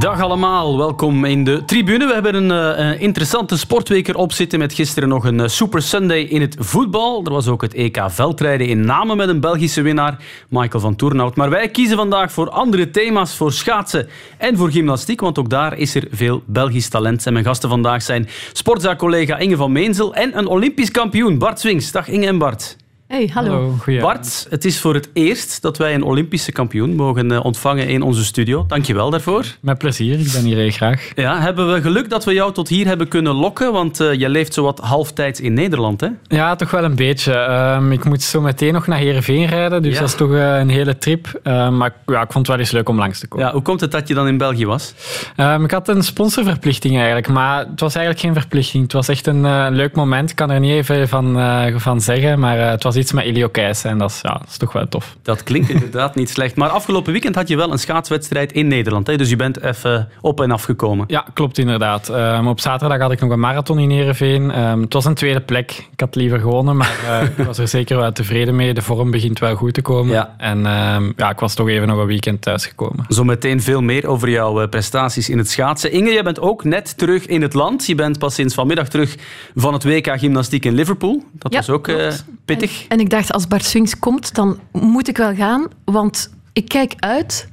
Dag 0.00 0.20
allemaal, 0.20 0.78
welkom 0.78 1.24
in 1.24 1.44
de 1.44 1.64
tribune. 1.64 2.06
We 2.06 2.12
hebben 2.12 2.34
een 2.34 2.78
uh, 2.80 3.00
interessante 3.00 3.58
sportweek 3.58 4.08
erop 4.08 4.32
zitten 4.32 4.58
met 4.58 4.72
gisteren 4.72 5.08
nog 5.08 5.24
een 5.24 5.38
uh, 5.38 5.46
Super 5.46 5.82
Sunday 5.82 6.20
in 6.20 6.40
het 6.40 6.56
voetbal. 6.58 7.24
Er 7.24 7.32
was 7.32 7.48
ook 7.48 7.62
het 7.62 7.74
EK 7.74 8.04
veldrijden 8.06 8.66
in 8.66 8.80
Namen 8.80 9.16
met 9.16 9.28
een 9.28 9.40
Belgische 9.40 9.82
winnaar, 9.82 10.24
Michael 10.48 10.82
van 10.82 10.96
Toernout. 10.96 11.36
Maar 11.36 11.50
wij 11.50 11.68
kiezen 11.68 11.96
vandaag 11.96 12.32
voor 12.32 12.50
andere 12.50 12.90
thema's, 12.90 13.36
voor 13.36 13.52
schaatsen 13.52 14.08
en 14.38 14.56
voor 14.56 14.70
gymnastiek, 14.70 15.20
want 15.20 15.38
ook 15.38 15.50
daar 15.50 15.78
is 15.78 15.94
er 15.94 16.08
veel 16.10 16.42
Belgisch 16.46 16.88
talent. 16.88 17.26
En 17.26 17.32
mijn 17.32 17.44
gasten 17.44 17.68
vandaag 17.68 18.02
zijn 18.02 18.28
sportzaakcollega 18.52 19.38
Inge 19.38 19.56
van 19.56 19.72
Meensel 19.72 20.14
en 20.14 20.38
een 20.38 20.46
Olympisch 20.46 20.90
kampioen, 20.90 21.38
Bart 21.38 21.60
Swings. 21.60 21.92
Dag 21.92 22.08
Inge 22.08 22.26
en 22.26 22.38
Bart. 22.38 22.76
Hey, 23.10 23.30
hallo. 23.32 23.74
hallo 23.84 24.00
Bart, 24.00 24.46
het 24.50 24.64
is 24.64 24.80
voor 24.80 24.94
het 24.94 25.10
eerst 25.12 25.62
dat 25.62 25.78
wij 25.78 25.94
een 25.94 26.02
Olympische 26.02 26.52
kampioen 26.52 26.94
mogen 26.94 27.32
eh, 27.32 27.44
ontvangen 27.44 27.88
in 27.88 28.02
onze 28.02 28.24
studio. 28.24 28.64
Dank 28.66 28.84
je 28.84 28.94
wel 28.94 29.10
daarvoor. 29.10 29.44
Met 29.60 29.78
plezier, 29.78 30.20
ik 30.20 30.32
ben 30.32 30.44
hier 30.44 30.56
heel 30.56 30.70
graag. 30.70 31.10
Ja, 31.14 31.40
hebben 31.40 31.72
we 31.72 31.80
geluk 31.80 32.10
dat 32.10 32.24
we 32.24 32.32
jou 32.32 32.52
tot 32.52 32.68
hier 32.68 32.86
hebben 32.86 33.08
kunnen 33.08 33.34
lokken? 33.34 33.72
Want 33.72 34.00
uh, 34.00 34.14
je 34.14 34.28
leeft 34.28 34.54
zowat 34.54 34.78
halftijds 34.78 35.40
in 35.40 35.54
Nederland, 35.54 36.00
hè? 36.00 36.08
Ja, 36.22 36.56
toch 36.56 36.70
wel 36.70 36.84
een 36.84 36.94
beetje. 36.94 37.34
Um, 37.78 37.92
ik 37.92 38.04
moet 38.04 38.22
zo 38.22 38.40
meteen 38.40 38.72
nog 38.72 38.86
naar 38.86 38.98
Heerenveen 38.98 39.46
rijden, 39.46 39.82
dus 39.82 39.94
ja. 39.94 40.00
dat 40.00 40.08
is 40.08 40.14
toch 40.14 40.30
uh, 40.30 40.58
een 40.58 40.68
hele 40.68 40.98
trip. 40.98 41.40
Uh, 41.44 41.68
maar 41.70 41.94
ja, 42.06 42.22
ik 42.22 42.32
vond 42.32 42.46
het 42.46 42.56
wel 42.56 42.58
eens 42.58 42.70
leuk 42.70 42.88
om 42.88 42.98
langs 42.98 43.18
te 43.18 43.28
komen. 43.28 43.46
Ja, 43.46 43.52
hoe 43.52 43.62
komt 43.62 43.80
het 43.80 43.90
dat 43.90 44.08
je 44.08 44.14
dan 44.14 44.28
in 44.28 44.38
België 44.38 44.66
was? 44.66 44.94
Um, 45.36 45.64
ik 45.64 45.70
had 45.70 45.88
een 45.88 46.02
sponsorverplichting 46.02 46.96
eigenlijk, 46.96 47.28
maar 47.28 47.58
het 47.58 47.80
was 47.80 47.94
eigenlijk 47.94 48.24
geen 48.24 48.34
verplichting. 48.34 48.82
Het 48.82 48.92
was 48.92 49.08
echt 49.08 49.26
een 49.26 49.70
leuk 49.70 49.94
moment. 49.94 50.30
Ik 50.30 50.36
kan 50.36 50.50
er 50.50 50.60
niet 50.60 50.72
even 50.72 51.08
van, 51.08 51.38
van 51.80 52.00
zeggen, 52.00 52.38
maar 52.38 52.58
het 52.58 52.82
was 52.82 52.98
iets 53.00 53.12
met 53.12 53.24
Elio 53.24 53.48
Keijs 53.48 53.84
en 53.84 53.98
dat 53.98 54.10
is, 54.10 54.20
ja, 54.22 54.32
dat 54.32 54.48
is 54.48 54.56
toch 54.56 54.72
wel 54.72 54.88
tof. 54.88 55.16
Dat 55.22 55.42
klinkt 55.42 55.70
inderdaad 55.76 56.14
niet 56.14 56.30
slecht. 56.30 56.56
Maar 56.56 56.68
afgelopen 56.68 57.12
weekend 57.12 57.34
had 57.34 57.48
je 57.48 57.56
wel 57.56 57.72
een 57.72 57.78
schaatswedstrijd 57.78 58.52
in 58.52 58.66
Nederland. 58.68 59.06
Hè? 59.06 59.16
Dus 59.16 59.28
je 59.28 59.36
bent 59.36 59.62
even 59.62 60.08
op 60.20 60.40
en 60.40 60.50
af 60.50 60.62
gekomen. 60.62 61.04
Ja, 61.08 61.24
klopt 61.34 61.58
inderdaad. 61.58 62.08
Um, 62.08 62.48
op 62.48 62.60
zaterdag 62.60 62.98
had 62.98 63.12
ik 63.12 63.20
nog 63.20 63.30
een 63.30 63.40
marathon 63.40 63.78
in 63.78 63.90
Heerenveen. 63.90 64.58
Um, 64.58 64.80
het 64.80 64.92
was 64.92 65.04
een 65.04 65.14
tweede 65.14 65.40
plek. 65.40 65.88
Ik 65.92 66.00
had 66.00 66.14
liever 66.14 66.40
gewonnen, 66.40 66.76
maar 66.76 66.96
uh, 67.04 67.22
ik 67.38 67.44
was 67.44 67.58
er 67.58 67.68
zeker 67.68 67.96
wel 67.96 68.12
tevreden 68.12 68.56
mee. 68.56 68.74
De 68.74 68.82
vorm 68.82 69.10
begint 69.10 69.38
wel 69.38 69.54
goed 69.54 69.74
te 69.74 69.82
komen. 69.82 70.12
Ja. 70.12 70.34
En 70.38 70.58
um, 70.66 71.12
ja, 71.16 71.30
ik 71.30 71.38
was 71.38 71.54
toch 71.54 71.68
even 71.68 71.88
nog 71.88 71.98
een 71.98 72.06
weekend 72.06 72.42
thuisgekomen. 72.42 73.04
Zometeen 73.08 73.62
veel 73.62 73.82
meer 73.82 74.06
over 74.06 74.30
jouw 74.30 74.60
eh, 74.60 74.68
prestaties 74.68 75.28
in 75.28 75.38
het 75.38 75.50
schaatsen. 75.50 75.92
Inge, 75.92 76.10
je 76.10 76.22
bent 76.22 76.40
ook 76.40 76.64
net 76.64 76.98
terug 76.98 77.26
in 77.26 77.42
het 77.42 77.54
land. 77.54 77.86
Je 77.86 77.94
bent 77.94 78.18
pas 78.18 78.34
sinds 78.34 78.54
vanmiddag 78.54 78.88
terug 78.88 79.16
van 79.54 79.72
het 79.72 79.84
WK 79.84 80.18
Gymnastiek 80.18 80.64
in 80.64 80.74
Liverpool. 80.74 81.24
Dat 81.32 81.52
ja, 81.52 81.58
was 81.58 81.70
ook 81.70 81.88
uh, 81.88 82.12
pittig. 82.44 82.84
En, 82.90 83.00
ik 83.00 83.10
dacht, 83.10 83.32
als 83.32 83.48
Bart 83.48 83.64
Swings 83.64 83.98
komt, 83.98 84.34
dan 84.34 84.58
moet 84.72 85.08
ik 85.08 85.16
wel 85.16 85.34
gaan. 85.34 85.66
Want 85.84 86.30
ik 86.52 86.68
kijk 86.68 86.94
uit 86.98 87.48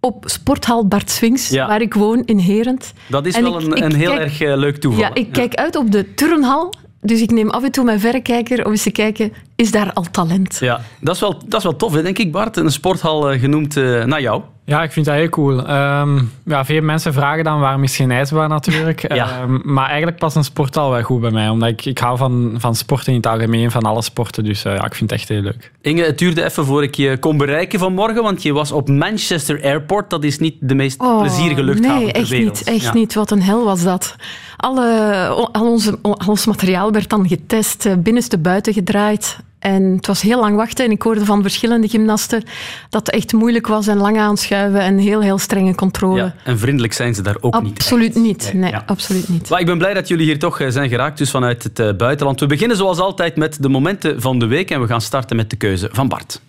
op 0.00 0.24
sporthal 0.26 0.86
Bart 0.86 1.10
Swings, 1.10 1.48
ja. 1.48 1.66
waar 1.66 1.80
ik 1.80 1.94
woon 1.94 2.22
in 2.24 2.38
Herent. 2.38 2.92
Dat 3.06 3.26
is 3.26 3.34
en 3.34 3.42
wel 3.42 3.60
ik, 3.60 3.66
een, 3.66 3.84
een 3.84 3.94
heel 3.94 4.10
kijk, 4.10 4.20
erg 4.20 4.40
uh, 4.40 4.56
leuk 4.56 4.76
toeval. 4.76 5.00
Ja, 5.00 5.14
ik 5.14 5.26
ja. 5.26 5.32
kijk 5.32 5.54
uit 5.54 5.76
op 5.76 5.92
de 5.92 6.14
turnhal. 6.14 6.74
Dus 7.00 7.20
ik 7.20 7.30
neem 7.30 7.50
af 7.50 7.62
en 7.62 7.70
toe 7.70 7.84
mijn 7.84 8.00
verrekijker 8.00 8.64
om 8.64 8.70
eens 8.70 8.82
te 8.82 8.90
kijken, 8.90 9.32
is 9.56 9.70
daar 9.70 9.92
al 9.92 10.04
talent? 10.10 10.56
Ja, 10.60 10.80
dat 11.00 11.14
is 11.14 11.20
wel, 11.20 11.42
dat 11.46 11.58
is 11.58 11.62
wel 11.62 11.76
tof, 11.76 11.92
hè, 11.92 12.02
denk 12.02 12.18
ik, 12.18 12.32
Bart. 12.32 12.56
Een 12.56 12.72
sporthal 12.72 13.32
uh, 13.32 13.40
genoemd 13.40 13.76
uh, 13.76 14.04
naar 14.04 14.20
jou. 14.20 14.42
Ja, 14.68 14.82
ik 14.82 14.92
vind 14.92 15.06
dat 15.06 15.14
heel 15.14 15.28
cool. 15.28 15.70
Um, 15.70 16.32
ja, 16.44 16.64
veel 16.64 16.82
mensen 16.82 17.12
vragen 17.12 17.44
dan 17.44 17.60
waarom 17.60 17.82
is 17.82 17.96
geen 17.96 18.10
ijsbaan 18.10 18.48
natuurlijk. 18.48 19.14
ja. 19.14 19.42
um, 19.42 19.60
maar 19.64 19.86
eigenlijk 19.86 20.18
past 20.18 20.36
een 20.36 20.44
sporthal 20.44 20.90
wel 20.90 21.02
goed 21.02 21.20
bij 21.20 21.30
mij. 21.30 21.48
Omdat 21.48 21.68
ik, 21.68 21.84
ik 21.84 21.98
hou 21.98 22.16
van, 22.16 22.54
van 22.58 22.74
sporten 22.74 23.12
in 23.12 23.16
het 23.16 23.26
algemeen, 23.26 23.70
van 23.70 23.82
alle 23.82 24.02
sporten. 24.02 24.44
Dus 24.44 24.64
uh, 24.64 24.74
ja, 24.74 24.84
ik 24.84 24.94
vind 24.94 25.10
het 25.10 25.20
echt 25.20 25.28
heel 25.28 25.40
leuk. 25.40 25.72
Inge, 25.80 26.02
het 26.02 26.18
duurde 26.18 26.44
even 26.44 26.64
voor 26.64 26.82
ik 26.82 26.94
je 26.94 27.16
kon 27.18 27.36
bereiken 27.36 27.78
vanmorgen. 27.78 28.22
Want 28.22 28.42
je 28.42 28.52
was 28.52 28.72
op 28.72 28.88
Manchester 28.88 29.62
Airport. 29.62 30.10
Dat 30.10 30.24
is 30.24 30.38
niet 30.38 30.56
de 30.60 30.74
meest 30.74 31.00
oh, 31.00 31.20
plezierige 31.20 31.62
luchthaven 31.62 32.02
nee, 32.02 32.12
ter 32.12 32.20
echt 32.20 32.28
wereld. 32.28 32.58
Niet, 32.58 32.68
echt 32.68 32.84
ja. 32.84 32.92
niet. 32.92 33.14
Wat 33.14 33.30
een 33.30 33.42
hel 33.42 33.64
was 33.64 33.82
dat. 33.82 34.16
Alle, 34.56 35.26
al, 35.52 35.66
onze, 35.66 35.98
al 36.02 36.16
ons 36.26 36.46
materiaal 36.46 36.92
werd 36.92 37.08
dan 37.08 37.28
getest, 37.28 38.02
binnenste 38.02 38.38
buiten 38.38 38.72
gedraaid. 38.72 39.38
En 39.58 39.82
het 39.96 40.06
was 40.06 40.20
heel 40.20 40.40
lang 40.40 40.56
wachten 40.56 40.84
en 40.84 40.90
ik 40.90 41.02
hoorde 41.02 41.24
van 41.24 41.42
verschillende 41.42 41.88
gymnasten 41.88 42.42
dat 42.90 43.06
het 43.06 43.14
echt 43.14 43.32
moeilijk 43.32 43.66
was 43.66 43.86
en 43.86 43.96
lang 43.96 44.18
aanschuiven 44.18 44.80
en 44.80 44.98
heel, 44.98 45.20
heel 45.20 45.38
strenge 45.38 45.74
controle. 45.74 46.16
Ja, 46.22 46.34
en 46.44 46.58
vriendelijk 46.58 46.92
zijn 46.92 47.14
ze 47.14 47.22
daar 47.22 47.36
ook 47.40 47.54
absoluut 47.54 47.74
niet. 47.74 47.80
Absoluut 47.80 48.14
niet. 48.14 48.52
Nee, 48.54 48.70
ja. 48.70 48.82
absoluut 48.86 49.28
niet. 49.28 49.48
Maar 49.48 49.60
ik 49.60 49.66
ben 49.66 49.78
blij 49.78 49.94
dat 49.94 50.08
jullie 50.08 50.24
hier 50.24 50.38
toch 50.38 50.60
zijn 50.68 50.88
geraakt, 50.88 51.18
dus 51.18 51.30
vanuit 51.30 51.62
het 51.62 51.78
uh, 51.78 51.92
buitenland. 51.92 52.40
We 52.40 52.46
beginnen 52.46 52.76
zoals 52.76 52.98
altijd 52.98 53.36
met 53.36 53.62
de 53.62 53.68
momenten 53.68 54.20
van 54.20 54.38
de 54.38 54.46
week 54.46 54.70
en 54.70 54.80
we 54.80 54.86
gaan 54.86 55.00
starten 55.00 55.36
met 55.36 55.50
de 55.50 55.56
keuze 55.56 55.88
van 55.92 56.08
Bart. 56.08 56.40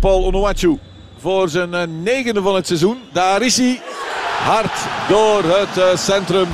Paul 0.00 0.24
Onuachu 0.24 0.78
voor 1.18 1.48
zijn 1.48 1.70
uh, 1.72 1.82
negende 2.02 2.42
van 2.42 2.54
het 2.54 2.66
seizoen. 2.66 2.96
Daar 3.12 3.42
is 3.42 3.56
hij. 3.56 3.80
Hard 4.38 4.78
door 5.08 5.42
het 5.44 5.98
centrum. 6.00 6.46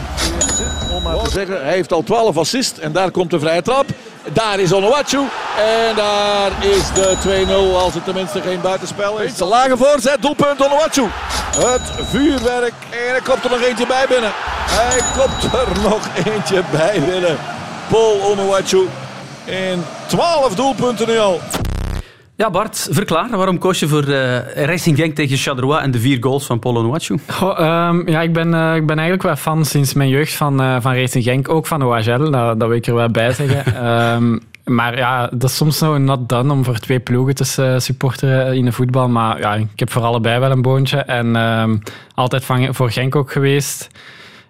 Om 0.93 1.03
maar 1.03 1.25
te 1.25 1.31
zeggen, 1.31 1.63
hij 1.63 1.73
heeft 1.73 1.93
al 1.93 2.03
12 2.03 2.37
assists 2.37 2.79
en 2.79 2.93
daar 2.93 3.11
komt 3.11 3.31
de 3.31 3.41
vrije 3.41 3.63
trap. 3.63 3.87
Daar 4.33 4.61
is 4.61 4.73
Onuachu. 4.73 5.19
En 5.59 5.95
daar 5.97 6.51
is 6.61 6.93
de 6.95 7.17
2-0 7.73 7.77
als 7.77 7.95
het 7.95 8.05
tenminste 8.05 8.41
geen 8.41 8.61
buitenspel 8.61 9.19
is. 9.19 9.41
Een 9.41 9.47
lage 9.47 9.77
voorzet, 9.77 10.23
doelpunt 10.23 10.65
Onuachu. 10.65 11.07
Het 11.57 12.07
vuurwerk. 12.11 12.73
En 12.91 13.15
er 13.15 13.23
komt 13.23 13.45
er 13.45 13.51
nog 13.51 13.63
eentje 13.63 13.87
bij 13.87 14.05
binnen. 14.09 14.33
Hij 14.71 15.01
komt 15.17 15.53
er 15.53 15.81
nog 15.83 16.09
eentje 16.25 16.63
bij 16.71 17.01
binnen. 17.01 17.39
Paul 17.89 18.21
Onuachu. 18.23 18.89
In 19.45 19.85
12 20.07 20.55
doelpunten 20.55 21.09
nu 21.09 21.19
al. 21.19 21.41
Ja, 22.43 22.51
Bart, 22.51 22.89
verklaar. 22.91 23.31
Waarom 23.31 23.59
koos 23.59 23.79
je 23.79 23.89
voor 23.89 24.09
uh, 24.09 24.39
Racing 24.55 24.97
Genk 24.97 25.15
tegen 25.15 25.37
Chadrois 25.37 25.83
en 25.83 25.91
de 25.91 25.99
vier 25.99 26.17
goals 26.21 26.47
van 26.47 26.59
Polo 26.59 26.83
Nwachu? 26.83 27.19
Oh, 27.43 27.89
um, 27.89 28.09
ja, 28.09 28.21
ik 28.21 28.33
ben, 28.33 28.55
uh, 28.55 28.75
ik 28.75 28.87
ben 28.87 28.97
eigenlijk 28.97 29.23
wel 29.23 29.37
fan 29.37 29.65
sinds 29.65 29.95
mijn 29.95 30.09
jeugd 30.09 30.35
van, 30.35 30.61
uh, 30.61 30.77
van 30.81 30.95
Racing 30.95 31.25
Genk. 31.25 31.49
Ook 31.49 31.67
van 31.67 31.83
OHL, 31.83 32.31
dat, 32.31 32.61
dat 32.61 32.69
wil 32.69 32.73
ik 32.73 32.87
er 32.87 32.95
wel 32.95 33.11
bij 33.11 33.33
zeggen. 33.33 33.87
um, 34.15 34.41
maar 34.77 34.97
ja, 34.97 35.27
dat 35.27 35.51
is 35.51 35.57
soms 35.57 35.81
nog 35.81 35.99
not 35.99 36.29
done 36.29 36.53
om 36.53 36.65
voor 36.65 36.79
twee 36.79 37.01
ploegen 37.01 37.35
te 37.35 37.77
supporteren 37.79 38.57
in 38.57 38.65
de 38.65 38.73
voetbal. 38.73 39.09
Maar 39.09 39.39
ja, 39.39 39.55
ik 39.55 39.79
heb 39.79 39.91
voor 39.91 40.03
allebei 40.03 40.41
wel 40.41 40.51
een 40.51 40.63
boontje. 40.63 40.99
En 40.99 41.37
um, 41.37 41.83
altijd 42.15 42.45
van, 42.45 42.75
voor 42.75 42.91
Genk 42.91 43.17
ook 43.17 43.33
geweest. 43.33 43.89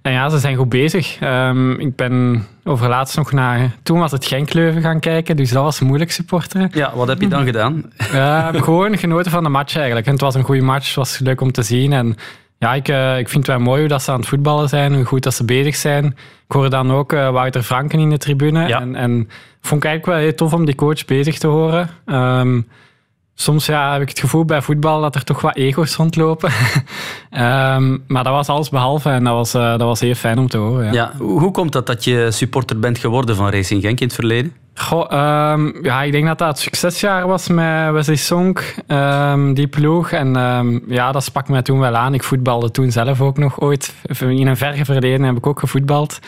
En 0.02 0.12
ja, 0.12 0.28
ze 0.28 0.38
zijn 0.38 0.56
goed 0.56 0.68
bezig. 0.68 1.18
Um, 1.20 1.80
ik 1.80 1.96
ben 1.96 2.46
overlaatst 2.64 3.16
nog 3.16 3.32
naar... 3.32 3.70
Toen 3.82 3.98
was 3.98 4.10
het 4.10 4.24
Genk-Leuven 4.24 4.82
gaan 4.82 5.00
kijken, 5.00 5.36
dus 5.36 5.50
dat 5.50 5.62
was 5.62 5.80
moeilijk 5.80 6.10
supporteren. 6.10 6.70
Ja, 6.72 6.92
wat 6.94 7.08
heb 7.08 7.20
je 7.20 7.28
dan 7.28 7.44
gedaan? 7.44 7.92
Uh, 8.14 8.48
gewoon 8.48 8.98
genoten 8.98 9.30
van 9.30 9.42
de 9.42 9.48
match 9.48 9.76
eigenlijk. 9.76 10.06
En 10.06 10.12
het 10.12 10.20
was 10.20 10.34
een 10.34 10.42
goede 10.42 10.62
match, 10.62 10.86
het 10.86 10.94
was 10.94 11.18
leuk 11.18 11.40
om 11.40 11.52
te 11.52 11.62
zien. 11.62 11.92
En 11.92 12.16
ja, 12.58 12.74
ik, 12.74 12.88
uh, 12.88 13.18
ik 13.18 13.28
vind 13.28 13.46
het 13.46 13.56
wel 13.56 13.64
mooi 13.64 13.80
hoe 13.80 13.88
dat 13.88 14.02
ze 14.02 14.10
aan 14.10 14.18
het 14.18 14.28
voetballen 14.28 14.68
zijn, 14.68 14.94
hoe 14.94 15.04
goed 15.04 15.22
dat 15.22 15.34
ze 15.34 15.44
bezig 15.44 15.76
zijn. 15.76 16.04
Ik 16.46 16.52
hoorde 16.52 16.68
dan 16.68 16.92
ook 16.92 17.12
uh, 17.12 17.30
Wouter 17.30 17.62
Franken 17.62 17.98
in 17.98 18.10
de 18.10 18.18
tribune. 18.18 18.68
Ja. 18.68 18.80
En, 18.80 18.94
en 18.94 19.28
vond 19.60 19.84
ik 19.84 19.88
eigenlijk 19.88 20.06
wel 20.06 20.16
heel 20.16 20.34
tof 20.34 20.52
om 20.52 20.64
die 20.64 20.74
coach 20.74 21.04
bezig 21.04 21.38
te 21.38 21.46
horen. 21.46 21.90
Um, 22.06 22.68
soms 23.34 23.66
ja, 23.66 23.92
heb 23.92 24.02
ik 24.02 24.08
het 24.08 24.18
gevoel 24.18 24.44
bij 24.44 24.62
voetbal 24.62 25.00
dat 25.00 25.14
er 25.14 25.24
toch 25.24 25.40
wat 25.40 25.56
ego's 25.56 25.96
rondlopen. 25.96 26.50
um, 27.30 28.04
maar 28.12 28.24
dat 28.24 28.32
was 28.32 28.48
alles 28.48 28.68
behalve 28.68 29.10
en 29.10 29.24
dat 29.24 29.34
was, 29.34 29.54
uh, 29.54 29.70
dat 29.70 29.80
was 29.80 30.00
heel 30.00 30.14
fijn 30.14 30.38
om 30.38 30.48
te 30.48 30.58
horen. 30.58 30.84
Ja. 30.84 30.92
Ja, 30.92 31.12
hoe 31.24 31.50
komt 31.50 31.72
dat 31.72 31.86
dat 31.86 32.04
je 32.04 32.30
supporter 32.30 32.78
bent 32.78 32.98
geworden 32.98 33.36
van 33.36 33.50
Racing 33.50 33.82
Genk 33.82 34.00
in 34.00 34.06
het 34.06 34.14
verleden? 34.14 34.52
Goh, 34.74 35.52
um, 35.52 35.84
ja, 35.84 36.02
ik 36.02 36.12
denk 36.12 36.26
dat 36.26 36.38
dat 36.38 36.48
het 36.48 36.58
succesjaar 36.58 37.26
was 37.26 37.48
met 37.48 37.92
Wesley 37.92 38.16
Sonk, 38.16 38.74
um, 38.88 39.54
die 39.54 39.66
ploeg. 39.66 40.10
En 40.10 40.32
ja, 40.86 41.12
dat 41.12 41.24
sprak 41.24 41.48
mij 41.48 41.62
toen 41.62 41.78
wel 41.78 41.96
aan. 41.96 42.14
Ik 42.14 42.22
voetbalde 42.22 42.70
toen 42.70 42.90
zelf 42.90 43.20
ook 43.20 43.38
nog 43.38 43.60
ooit. 43.60 43.94
In 44.18 44.46
een 44.46 44.56
verre 44.56 44.84
verleden 44.84 45.22
heb 45.22 45.36
ik 45.36 45.46
ook 45.46 45.60
gevoetbald. 45.60 46.20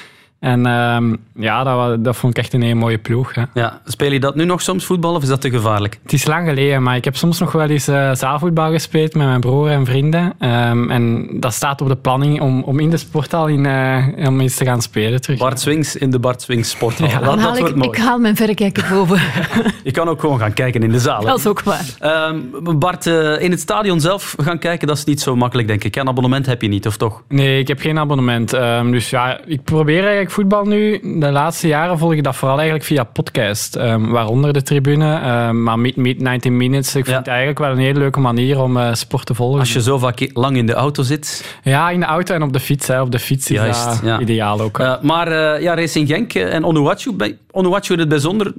En 0.44 0.66
um, 0.66 1.16
ja, 1.34 1.64
dat, 1.64 2.04
dat, 2.04 2.16
vond 2.16 2.36
ik 2.36 2.44
echt 2.44 2.52
een 2.52 2.62
hele 2.62 2.74
mooie 2.74 2.98
ploeg. 2.98 3.34
Hè. 3.34 3.42
Ja, 3.54 3.80
speel 3.84 4.12
je 4.12 4.20
dat 4.20 4.34
nu 4.34 4.44
nog 4.44 4.62
soms, 4.62 4.84
voetbal, 4.84 5.14
of 5.14 5.22
is 5.22 5.28
dat 5.28 5.40
te 5.40 5.50
gevaarlijk? 5.50 5.98
Het 6.02 6.12
is 6.12 6.26
lang 6.26 6.48
geleden, 6.48 6.82
maar 6.82 6.96
ik 6.96 7.04
heb 7.04 7.16
soms 7.16 7.38
nog 7.38 7.52
wel 7.52 7.68
eens 7.68 7.88
uh, 7.88 8.14
zaalvoetbal 8.14 8.70
gespeeld 8.70 9.14
met 9.14 9.26
mijn 9.26 9.40
broer 9.40 9.68
en 9.68 9.84
vrienden. 9.84 10.34
Um, 10.38 10.90
en 10.90 11.28
dat 11.40 11.54
staat 11.54 11.80
op 11.80 11.88
de 11.88 11.96
planning 11.96 12.40
om, 12.40 12.62
om 12.62 12.80
in 12.80 12.90
de 12.90 12.96
sporthal 12.96 13.48
in, 13.48 13.64
uh, 13.64 14.26
om 14.28 14.40
eens 14.40 14.56
te 14.56 14.64
gaan 14.64 14.82
spelen 14.82 15.20
terug. 15.20 15.38
Bart 15.38 15.60
Swings 15.60 15.96
in 15.96 16.10
de 16.10 16.18
Bart 16.18 16.42
Swings 16.42 16.70
sporthal. 16.70 17.08
Ja, 17.08 17.18
dat, 17.18 17.40
dat 17.40 17.58
wordt 17.58 17.70
ik, 17.70 17.76
mooi. 17.76 17.88
ik 17.88 17.96
haal 17.96 18.18
mijn 18.18 18.36
verrekijker 18.36 18.86
boven. 18.90 19.20
je 19.84 19.90
kan 19.90 20.08
ook 20.08 20.20
gewoon 20.20 20.38
gaan 20.38 20.52
kijken 20.52 20.82
in 20.82 20.90
de 20.90 20.98
zaal. 20.98 21.24
Dat 21.24 21.38
is 21.38 21.46
ook 21.46 21.62
waar. 21.62 21.84
Um, 22.28 22.78
Bart, 22.78 23.06
uh, 23.06 23.40
in 23.40 23.50
het 23.50 23.60
stadion 23.60 24.00
zelf 24.00 24.34
gaan 24.38 24.58
kijken, 24.58 24.86
dat 24.86 24.96
is 24.96 25.04
niet 25.04 25.20
zo 25.20 25.36
makkelijk, 25.36 25.68
denk 25.68 25.84
ik. 25.84 25.96
Een 25.96 26.08
abonnement 26.08 26.46
heb 26.46 26.62
je 26.62 26.68
niet, 26.68 26.86
of 26.86 26.96
toch? 26.96 27.22
Nee, 27.28 27.58
ik 27.58 27.68
heb 27.68 27.80
geen 27.80 27.98
abonnement. 27.98 28.52
Um, 28.52 28.90
dus 28.90 29.10
ja, 29.10 29.40
ik 29.46 29.64
probeer 29.64 30.02
eigenlijk 30.02 30.32
voetbal 30.34 30.64
nu, 30.64 31.00
de 31.20 31.30
laatste 31.30 31.66
jaren 31.66 31.98
volg 31.98 32.12
ik 32.12 32.24
dat 32.24 32.36
vooral 32.36 32.56
eigenlijk 32.56 32.86
via 32.86 33.04
podcast. 33.04 33.76
Um, 33.76 34.10
waaronder 34.10 34.52
de 34.52 34.62
tribune. 34.62 35.46
Um, 35.48 35.62
maar 35.62 35.78
Meet 35.78 35.96
Meet 35.96 36.20
19 36.20 36.56
Minutes, 36.56 36.94
ik 36.94 37.04
vind 37.04 37.16
het 37.16 37.26
eigenlijk 37.26 37.58
wel 37.58 37.70
een 37.70 37.78
hele 37.78 37.98
leuke 37.98 38.20
manier 38.20 38.60
om 38.60 38.76
uh, 38.76 38.94
sport 38.94 39.26
te 39.26 39.34
volgen. 39.34 39.60
Als 39.60 39.72
je 39.72 39.82
zo 39.82 39.98
vaak 39.98 40.30
lang 40.32 40.56
in 40.56 40.66
de 40.66 40.72
auto 40.72 41.02
zit. 41.02 41.58
Ja, 41.62 41.90
in 41.90 42.00
de 42.00 42.06
auto 42.06 42.34
en 42.34 42.42
op 42.42 42.52
de 42.52 42.60
fiets. 42.60 42.86
Hè. 42.86 43.00
Op 43.00 43.10
de 43.10 43.18
fiets 43.18 43.50
is 43.50 43.56
Juist, 43.56 43.84
dat 43.84 44.00
ja. 44.02 44.20
ideaal 44.20 44.60
ook. 44.60 44.78
Uh, 44.78 44.94
maar 45.02 45.28
uh, 45.28 45.62
ja, 45.62 45.74
Racing 45.74 46.08
Genk 46.08 46.34
en 46.34 46.64
Onuachu. 46.64 47.16
Onuachu 47.50 47.92
in 47.92 47.98
het 47.98 48.08
bijzonder 48.08 48.52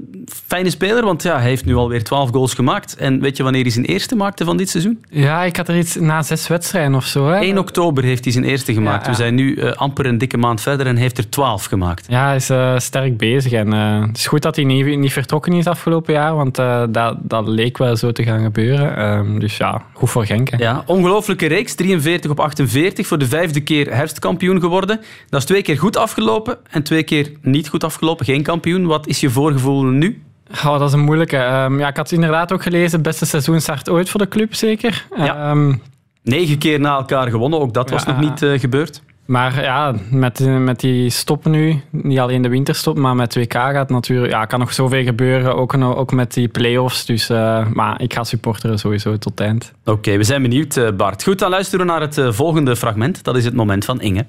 fijne 0.47 0.69
speler, 0.69 1.05
want 1.05 1.23
ja, 1.23 1.37
hij 1.37 1.49
heeft 1.49 1.65
nu 1.65 1.75
alweer 1.75 2.03
12 2.03 2.29
goals 2.29 2.53
gemaakt. 2.53 2.95
En 2.95 3.21
weet 3.21 3.37
je 3.37 3.43
wanneer 3.43 3.61
hij 3.61 3.71
zijn 3.71 3.85
eerste 3.85 4.15
maakte 4.15 4.45
van 4.45 4.57
dit 4.57 4.69
seizoen? 4.69 5.05
Ja, 5.09 5.43
ik 5.43 5.57
had 5.57 5.67
er 5.67 5.77
iets 5.77 5.95
na 5.95 6.21
zes 6.21 6.47
wedstrijden 6.47 6.95
of 6.95 7.05
zo. 7.05 7.27
Hè. 7.27 7.39
1 7.39 7.57
oktober 7.57 8.03
heeft 8.03 8.23
hij 8.23 8.33
zijn 8.33 8.45
eerste 8.45 8.73
gemaakt. 8.73 9.07
We 9.07 9.13
zijn 9.13 9.35
nu 9.35 9.71
amper 9.71 10.05
een 10.05 10.17
dikke 10.17 10.37
maand 10.37 10.61
verder 10.61 10.87
en 10.87 10.95
heeft 10.95 11.17
er 11.17 11.29
12 11.29 11.54
gemaakt. 11.63 12.05
Ja, 12.09 12.25
hij 12.25 12.35
is 12.35 12.49
uh, 12.49 12.77
sterk 12.77 13.17
bezig. 13.17 13.51
En 13.51 13.73
uh, 13.73 14.01
het 14.01 14.17
is 14.17 14.27
goed 14.27 14.41
dat 14.41 14.55
hij 14.55 14.65
niet, 14.65 14.97
niet 14.97 15.13
vertrokken 15.13 15.53
is 15.53 15.67
afgelopen 15.67 16.13
jaar, 16.13 16.35
want 16.35 16.55
dat, 16.55 17.15
dat 17.21 17.47
leek 17.47 17.77
wel 17.77 17.95
zo 17.95 18.11
te 18.11 18.23
gaan 18.23 18.43
gebeuren. 18.43 18.97
Ehm, 18.97 19.39
dus 19.39 19.57
ja, 19.57 19.81
goed 19.93 20.09
voor 20.09 20.25
Genk. 20.25 20.49
Hè. 20.49 20.57
Ja, 20.57 20.83
ongelooflijke 20.85 21.45
reeks. 21.45 21.75
43 21.75 22.31
op 22.31 22.39
48. 22.39 23.07
Voor 23.07 23.17
de 23.17 23.27
vijfde 23.27 23.61
keer 23.61 23.93
herfstkampioen 23.93 24.59
geworden. 24.59 24.99
Dat 25.29 25.39
is 25.39 25.45
twee 25.45 25.61
keer 25.61 25.77
goed 25.77 25.97
afgelopen 25.97 26.57
en 26.69 26.83
twee 26.83 27.03
keer 27.03 27.31
niet 27.41 27.67
goed 27.67 27.83
afgelopen. 27.83 28.25
Geen 28.25 28.43
kampioen. 28.43 28.85
Wat 28.85 29.07
is 29.07 29.19
je 29.19 29.29
voorgevoel 29.29 29.83
nu? 29.83 30.23
Oh, 30.51 30.79
dat 30.79 30.87
is 30.87 30.93
een 30.93 31.03
moeilijke. 31.03 31.37
Um, 31.37 31.79
ja, 31.79 31.87
ik 31.87 31.97
had 31.97 32.11
inderdaad 32.11 32.51
ook 32.51 32.63
gelezen, 32.63 33.01
beste 33.01 33.25
seizoenstart 33.25 33.89
ooit 33.89 34.09
voor 34.09 34.19
de 34.19 34.27
club, 34.27 34.55
zeker. 34.55 35.05
Ja. 35.17 35.51
Um, 35.51 35.81
Negen 36.23 36.57
keer 36.57 36.79
na 36.79 36.95
elkaar 36.95 37.29
gewonnen, 37.29 37.59
ook 37.59 37.73
dat 37.73 37.89
was 37.89 38.05
nog 38.05 38.19
niet 38.19 38.41
uh, 38.41 38.59
gebeurd. 38.59 39.01
Maar 39.25 39.61
ja, 39.61 39.93
met, 40.09 40.39
met 40.39 40.79
die 40.79 41.09
stop 41.09 41.45
nu, 41.45 41.81
niet 41.89 42.19
alleen 42.19 42.41
de 42.41 42.49
winterstop, 42.49 42.97
maar 42.97 43.15
met 43.15 43.35
WK 43.35 43.53
gaat 43.53 43.89
natuurlijk, 43.89 44.33
ja, 44.33 44.45
kan 44.45 44.59
nog 44.59 44.73
zoveel 44.73 45.03
gebeuren, 45.03 45.55
ook, 45.55 45.73
ook 45.73 46.11
met 46.11 46.33
die 46.33 46.47
play-offs. 46.47 47.05
Dus, 47.05 47.29
uh, 47.29 47.67
maar 47.73 48.01
ik 48.01 48.13
ga 48.13 48.23
supporteren 48.23 48.79
sowieso 48.79 49.17
tot 49.17 49.39
het 49.39 49.47
eind. 49.47 49.71
Oké, 49.85 50.17
we 50.17 50.23
zijn 50.23 50.41
benieuwd, 50.41 50.75
uh, 50.75 50.89
Bart. 50.91 51.23
Goed, 51.23 51.39
dan 51.39 51.49
luisteren 51.49 51.85
we 51.85 51.91
naar 51.91 52.01
het 52.01 52.21
volgende 52.29 52.75
fragment. 52.75 53.23
Dat 53.23 53.37
is 53.37 53.45
het 53.45 53.53
moment 53.53 53.85
van 53.85 54.01
Inge. 54.01 54.25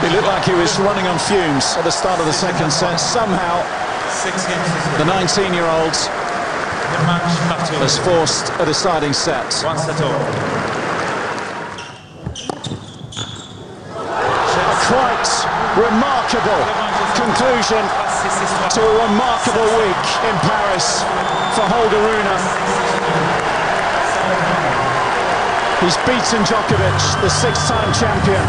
He 0.00 0.14
looked 0.14 0.34
like 0.34 0.50
he 0.50 0.56
was 0.56 0.78
running 0.78 1.08
on 1.08 1.18
fumes 1.18 1.76
at 1.76 1.84
the 1.84 1.90
start 1.90 2.20
of 2.20 2.26
the 2.26 2.32
second 2.46 2.72
set. 2.72 3.00
Somehow, 3.00 3.62
the 4.96 5.04
19-year-old 5.04 6.17
has 7.80 7.98
forced 7.98 8.52
a 8.60 8.64
deciding 8.64 9.12
set. 9.12 9.44
One 9.64 9.78
set 9.78 10.00
all. 10.00 10.20
A 13.98 14.76
quite 14.88 15.28
remarkable 15.76 16.62
conclusion 17.14 17.82
to 18.72 18.80
a 18.80 18.94
remarkable 19.04 19.68
week 19.78 20.04
in 20.24 20.34
Paris 20.42 21.02
for 21.54 21.64
Holger 21.68 22.00
Rune. 22.00 22.28
He's 25.80 25.96
beaten 26.08 26.42
Djokovic, 26.42 27.22
the 27.22 27.30
six-time 27.30 27.92
champion, 27.94 28.42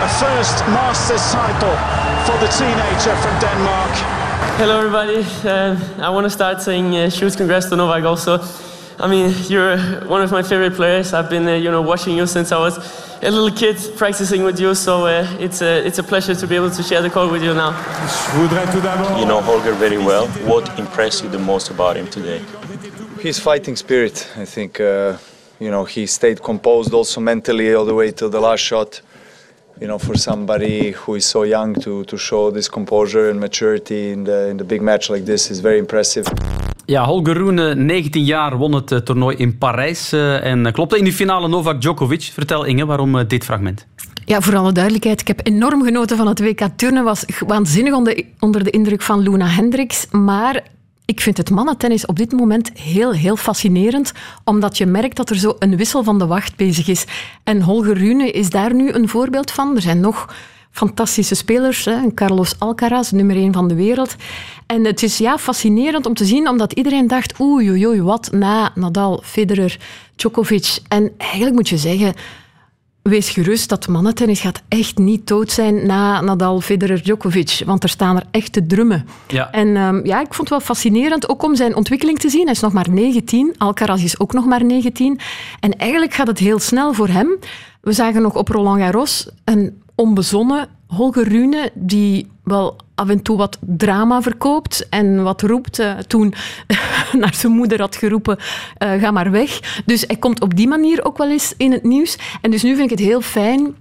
a 0.00 0.08
first 0.16 0.64
Masters 0.72 1.20
title 1.30 1.76
for 2.24 2.38
the 2.40 2.48
teenager 2.48 3.14
from 3.20 3.38
Denmark. 3.40 4.21
Hello 4.42 4.78
everybody, 4.78 5.24
uh, 5.48 6.04
I 6.04 6.10
want 6.10 6.24
to 6.24 6.30
start 6.30 6.60
saying 6.60 6.96
uh, 6.96 7.08
huge 7.08 7.36
congrats 7.36 7.68
to 7.68 7.76
Novak 7.76 8.02
also. 8.02 8.40
I 8.98 9.06
mean, 9.06 9.32
you're 9.48 9.78
one 10.06 10.20
of 10.20 10.32
my 10.32 10.42
favorite 10.42 10.74
players. 10.74 11.12
I've 11.12 11.30
been, 11.30 11.46
uh, 11.46 11.52
you 11.54 11.70
know, 11.70 11.80
watching 11.80 12.16
you 12.16 12.26
since 12.26 12.50
I 12.50 12.58
was 12.58 12.76
a 13.22 13.30
little 13.30 13.56
kid, 13.56 13.76
practicing 13.96 14.42
with 14.42 14.58
you. 14.58 14.74
So 14.74 15.06
uh, 15.06 15.26
it's 15.38 15.62
a 15.62 15.86
it's 15.86 15.98
a 15.98 16.02
pleasure 16.02 16.34
to 16.34 16.46
be 16.48 16.56
able 16.56 16.70
to 16.70 16.82
share 16.82 17.02
the 17.02 17.10
court 17.10 17.30
with 17.30 17.44
you 17.44 17.54
now. 17.54 17.70
You 19.20 19.26
know 19.26 19.40
Holger 19.40 19.74
very 19.74 19.98
well. 19.98 20.26
What 20.50 20.76
impressed 20.76 21.22
you 21.22 21.30
the 21.30 21.38
most 21.38 21.70
about 21.70 21.96
him 21.96 22.08
today? 22.08 22.42
His 23.20 23.38
fighting 23.38 23.76
spirit. 23.76 24.28
I 24.36 24.44
think, 24.44 24.80
uh, 24.80 25.18
you 25.60 25.70
know, 25.70 25.84
he 25.84 26.06
stayed 26.06 26.42
composed 26.42 26.92
also 26.92 27.20
mentally 27.20 27.72
all 27.74 27.84
the 27.84 27.94
way 27.94 28.10
to 28.10 28.28
the 28.28 28.40
last 28.40 28.60
shot 28.60 29.02
you 29.82 29.90
know, 29.90 29.98
for 29.98 30.16
somebody 30.18 30.92
who 30.92 31.14
is 31.14 31.28
so 31.28 31.44
young 31.44 31.74
to, 31.80 32.04
to 32.04 32.16
show 32.16 32.52
this 32.52 32.68
composure 32.68 33.30
and 33.30 33.40
maturity 33.40 34.10
in 34.10 34.24
the, 34.24 34.48
in 34.48 34.56
the 34.56 34.64
big 34.64 34.80
match 34.80 35.08
like 35.08 35.24
this 35.24 35.50
is 35.50 35.60
very 35.60 35.78
impressive. 35.78 36.30
Ja, 36.86 37.04
Holger 37.04 37.36
Rune, 37.36 37.74
19 37.74 38.24
jaar, 38.24 38.56
won 38.56 38.74
het 38.74 38.90
uh, 38.90 38.98
toernooi 38.98 39.36
in 39.36 39.58
Parijs. 39.58 40.12
Uh, 40.12 40.44
en 40.44 40.66
uh, 40.66 40.72
klopte 40.72 40.98
in 40.98 41.04
de 41.04 41.12
finale 41.12 41.48
Novak 41.48 41.80
Djokovic. 41.80 42.22
Vertel 42.22 42.64
Inge, 42.64 42.86
waarom 42.86 43.26
dit 43.28 43.44
fragment? 43.44 43.86
Ja, 44.24 44.40
voor 44.40 44.56
alle 44.56 44.72
duidelijkheid, 44.72 45.20
ik 45.20 45.26
heb 45.26 45.40
enorm 45.42 45.82
genoten 45.82 46.16
van 46.16 46.26
het 46.26 46.40
WK 46.40 46.68
Turnen. 46.76 47.04
Was 47.04 47.24
waanzinnig 47.46 47.94
onder, 47.94 48.24
onder 48.38 48.64
de 48.64 48.70
indruk 48.70 49.02
van 49.02 49.20
Luna 49.20 49.46
Hendricks. 49.46 50.06
Maar 50.10 50.62
ik 51.04 51.20
vind 51.20 51.36
het 51.36 51.50
mannentennis 51.50 52.06
op 52.06 52.16
dit 52.16 52.32
moment 52.32 52.70
heel, 52.78 53.12
heel 53.12 53.36
fascinerend, 53.36 54.12
omdat 54.44 54.78
je 54.78 54.86
merkt 54.86 55.16
dat 55.16 55.30
er 55.30 55.36
zo 55.36 55.56
een 55.58 55.76
wissel 55.76 56.04
van 56.04 56.18
de 56.18 56.26
wacht 56.26 56.56
bezig 56.56 56.88
is. 56.88 57.04
En 57.44 57.62
Holger 57.62 57.96
Rune 57.96 58.30
is 58.30 58.50
daar 58.50 58.74
nu 58.74 58.92
een 58.92 59.08
voorbeeld 59.08 59.50
van. 59.50 59.76
Er 59.76 59.82
zijn 59.82 60.00
nog 60.00 60.34
fantastische 60.70 61.34
spelers, 61.34 61.84
hè? 61.84 62.14
Carlos 62.14 62.58
Alcaraz, 62.58 63.10
nummer 63.10 63.36
1 63.36 63.52
van 63.52 63.68
de 63.68 63.74
wereld. 63.74 64.16
En 64.66 64.84
het 64.84 65.02
is 65.02 65.18
ja, 65.18 65.38
fascinerend 65.38 66.06
om 66.06 66.14
te 66.14 66.24
zien, 66.24 66.48
omdat 66.48 66.72
iedereen 66.72 67.06
dacht, 67.06 67.40
oei, 67.40 67.86
oei, 67.86 68.02
wat 68.02 68.28
na 68.32 68.72
Nadal, 68.74 69.22
Federer, 69.24 69.78
Djokovic. 70.16 70.78
En 70.88 71.12
eigenlijk 71.16 71.54
moet 71.54 71.68
je 71.68 71.78
zeggen, 71.78 72.14
Wees 73.02 73.30
gerust, 73.30 73.68
dat 73.68 73.88
mannentennis 73.88 74.40
gaat 74.40 74.62
echt 74.68 74.98
niet 74.98 75.26
dood 75.26 75.50
zijn 75.50 75.86
na 75.86 76.20
Nadal, 76.20 76.60
Federer, 76.60 77.02
Djokovic. 77.02 77.62
Want 77.66 77.82
er 77.82 77.88
staan 77.88 78.16
er 78.16 78.24
echt 78.30 78.52
te 78.52 78.66
drummen. 78.66 79.06
Ja. 79.28 79.50
En 79.50 79.76
um, 79.76 80.06
ja, 80.06 80.20
ik 80.20 80.34
vond 80.34 80.38
het 80.38 80.48
wel 80.48 80.60
fascinerend, 80.60 81.28
ook 81.28 81.42
om 81.42 81.56
zijn 81.56 81.76
ontwikkeling 81.76 82.18
te 82.18 82.28
zien. 82.28 82.42
Hij 82.42 82.52
is 82.52 82.60
nog 82.60 82.72
maar 82.72 82.90
19, 82.90 83.54
Alcaraz 83.58 84.02
is 84.02 84.20
ook 84.20 84.32
nog 84.32 84.44
maar 84.44 84.64
19. 84.64 85.20
En 85.60 85.76
eigenlijk 85.76 86.14
gaat 86.14 86.26
het 86.26 86.38
heel 86.38 86.58
snel 86.58 86.92
voor 86.92 87.08
hem. 87.08 87.38
We 87.80 87.92
zagen 87.92 88.22
nog 88.22 88.34
op 88.34 88.48
Roland 88.48 88.80
Garros 88.80 89.28
een 89.44 89.82
onbezonnen 89.94 90.68
Holger 90.86 91.28
Rune, 91.28 91.70
die 91.74 92.30
wel 92.44 92.76
af 93.02 93.08
en 93.08 93.22
toe 93.22 93.36
wat 93.36 93.58
drama 93.60 94.22
verkoopt 94.22 94.88
en 94.88 95.22
wat 95.22 95.42
roept. 95.42 95.80
Uh, 95.80 95.98
toen 95.98 96.34
naar 97.20 97.34
zijn 97.34 97.52
moeder 97.52 97.80
had 97.80 97.96
geroepen, 97.96 98.38
uh, 98.38 98.92
ga 98.92 99.10
maar 99.10 99.30
weg. 99.30 99.82
Dus 99.84 100.04
hij 100.06 100.16
komt 100.16 100.40
op 100.40 100.56
die 100.56 100.68
manier 100.68 101.04
ook 101.04 101.18
wel 101.18 101.30
eens 101.30 101.54
in 101.56 101.72
het 101.72 101.82
nieuws. 101.82 102.18
En 102.40 102.50
dus 102.50 102.62
nu 102.62 102.76
vind 102.76 102.90
ik 102.90 102.98
het 102.98 103.08
heel 103.08 103.20
fijn 103.20 103.74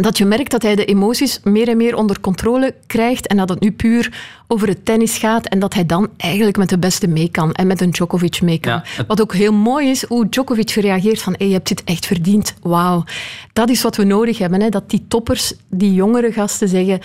dat 0.00 0.18
je 0.18 0.24
merkt 0.24 0.50
dat 0.50 0.62
hij 0.62 0.74
de 0.74 0.84
emoties 0.84 1.40
meer 1.42 1.68
en 1.68 1.76
meer 1.76 1.96
onder 1.96 2.20
controle 2.20 2.74
krijgt 2.86 3.26
en 3.26 3.36
dat 3.36 3.48
het 3.48 3.60
nu 3.60 3.72
puur 3.72 4.22
over 4.46 4.68
het 4.68 4.84
tennis 4.84 5.18
gaat 5.18 5.46
en 5.46 5.58
dat 5.58 5.74
hij 5.74 5.86
dan 5.86 6.08
eigenlijk 6.16 6.56
met 6.56 6.68
de 6.68 6.78
beste 6.78 7.06
mee 7.06 7.28
kan 7.28 7.52
en 7.52 7.66
met 7.66 7.80
een 7.80 7.90
Djokovic 7.90 8.42
mee 8.42 8.58
kan. 8.58 8.82
Wat 9.06 9.20
ook 9.20 9.34
heel 9.34 9.52
mooi 9.52 9.90
is, 9.90 10.04
hoe 10.04 10.28
Djokovic 10.28 10.70
gereageerd 10.70 11.22
van 11.22 11.34
hey, 11.38 11.46
je 11.46 11.52
hebt 11.52 11.68
dit 11.68 11.84
echt 11.84 12.06
verdiend, 12.06 12.54
wauw. 12.62 13.04
Dat 13.52 13.68
is 13.68 13.82
wat 13.82 13.96
we 13.96 14.04
nodig 14.04 14.38
hebben, 14.38 14.60
hè? 14.60 14.68
dat 14.68 14.90
die 14.90 15.04
toppers, 15.08 15.52
die 15.68 15.94
jongere 15.94 16.32
gasten 16.32 16.68
zeggen, 16.68 17.00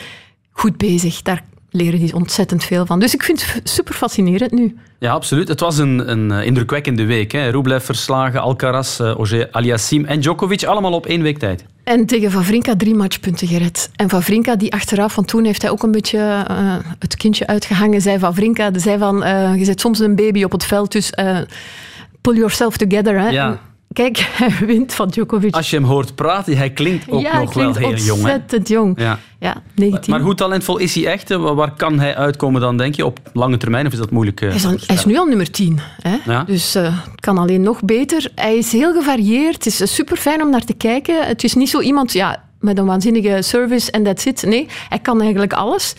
goed 0.51 0.78
bezig, 0.78 1.21
daar 1.21 1.44
leren 1.71 1.99
die 1.99 2.16
ontzettend 2.16 2.64
veel 2.64 2.85
van. 2.85 2.99
Dus 2.99 3.14
ik 3.14 3.23
vind 3.23 3.54
het 3.54 3.69
super 3.69 3.94
fascinerend 3.94 4.52
nu. 4.52 4.76
Ja, 4.99 5.11
absoluut. 5.11 5.47
Het 5.47 5.59
was 5.59 5.78
een, 5.78 6.11
een 6.11 6.31
eh, 6.31 6.45
indrukwekkende 6.45 7.06
week. 7.06 7.31
Hè. 7.31 7.49
Rublev 7.49 7.85
verslagen, 7.85 8.42
Alcaraz, 8.42 8.99
uh, 8.99 9.44
Aliassim 9.52 10.06
en 10.06 10.19
Djokovic. 10.19 10.64
Allemaal 10.64 10.94
op 10.94 11.06
één 11.06 11.21
week 11.21 11.38
tijd. 11.38 11.66
En 11.83 12.06
tegen 12.06 12.31
Vavrinka 12.31 12.76
drie 12.76 12.95
matchpunten 12.95 13.47
gered. 13.47 13.90
En 13.95 14.09
Vavrinka, 14.09 14.56
die 14.56 14.73
achteraf, 14.73 15.14
van 15.14 15.26
toen 15.26 15.45
heeft 15.45 15.61
hij 15.61 15.71
ook 15.71 15.83
een 15.83 15.92
beetje 15.92 16.18
uh, 16.18 16.76
het 16.99 17.18
kindje 17.18 17.47
uitgehangen, 17.47 18.02
zei 18.02 18.19
Vavrinka, 18.19 18.69
zei 18.76 18.97
van, 18.97 19.23
uh, 19.23 19.56
je 19.57 19.66
zit 19.66 19.80
soms 19.80 19.99
een 19.99 20.16
baby 20.16 20.44
op 20.44 20.52
het 20.52 20.66
veld, 20.66 20.92
dus 20.92 21.14
pull 22.21 22.35
yourself 22.35 22.78
together. 22.78 23.19
Hè. 23.19 23.30
Ja. 23.30 23.59
Kijk, 23.93 24.17
hij 24.39 24.65
wint 24.65 24.93
van 24.93 25.09
Djokovic. 25.09 25.55
Als 25.55 25.69
je 25.69 25.75
hem 25.75 25.85
hoort 25.85 26.15
praten, 26.15 26.57
hij 26.57 26.69
klinkt 26.69 27.09
ook 27.09 27.33
nog 27.33 27.53
wel 27.53 27.75
heel 27.75 27.95
jong. 27.95 28.19
ontzettend 28.19 28.67
jong. 28.67 28.99
Ja. 28.99 29.19
ja, 29.39 29.61
19. 29.75 30.13
Maar 30.13 30.21
hoe 30.21 30.35
talentvol 30.35 30.77
is 30.77 30.95
hij 30.95 31.05
echt? 31.05 31.29
Waar 31.29 31.71
kan 31.71 31.99
hij 31.99 32.15
uitkomen 32.15 32.61
dan, 32.61 32.77
denk 32.77 32.95
je? 32.95 33.05
Op 33.05 33.19
lange 33.33 33.57
termijn 33.57 33.85
of 33.85 33.91
is 33.91 33.97
dat 33.97 34.11
moeilijk? 34.11 34.41
Uh, 34.41 34.49
hij, 34.49 34.57
is 34.57 34.85
hij, 34.87 34.95
is 34.95 35.05
nu 35.05 35.17
al 35.17 35.25
nummer 35.25 35.51
10. 35.51 35.79
Hè? 36.01 36.17
Ja. 36.25 36.43
Dus 36.43 36.75
uh, 36.75 36.83
het 37.11 37.19
kan 37.19 37.37
alleen 37.37 37.61
nog 37.61 37.83
beter. 37.83 38.31
Hij 38.35 38.57
is 38.57 38.71
heel 38.71 38.93
gevarieerd. 38.93 39.65
Het 39.65 39.65
is 39.65 39.95
super 39.95 40.17
fijn 40.17 40.41
om 40.41 40.49
naar 40.49 40.65
te 40.65 40.73
kijken. 40.73 41.27
Het 41.27 41.43
is 41.43 41.53
niet 41.53 41.69
zo 41.69 41.79
iemand 41.79 42.13
ja, 42.13 42.43
met 42.59 42.77
een 42.77 42.85
waanzinnige 42.85 43.41
service 43.41 43.91
en 43.91 44.03
that's 44.03 44.25
it. 44.25 44.43
Nee, 44.43 44.67
hij 44.89 44.99
kan 44.99 45.21
eigenlijk 45.21 45.53
alles. 45.53 45.93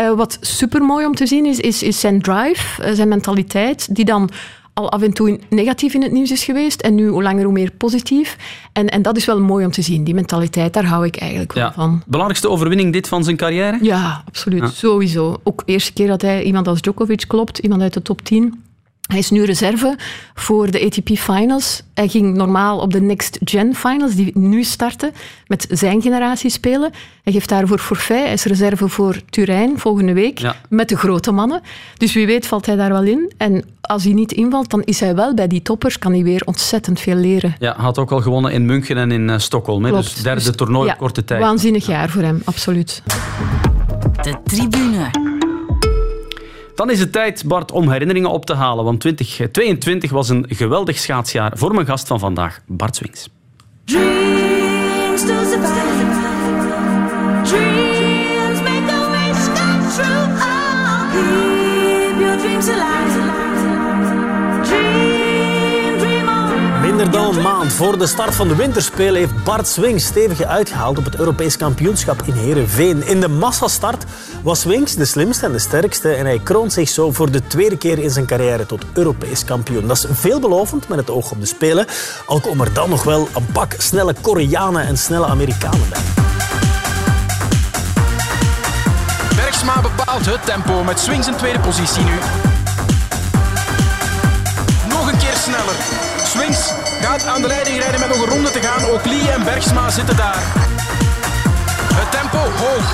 Uh, 0.00 0.12
wat 0.12 0.38
super 0.40 0.82
mooi 0.82 1.06
om 1.06 1.14
te 1.14 1.26
zien 1.26 1.46
is, 1.46 1.60
is, 1.60 1.82
is 1.82 2.00
zijn 2.00 2.22
drive, 2.22 2.94
zijn 2.94 3.08
mentaliteit, 3.08 3.94
die 3.94 4.04
dan 4.04 4.30
al 4.74 4.90
af 4.90 5.02
en 5.02 5.12
toe 5.12 5.40
negatief 5.50 5.94
in 5.94 6.02
het 6.02 6.12
nieuws 6.12 6.30
is 6.30 6.44
geweest 6.44 6.80
en 6.80 6.94
nu 6.94 7.08
hoe 7.08 7.22
langer 7.22 7.44
hoe 7.44 7.52
meer 7.52 7.70
positief. 7.70 8.36
En, 8.72 8.88
en 8.88 9.02
dat 9.02 9.16
is 9.16 9.24
wel 9.24 9.40
mooi 9.40 9.64
om 9.64 9.70
te 9.70 9.82
zien, 9.82 10.04
die 10.04 10.14
mentaliteit, 10.14 10.72
daar 10.72 10.84
hou 10.84 11.06
ik 11.06 11.16
eigenlijk 11.16 11.52
wel 11.52 11.72
van. 11.72 12.02
Belangrijkste 12.06 12.48
overwinning 12.48 12.92
dit 12.92 13.08
van 13.08 13.24
zijn 13.24 13.36
carrière? 13.36 13.78
Ja, 13.82 14.22
absoluut. 14.26 14.72
Sowieso. 14.72 15.36
Ook 15.42 15.66
de 15.66 15.72
eerste 15.72 15.92
keer 15.92 16.06
dat 16.06 16.22
hij 16.22 16.42
iemand 16.42 16.68
als 16.68 16.80
Djokovic 16.80 17.24
klopt, 17.26 17.58
iemand 17.58 17.82
uit 17.82 17.92
de 17.92 18.02
top 18.02 18.22
10. 18.22 18.62
Hij 19.04 19.18
is 19.18 19.30
nu 19.30 19.44
reserve 19.44 19.96
voor 20.34 20.70
de 20.70 20.84
ATP 20.84 21.18
Finals. 21.18 21.82
Hij 21.94 22.08
ging 22.08 22.36
normaal 22.36 22.78
op 22.78 22.92
de 22.92 23.00
Next 23.00 23.38
Gen 23.44 23.74
Finals, 23.74 24.14
die 24.14 24.38
nu 24.38 24.62
starten, 24.62 25.12
met 25.46 25.66
zijn 25.70 26.02
generatie 26.02 26.50
spelen. 26.50 26.92
Hij 27.22 27.32
geeft 27.32 27.48
daarvoor 27.48 27.78
forfait. 27.78 28.24
Hij 28.24 28.32
is 28.32 28.44
reserve 28.44 28.88
voor 28.88 29.20
Turijn 29.30 29.78
volgende 29.78 30.12
week, 30.12 30.40
met 30.68 30.88
de 30.88 30.96
grote 30.96 31.32
mannen. 31.32 31.60
Dus 31.96 32.14
wie 32.14 32.26
weet 32.26 32.46
valt 32.46 32.66
hij 32.66 32.76
daar 32.76 32.90
wel 32.90 33.02
in. 33.02 33.32
En 33.36 33.64
als 33.80 34.04
hij 34.04 34.12
niet 34.12 34.32
invalt, 34.32 34.70
dan 34.70 34.82
is 34.82 35.00
hij 35.00 35.14
wel 35.14 35.34
bij 35.34 35.46
die 35.46 35.62
toppers, 35.62 35.98
kan 35.98 36.12
hij 36.12 36.22
weer 36.22 36.42
ontzettend 36.44 37.00
veel 37.00 37.16
leren. 37.16 37.54
Ja, 37.58 37.74
had 37.76 37.98
ook 37.98 38.12
al 38.12 38.20
gewonnen 38.20 38.52
in 38.52 38.66
München 38.66 38.96
en 38.96 39.10
in 39.10 39.28
uh, 39.28 39.38
Stockholm. 39.38 39.82
Dus 39.82 40.14
derde 40.14 40.44
dus, 40.44 40.56
toernooi 40.56 40.90
op 40.90 40.98
korte 40.98 41.24
tijd. 41.24 41.40
Waanzinnig 41.40 41.86
jaar 41.86 42.08
voor 42.10 42.22
hem, 42.22 42.42
absoluut. 42.44 43.02
De 44.22 44.36
tribune. 44.44 45.33
Dan 46.74 46.90
is 46.90 47.00
het 47.00 47.12
tijd, 47.12 47.44
Bart, 47.46 47.72
om 47.72 47.90
herinneringen 47.90 48.30
op 48.30 48.46
te 48.46 48.54
halen. 48.54 48.84
Want 48.84 49.00
2022 49.00 50.10
was 50.10 50.28
een 50.28 50.46
geweldig 50.48 50.98
schaatsjaar 50.98 51.52
voor 51.54 51.74
mijn 51.74 51.86
gast 51.86 52.06
van 52.06 52.18
vandaag, 52.18 52.60
Bart 52.66 52.96
Swings. 52.96 53.28
Dreams 53.84 55.24
make 58.60 58.90
a 58.90 59.10
wish 59.10 59.46
come 59.58 59.92
true. 59.96 60.54
Alive. 62.66 63.33
Minder 67.04 67.22
dan 67.22 67.36
een 67.36 67.42
maand 67.42 67.72
voor 67.72 67.98
de 67.98 68.06
start 68.06 68.34
van 68.34 68.48
de 68.48 68.56
winterspelen 68.56 69.14
heeft 69.14 69.44
Bart 69.44 69.68
Swings 69.68 70.06
stevig 70.06 70.42
uitgehaald 70.42 70.98
op 70.98 71.04
het 71.04 71.16
Europees 71.16 71.56
kampioenschap 71.56 72.22
in 72.24 72.32
Heerenveen. 72.32 73.06
In 73.06 73.20
de 73.20 73.28
massastart 73.28 74.04
was 74.42 74.60
Swings 74.60 74.94
de 74.94 75.04
slimste 75.04 75.46
en 75.46 75.52
de 75.52 75.58
sterkste 75.58 76.12
en 76.12 76.24
hij 76.24 76.38
kroont 76.38 76.72
zich 76.72 76.88
zo 76.88 77.12
voor 77.12 77.30
de 77.30 77.46
tweede 77.46 77.76
keer 77.76 77.98
in 77.98 78.10
zijn 78.10 78.26
carrière 78.26 78.66
tot 78.66 78.84
Europees 78.92 79.44
kampioen. 79.44 79.86
Dat 79.86 79.96
is 79.96 80.06
veelbelovend 80.10 80.88
met 80.88 80.98
het 80.98 81.10
oog 81.10 81.30
op 81.30 81.40
de 81.40 81.46
Spelen, 81.46 81.86
al 82.26 82.40
komen 82.40 82.66
er 82.66 82.72
dan 82.72 82.90
nog 82.90 83.02
wel 83.02 83.28
een 83.34 83.46
pak 83.52 83.74
snelle 83.78 84.14
Koreanen 84.20 84.86
en 84.86 84.98
snelle 84.98 85.26
Amerikanen 85.26 85.88
bij. 85.88 86.02
Bergsma 89.36 89.80
bepaalt 89.80 90.26
het 90.26 90.44
tempo 90.44 90.82
met 90.82 91.00
Swings 91.00 91.26
in 91.26 91.36
tweede 91.36 91.60
positie 91.60 92.04
nu. 92.04 92.18
Nog 94.88 95.12
een 95.12 95.18
keer 95.18 95.36
sneller. 95.36 96.03
Swings 96.34 96.72
gaat 97.00 97.26
aan 97.26 97.42
de 97.42 97.48
leiding 97.48 97.78
rijden 97.80 98.00
met 98.00 98.08
nog 98.08 98.22
een 98.22 98.32
ronde 98.32 98.50
te 98.50 98.60
gaan. 98.62 98.90
Ook 98.90 99.04
Lee 99.06 99.30
en 99.30 99.44
Bergsma 99.44 99.90
zitten 99.90 100.16
daar. 100.16 100.42
Het 102.00 102.10
tempo 102.10 102.38
hoog. 102.38 102.88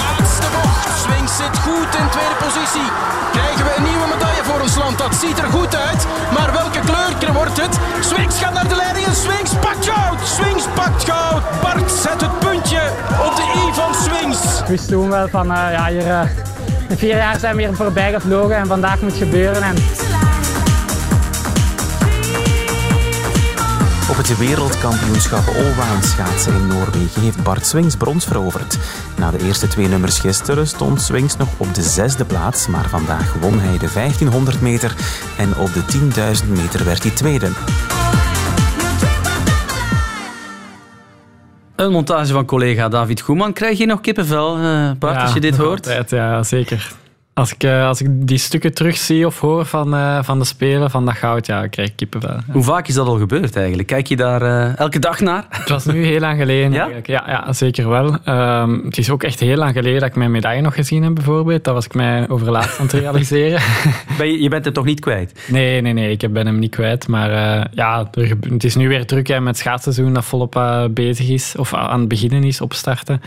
Laatste 0.00 0.46
bocht. 0.56 0.88
Swings 1.02 1.36
zit 1.36 1.58
goed 1.66 1.90
in 2.00 2.08
tweede 2.16 2.36
positie. 2.44 2.88
Krijgen 3.32 3.64
we 3.64 3.72
een 3.76 3.82
nieuwe 3.82 4.06
medaille 4.12 4.44
voor 4.44 4.60
ons 4.60 4.76
land. 4.76 4.98
Dat 4.98 5.14
ziet 5.14 5.38
er 5.38 5.50
goed 5.50 5.76
uit. 5.76 6.06
Maar 6.36 6.52
welke 6.52 6.80
kleur 6.80 7.32
wordt 7.32 7.60
het? 7.60 7.78
Swings 8.00 8.38
gaat 8.38 8.52
naar 8.52 8.68
de 8.68 8.76
leiding 8.76 9.06
en 9.06 9.16
Swings 9.16 9.52
pakt 9.60 9.88
goud. 9.90 10.18
Swings 10.28 10.64
pakt 10.74 11.10
goud. 11.10 11.42
Bart 11.62 11.90
zet 11.90 12.20
het 12.20 12.38
puntje 12.38 12.82
op 13.26 13.36
de 13.36 13.42
i 13.42 13.74
van 13.74 13.94
Swings. 13.94 14.60
Ik 14.60 14.66
wist 14.66 14.88
toen 14.88 15.10
wel 15.10 15.28
van, 15.28 15.52
uh, 15.52 15.72
ja, 15.72 15.86
hier... 15.86 16.30
In 16.88 16.98
vier 16.98 17.16
jaar 17.16 17.38
zijn 17.38 17.56
we 17.56 17.62
hier 17.62 17.74
voorbij 17.74 18.12
gevlogen 18.12 18.56
en 18.56 18.66
vandaag 18.66 19.00
moet 19.00 19.10
het 19.10 19.22
gebeuren. 19.22 19.62
En 19.62 19.74
Op 24.10 24.16
het 24.16 24.38
wereldkampioenschap 24.38 25.46
Allround 25.46 26.04
schaatsen 26.04 26.54
in 26.54 26.66
Noorwegen 26.66 27.22
heeft 27.22 27.42
Bart 27.42 27.66
Swings 27.66 27.96
brons 27.96 28.24
veroverd. 28.24 28.78
Na 29.18 29.30
de 29.30 29.44
eerste 29.44 29.68
twee 29.68 29.88
nummers 29.88 30.18
gisteren 30.18 30.66
stond 30.66 31.00
Swings 31.00 31.36
nog 31.36 31.48
op 31.56 31.74
de 31.74 31.82
zesde 31.82 32.24
plaats, 32.24 32.66
maar 32.66 32.88
vandaag 32.88 33.34
won 33.34 33.58
hij 33.60 33.78
de 33.78 33.90
1500 33.94 34.60
meter 34.60 34.94
en 35.38 35.56
op 35.56 35.72
de 35.72 35.82
10.000 36.42 36.48
meter 36.48 36.84
werd 36.84 37.02
hij 37.02 37.12
tweede. 37.12 37.50
Een 41.76 41.92
montage 41.92 42.32
van 42.32 42.44
collega 42.44 42.88
David 42.88 43.20
Goeman. 43.20 43.52
Krijg 43.52 43.78
je 43.78 43.86
nog 43.86 44.00
kippenvel, 44.00 44.58
uh, 44.58 44.90
Bart, 44.98 45.16
als 45.16 45.32
je 45.32 45.40
dit 45.40 45.56
hoort? 45.56 45.86
Altijd, 45.86 46.10
ja, 46.10 46.42
zeker. 46.42 46.92
Als 47.40 47.52
ik, 47.52 47.62
eh, 47.62 47.86
als 47.86 48.00
ik 48.00 48.08
die 48.10 48.38
stukken 48.38 48.74
terugzie 48.74 49.26
of 49.26 49.40
hoor 49.40 49.66
van, 49.66 49.94
uh, 49.94 50.22
van 50.22 50.38
de 50.38 50.44
Spelen, 50.44 50.90
van 50.90 51.04
dat 51.04 51.14
goud, 51.14 51.46
ja, 51.46 51.66
krijg 51.66 51.88
ik 51.88 51.96
kippenvel. 51.96 52.30
Ja. 52.30 52.52
Hoe 52.52 52.62
vaak 52.62 52.88
is 52.88 52.94
dat 52.94 53.06
al 53.06 53.18
gebeurd 53.18 53.56
eigenlijk? 53.56 53.88
Kijk 53.88 54.06
je 54.06 54.16
daar 54.16 54.42
uh, 54.42 54.78
elke 54.78 54.98
dag 54.98 55.20
naar? 55.20 55.46
Het 55.48 55.68
was 55.68 55.84
nu 55.84 56.04
heel 56.04 56.20
lang 56.20 56.38
geleden 56.38 56.72
ja? 56.72 56.78
eigenlijk. 56.78 57.06
Ja, 57.06 57.24
ja 57.26 57.52
zeker 57.52 57.88
wel. 57.88 58.18
Um, 58.24 58.84
het 58.84 58.98
is 58.98 59.10
ook 59.10 59.22
echt 59.22 59.40
heel 59.40 59.56
lang 59.56 59.72
geleden 59.72 60.00
dat 60.00 60.08
ik 60.08 60.16
mijn 60.16 60.30
medaille 60.30 60.62
nog 60.62 60.74
gezien 60.74 61.02
heb, 61.02 61.14
bijvoorbeeld. 61.14 61.64
Dat 61.64 61.74
was 61.74 61.84
ik 61.84 61.94
mij 61.94 62.28
over 62.28 62.50
laatst 62.50 62.78
aan 62.78 62.86
het 62.86 62.94
realiseren. 62.94 63.60
ben 64.18 64.26
je, 64.26 64.42
je, 64.42 64.48
bent 64.48 64.64
het 64.64 64.74
toch 64.74 64.84
niet 64.84 65.00
kwijt? 65.00 65.46
Nee, 65.48 65.80
nee, 65.80 65.92
nee. 65.92 66.16
Ik 66.16 66.32
ben 66.32 66.46
hem 66.46 66.58
niet 66.58 66.74
kwijt. 66.74 67.08
Maar 67.08 67.30
ja, 67.74 68.08
er, 68.12 68.36
het 68.48 68.64
is 68.64 68.76
nu 68.76 68.88
weer 68.88 69.06
druk 69.06 69.26
hè, 69.26 69.40
met 69.40 69.48
het 69.48 69.58
schaatsseizoen 69.58 70.12
dat 70.12 70.24
volop 70.24 70.88
bezig 70.90 71.28
is. 71.28 71.54
Of 71.56 71.74
aan 71.74 72.00
het 72.00 72.08
beginnen 72.08 72.44
is, 72.44 72.60
opstarten. 72.60 73.20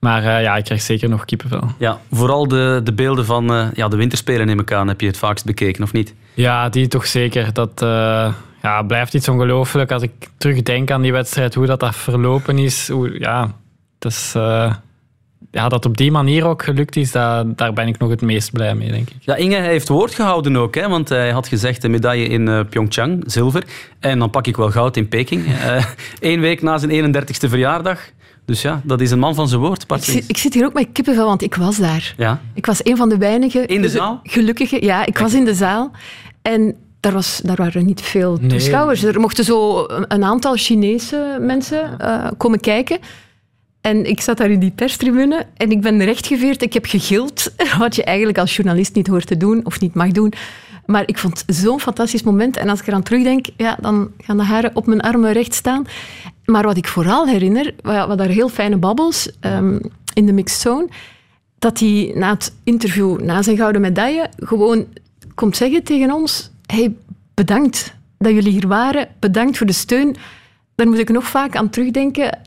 Maar 0.00 0.22
uh, 0.22 0.42
ja, 0.42 0.56
ik 0.56 0.64
krijg 0.64 0.80
zeker 0.80 1.08
nog 1.08 1.24
kippenvel. 1.24 1.70
Ja, 1.78 2.00
vooral 2.10 2.48
de, 2.48 2.80
de 2.84 2.92
beelden 2.92 3.24
van 3.24 3.52
uh, 3.52 3.66
ja, 3.74 3.88
de 3.88 3.96
winterspelen 3.96 4.46
neem 4.46 4.60
ik 4.60 4.72
aan, 4.72 4.88
heb 4.88 5.00
je 5.00 5.06
het 5.06 5.16
vaakst 5.16 5.44
bekeken, 5.44 5.82
of 5.82 5.92
niet? 5.92 6.14
Ja, 6.34 6.68
die 6.68 6.88
toch 6.88 7.06
zeker. 7.06 7.52
Dat 7.52 7.82
uh, 7.82 8.32
ja, 8.62 8.82
blijft 8.82 9.14
iets 9.14 9.28
ongelooflijk 9.28 9.92
als 9.92 10.02
ik 10.02 10.12
terugdenk 10.36 10.90
aan 10.90 11.02
die 11.02 11.12
wedstrijd, 11.12 11.54
hoe 11.54 11.66
dat, 11.66 11.80
dat 11.80 11.96
verlopen 11.96 12.58
is. 12.58 12.88
Hoe, 12.88 13.20
ja, 13.20 13.54
is, 13.98 14.34
ja, 15.50 15.68
dat 15.68 15.84
op 15.84 15.96
die 15.96 16.10
manier 16.10 16.46
ook 16.46 16.62
gelukt 16.62 16.96
is, 16.96 17.12
dat, 17.12 17.58
daar 17.58 17.72
ben 17.72 17.88
ik 17.88 17.98
nog 17.98 18.10
het 18.10 18.22
meest 18.22 18.52
blij 18.52 18.74
mee, 18.74 18.90
denk 18.90 19.10
ik. 19.10 19.16
Ja, 19.20 19.36
Inge 19.36 19.60
heeft 19.60 19.88
woord 19.88 20.14
gehouden 20.14 20.56
ook, 20.56 20.74
hè, 20.74 20.88
want 20.88 21.08
hij 21.08 21.30
had 21.30 21.48
gezegd 21.48 21.84
een 21.84 21.90
medaille 21.90 22.26
in 22.26 22.46
uh, 22.46 22.60
Pyeongchang, 22.70 23.22
zilver. 23.26 23.64
En 24.00 24.18
dan 24.18 24.30
pak 24.30 24.46
ik 24.46 24.56
wel 24.56 24.70
goud 24.70 24.96
in 24.96 25.08
Peking. 25.08 25.44
Eén 26.20 26.40
week 26.40 26.62
na 26.62 26.78
zijn 26.78 27.14
31ste 27.14 27.48
verjaardag 27.48 28.00
dus 28.46 28.62
ja, 28.62 28.80
dat 28.84 29.00
is 29.00 29.10
een 29.10 29.18
man 29.18 29.34
van 29.34 29.48
zijn 29.48 29.60
woord. 29.60 29.84
Ik 29.88 30.02
zit, 30.02 30.24
ik 30.26 30.36
zit, 30.36 30.54
hier 30.54 30.64
ook 30.64 30.72
met 30.72 30.88
kippenvel, 30.92 31.26
want 31.26 31.42
ik 31.42 31.54
was 31.54 31.76
daar. 31.76 32.14
Ja. 32.16 32.40
Ik 32.54 32.66
was 32.66 32.84
een 32.84 32.96
van 32.96 33.08
de 33.08 33.18
weinigen... 33.18 33.66
In 33.66 33.82
de 33.82 33.88
zaal? 33.88 34.20
Gelukkige, 34.22 34.84
ja. 34.84 35.06
Ik 35.06 35.18
was 35.18 35.34
in 35.34 35.44
de 35.44 35.54
zaal. 35.54 35.90
En 36.42 36.76
daar, 37.00 37.12
was, 37.12 37.40
daar 37.44 37.56
waren 37.56 37.86
niet 37.86 38.00
veel 38.00 38.38
toeschouwers. 38.48 39.02
Er 39.02 39.20
mochten 39.20 39.44
zo 39.44 39.84
een 39.88 40.24
aantal 40.24 40.54
Chinese 40.56 41.38
mensen 41.40 41.96
uh, 42.00 42.26
komen 42.36 42.60
kijken. 42.60 42.98
En 43.80 44.04
ik 44.04 44.20
zat 44.20 44.36
daar 44.36 44.50
in 44.50 44.58
die 44.58 44.72
perstribune 44.74 45.46
en 45.56 45.70
ik 45.70 45.80
ben 45.80 46.04
rechtgeveerd. 46.04 46.62
Ik 46.62 46.72
heb 46.72 46.86
gegild, 46.86 47.52
wat 47.78 47.96
je 47.96 48.04
eigenlijk 48.04 48.38
als 48.38 48.56
journalist 48.56 48.94
niet 48.94 49.06
hoort 49.06 49.26
te 49.26 49.36
doen 49.36 49.60
of 49.64 49.80
niet 49.80 49.94
mag 49.94 50.10
doen. 50.10 50.32
Maar 50.86 51.02
ik 51.06 51.18
vond 51.18 51.42
het 51.46 51.56
zo'n 51.56 51.80
fantastisch 51.80 52.22
moment. 52.22 52.56
En 52.56 52.68
als 52.68 52.80
ik 52.80 52.86
eraan 52.86 53.02
terugdenk, 53.02 53.46
ja, 53.56 53.76
dan 53.80 54.10
gaan 54.18 54.36
de 54.36 54.42
haren 54.42 54.70
op 54.74 54.86
mijn 54.86 55.00
armen 55.00 55.32
recht 55.32 55.54
staan. 55.54 55.84
Maar 56.46 56.62
wat 56.62 56.76
ik 56.76 56.88
vooral 56.88 57.26
herinner, 57.26 57.74
wat 57.82 58.18
daar 58.18 58.28
heel 58.28 58.48
fijne 58.48 58.76
babbels 58.76 59.30
um, 59.40 59.80
in 60.14 60.26
de 60.26 60.32
mixed 60.32 60.60
zone, 60.60 60.88
dat 61.58 61.78
hij 61.78 62.12
na 62.14 62.32
het 62.32 62.54
interview, 62.64 63.20
na 63.20 63.42
zijn 63.42 63.56
gouden 63.56 63.80
medaille, 63.80 64.30
gewoon 64.36 64.86
komt 65.34 65.56
zeggen 65.56 65.82
tegen 65.82 66.12
ons: 66.12 66.50
hey, 66.66 66.94
bedankt 67.34 67.94
dat 68.18 68.32
jullie 68.32 68.52
hier 68.52 68.68
waren, 68.68 69.08
bedankt 69.18 69.56
voor 69.56 69.66
de 69.66 69.72
steun. 69.72 70.16
Daar 70.74 70.86
moet 70.86 70.98
ik 70.98 71.08
nog 71.08 71.24
vaak 71.24 71.56
aan 71.56 71.70
terugdenken. 71.70 72.38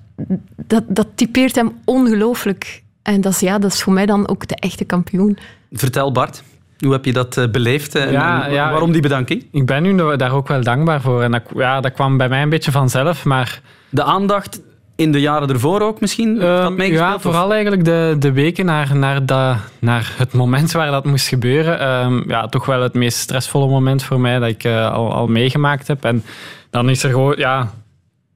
Dat, 0.68 0.84
dat 0.88 1.08
typeert 1.16 1.56
hem 1.56 1.72
ongelooflijk. 1.86 2.84
En 3.02 3.22
dat 3.22 3.32
is, 3.32 3.40
ja, 3.40 3.60
dat 3.60 3.74
is 3.74 3.84
voor 3.84 3.94
mij 3.94 4.06
dan 4.06 4.28
ook 4.28 4.48
de 4.48 4.56
echte 4.56 4.86
kampioen. 4.86 5.38
Vertel 5.72 6.12
Bart. 6.12 6.44
Hoe 6.78 6.92
heb 6.92 7.06
je 7.06 7.14
dat 7.14 7.38
eh, 7.38 7.50
beleefd 7.50 7.96
en, 7.96 8.14
waarom 8.14 8.92
die 8.92 9.02
bedanking? 9.02 9.46
Ik 9.52 9.66
ben 9.66 9.84
nu 9.84 10.16
daar 10.16 10.32
ook 10.32 10.48
wel 10.48 10.64
dankbaar 10.64 11.02
voor. 11.02 11.24
En 11.24 11.32
dat, 11.32 11.44
ja, 11.56 11.82
dat 11.82 11.94
kwam 11.94 12.18
bij 12.18 12.30
mij 12.30 12.42
een 12.42 12.50
beetje 12.50 12.72
vanzelf, 12.72 13.26
maar... 13.26 13.62
De 13.90 14.04
aandacht 14.04 14.62
in 14.96 15.12
de 15.12 15.22
jaren 15.22 15.50
ervoor 15.50 15.82
ook 15.82 16.00
misschien? 16.00 16.42
Um, 16.42 16.82
ja, 16.82 17.20
vooral 17.20 17.52
eigenlijk 17.52 17.86
de, 17.86 18.16
de 18.20 18.32
weken 18.32 18.66
naar, 18.66 18.96
naar, 18.96 19.26
dat, 19.26 19.56
naar 19.80 20.14
het 20.18 20.34
moment 20.34 20.72
waar 20.72 20.92
dat 20.92 21.06
moest 21.06 21.28
gebeuren. 21.28 22.04
Um, 22.06 22.24
ja, 22.28 22.48
toch 22.48 22.66
wel 22.66 22.82
het 22.82 22.94
meest 22.94 23.18
stressvolle 23.18 23.68
moment 23.68 24.04
voor 24.04 24.20
mij 24.20 24.40
dat 24.40 24.50
ik 24.50 24.64
uh, 24.64 24.92
al, 24.92 25.14
al 25.14 25.28
meegemaakt 25.28 25.88
heb. 25.88 26.04
En 26.04 26.24
dan 26.70 26.90
is 26.90 27.04
er 27.04 27.10
gewoon... 27.10 27.36
Ja, 27.38 27.72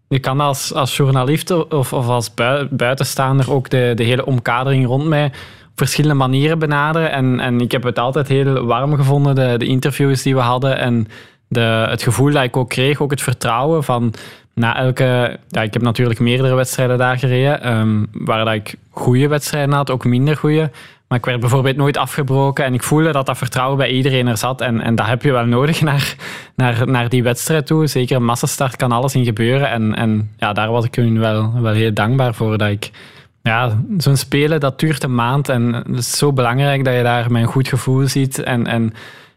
je 0.07 0.19
kan 0.19 0.39
als, 0.39 0.73
als 0.73 0.97
journalist 0.97 1.51
of, 1.51 1.93
of 1.93 2.07
als 2.07 2.33
buitenstaander 2.69 3.51
ook 3.51 3.69
de, 3.69 3.91
de 3.95 4.03
hele 4.03 4.25
omkadering 4.25 4.85
rond 4.85 5.05
mij 5.05 5.31
verschillende 5.75 6.15
manieren 6.15 6.59
benaderen. 6.59 7.11
En, 7.11 7.39
en 7.39 7.61
ik 7.61 7.71
heb 7.71 7.83
het 7.83 7.99
altijd 7.99 8.27
heel 8.27 8.65
warm 8.65 8.95
gevonden, 8.95 9.35
de, 9.35 9.55
de 9.57 9.65
interviews 9.65 10.21
die 10.21 10.35
we 10.35 10.41
hadden. 10.41 10.77
En 10.77 11.07
de, 11.47 11.85
het 11.89 12.03
gevoel 12.03 12.31
dat 12.31 12.43
ik 12.43 12.57
ook 12.57 12.69
kreeg, 12.69 13.01
ook 13.01 13.11
het 13.11 13.21
vertrouwen 13.21 13.83
van 13.83 14.13
na 14.53 14.77
elke... 14.77 15.39
Ja, 15.47 15.61
ik 15.61 15.73
heb 15.73 15.81
natuurlijk 15.81 16.19
meerdere 16.19 16.55
wedstrijden 16.55 16.97
daar 16.97 17.17
gereden, 17.17 17.77
um, 17.77 18.07
waar 18.11 18.45
dat 18.45 18.53
ik 18.53 18.75
goede 18.89 19.27
wedstrijden 19.27 19.75
had, 19.75 19.91
ook 19.91 20.05
minder 20.05 20.37
goede. 20.37 20.71
Maar 21.07 21.17
ik 21.17 21.25
werd 21.25 21.39
bijvoorbeeld 21.39 21.75
nooit 21.75 21.97
afgebroken 21.97 22.65
en 22.65 22.73
ik 22.73 22.83
voelde 22.83 23.11
dat 23.11 23.25
dat 23.25 23.37
vertrouwen 23.37 23.77
bij 23.77 23.89
iedereen 23.89 24.27
er 24.27 24.37
zat. 24.37 24.61
En, 24.61 24.81
en 24.81 24.95
dat 24.95 25.05
heb 25.05 25.21
je 25.21 25.31
wel 25.31 25.45
nodig 25.45 25.81
naar, 25.91 26.15
naar, 26.55 26.87
naar 26.87 27.09
die 27.09 27.23
wedstrijd 27.23 27.65
toe. 27.65 27.87
Zeker 27.87 28.15
een 28.15 28.25
massastart 28.25 28.75
kan 28.75 28.91
alles 28.91 29.15
in 29.15 29.25
gebeuren. 29.25 29.69
En, 29.69 29.95
en 29.95 30.31
ja, 30.37 30.53
daar 30.53 30.71
was 30.71 30.85
ik 30.85 30.97
nu 30.97 31.19
wel, 31.19 31.61
wel 31.61 31.73
heel 31.73 31.93
dankbaar 31.93 32.33
voor 32.33 32.57
dat 32.57 32.69
ik 32.69 32.91
ja, 33.43 33.77
zo'n 33.97 34.17
spelen 34.17 34.59
dat 34.59 34.79
duurt 34.79 35.03
een 35.03 35.15
maand 35.15 35.49
en 35.49 35.73
het 35.73 35.97
is 35.97 36.17
zo 36.17 36.33
belangrijk 36.33 36.83
dat 36.83 36.95
je 36.95 37.03
daar 37.03 37.31
met 37.31 37.41
een 37.41 37.47
goed 37.47 37.67
gevoel 37.67 38.07
ziet 38.07 38.43
en, 38.43 38.67
en 38.67 38.93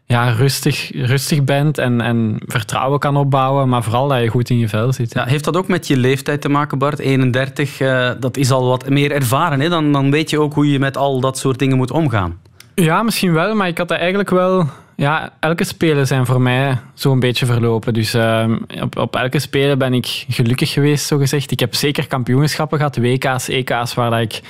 ja, 0.07 0.29
rustig, 0.29 0.91
rustig 0.93 1.43
bent 1.43 1.77
en, 1.77 2.01
en 2.01 2.35
vertrouwen 2.45 2.99
kan 2.99 3.17
opbouwen, 3.17 3.69
maar 3.69 3.83
vooral 3.83 4.07
dat 4.07 4.21
je 4.21 4.27
goed 4.27 4.49
in 4.49 4.57
je 4.57 4.69
vel 4.69 4.93
zit. 4.93 5.13
Ja, 5.13 5.25
heeft 5.25 5.43
dat 5.43 5.57
ook 5.57 5.67
met 5.67 5.87
je 5.87 5.97
leeftijd 5.97 6.41
te 6.41 6.49
maken, 6.49 6.77
Bart? 6.77 6.99
31, 6.99 7.79
uh, 7.79 8.11
dat 8.19 8.37
is 8.37 8.51
al 8.51 8.67
wat 8.67 8.89
meer 8.89 9.11
ervaren. 9.11 9.59
Hè? 9.59 9.69
Dan, 9.69 9.91
dan 9.91 10.11
weet 10.11 10.29
je 10.29 10.39
ook 10.39 10.53
hoe 10.53 10.71
je 10.71 10.79
met 10.79 10.97
al 10.97 11.19
dat 11.19 11.37
soort 11.37 11.59
dingen 11.59 11.77
moet 11.77 11.91
omgaan. 11.91 12.39
Ja, 12.75 13.03
misschien 13.03 13.33
wel, 13.33 13.55
maar 13.55 13.67
ik 13.67 13.77
had 13.77 13.87
dat 13.87 13.97
eigenlijk 13.97 14.29
wel... 14.29 14.67
Ja, 14.95 15.33
elke 15.39 15.63
spelen 15.63 16.07
zijn 16.07 16.25
voor 16.25 16.41
mij 16.41 16.77
zo'n 16.93 17.19
beetje 17.19 17.45
verlopen. 17.45 17.93
Dus 17.93 18.15
uh, 18.15 18.45
op, 18.81 18.97
op 18.97 19.15
elke 19.15 19.39
spelen 19.39 19.77
ben 19.77 19.93
ik 19.93 20.25
gelukkig 20.29 20.71
geweest, 20.71 21.05
zo 21.05 21.17
gezegd. 21.17 21.51
Ik 21.51 21.59
heb 21.59 21.75
zeker 21.75 22.07
kampioenschappen 22.07 22.77
gehad, 22.77 22.97
WK's, 22.97 23.47
EK's, 23.47 23.93
waar 23.93 24.09
dat 24.09 24.19
ik 24.19 24.41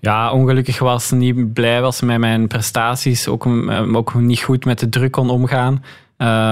ja, 0.00 0.32
ongelukkig 0.32 0.78
was, 0.78 1.10
niet 1.10 1.52
blij 1.52 1.80
was 1.80 2.00
met 2.00 2.18
mijn 2.18 2.46
prestaties, 2.46 3.28
ook, 3.28 3.46
ook 3.92 4.14
niet 4.14 4.40
goed 4.40 4.64
met 4.64 4.78
de 4.78 4.88
druk 4.88 5.12
kon 5.12 5.30
omgaan. 5.30 5.84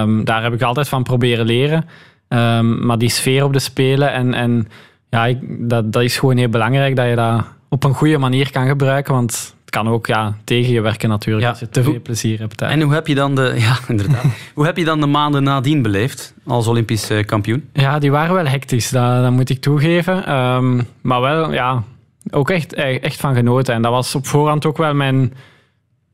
Um, 0.01 0.25
daar 0.25 0.43
heb 0.43 0.53
ik 0.53 0.61
altijd 0.61 0.89
van 0.89 1.03
proberen 1.03 1.45
leren. 1.45 1.85
Um, 2.29 2.85
maar 2.85 2.97
die 2.97 3.09
sfeer 3.09 3.43
op 3.43 3.53
de 3.53 3.59
spelen 3.59 4.11
en, 4.11 4.33
en 4.33 4.67
ja, 5.09 5.25
ik, 5.25 5.37
dat, 5.69 5.93
dat 5.93 6.03
is 6.03 6.17
gewoon 6.17 6.37
heel 6.37 6.49
belangrijk 6.49 6.95
dat 6.95 7.09
je 7.09 7.15
dat 7.15 7.43
op 7.69 7.83
een 7.83 7.93
goede 7.93 8.17
manier 8.17 8.51
kan 8.51 8.67
gebruiken, 8.67 9.13
want 9.13 9.55
het 9.61 9.69
kan 9.69 9.87
ook 9.87 10.07
ja, 10.07 10.37
tegen 10.43 10.73
je 10.73 10.81
werken 10.81 11.09
natuurlijk 11.09 11.45
ja. 11.45 11.49
als 11.49 11.59
je 11.59 11.69
te 11.69 11.83
veel 11.83 12.01
plezier 12.01 12.39
hebt. 12.39 12.61
En 12.61 12.81
hoe 12.81 12.93
heb 12.93 13.07
je 13.07 13.15
dan 13.15 13.35
de, 13.35 13.53
ja, 13.67 13.77
inderdaad. 13.87 14.23
hoe 14.53 14.65
heb 14.65 14.77
je 14.77 14.85
dan 14.85 14.99
de 14.99 15.05
maanden 15.05 15.43
nadien 15.43 15.81
beleefd 15.81 16.33
als 16.45 16.67
Olympisch 16.67 17.09
eh, 17.09 17.25
kampioen? 17.25 17.69
Ja, 17.73 17.99
die 17.99 18.11
waren 18.11 18.35
wel 18.35 18.45
hectisch, 18.45 18.89
dat, 18.89 19.21
dat 19.23 19.31
moet 19.31 19.49
ik 19.49 19.61
toegeven. 19.61 20.35
Um, 20.35 20.87
maar 21.01 21.21
wel, 21.21 21.53
ja, 21.53 21.83
ook 22.31 22.49
echt, 22.49 22.73
echt 22.73 23.19
van 23.19 23.35
genoten. 23.35 23.73
En 23.73 23.81
dat 23.81 23.91
was 23.91 24.15
op 24.15 24.25
voorhand 24.25 24.65
ook 24.65 24.77
wel 24.77 24.93
mijn, 24.93 25.33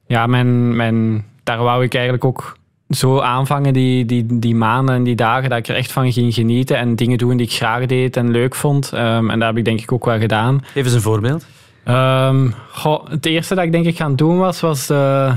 ja, 0.07 0.27
mijn, 0.27 0.75
mijn 0.75 1.25
daar 1.43 1.63
wou 1.63 1.83
ik 1.83 1.93
eigenlijk 1.93 2.25
ook 2.25 2.57
zo 2.89 3.19
aanvangen, 3.19 3.73
die, 3.73 4.05
die, 4.05 4.39
die 4.39 4.55
maanden 4.55 4.95
en 4.95 5.03
die 5.03 5.15
dagen, 5.15 5.49
dat 5.49 5.57
ik 5.57 5.67
er 5.67 5.75
echt 5.75 5.91
van 5.91 6.11
ging 6.11 6.33
genieten 6.33 6.77
en 6.77 6.95
dingen 6.95 7.17
doen 7.17 7.37
die 7.37 7.45
ik 7.45 7.53
graag 7.53 7.85
deed 7.85 8.17
en 8.17 8.31
leuk 8.31 8.55
vond. 8.55 8.91
Um, 8.93 9.29
en 9.29 9.39
dat 9.39 9.47
heb 9.47 9.57
ik 9.57 9.65
denk 9.65 9.81
ik 9.81 9.91
ook 9.91 10.05
wel 10.05 10.19
gedaan. 10.19 10.63
Eens 10.73 10.93
een 10.93 11.01
voorbeeld. 11.01 11.45
Um, 11.87 12.53
goh, 12.71 13.09
het 13.09 13.25
eerste 13.25 13.55
dat 13.55 13.63
ik 13.63 13.71
denk 13.71 13.85
ik 13.85 13.95
gaan 13.95 14.15
doen 14.15 14.37
was, 14.37 14.61
was 14.61 14.87
de, 14.87 15.31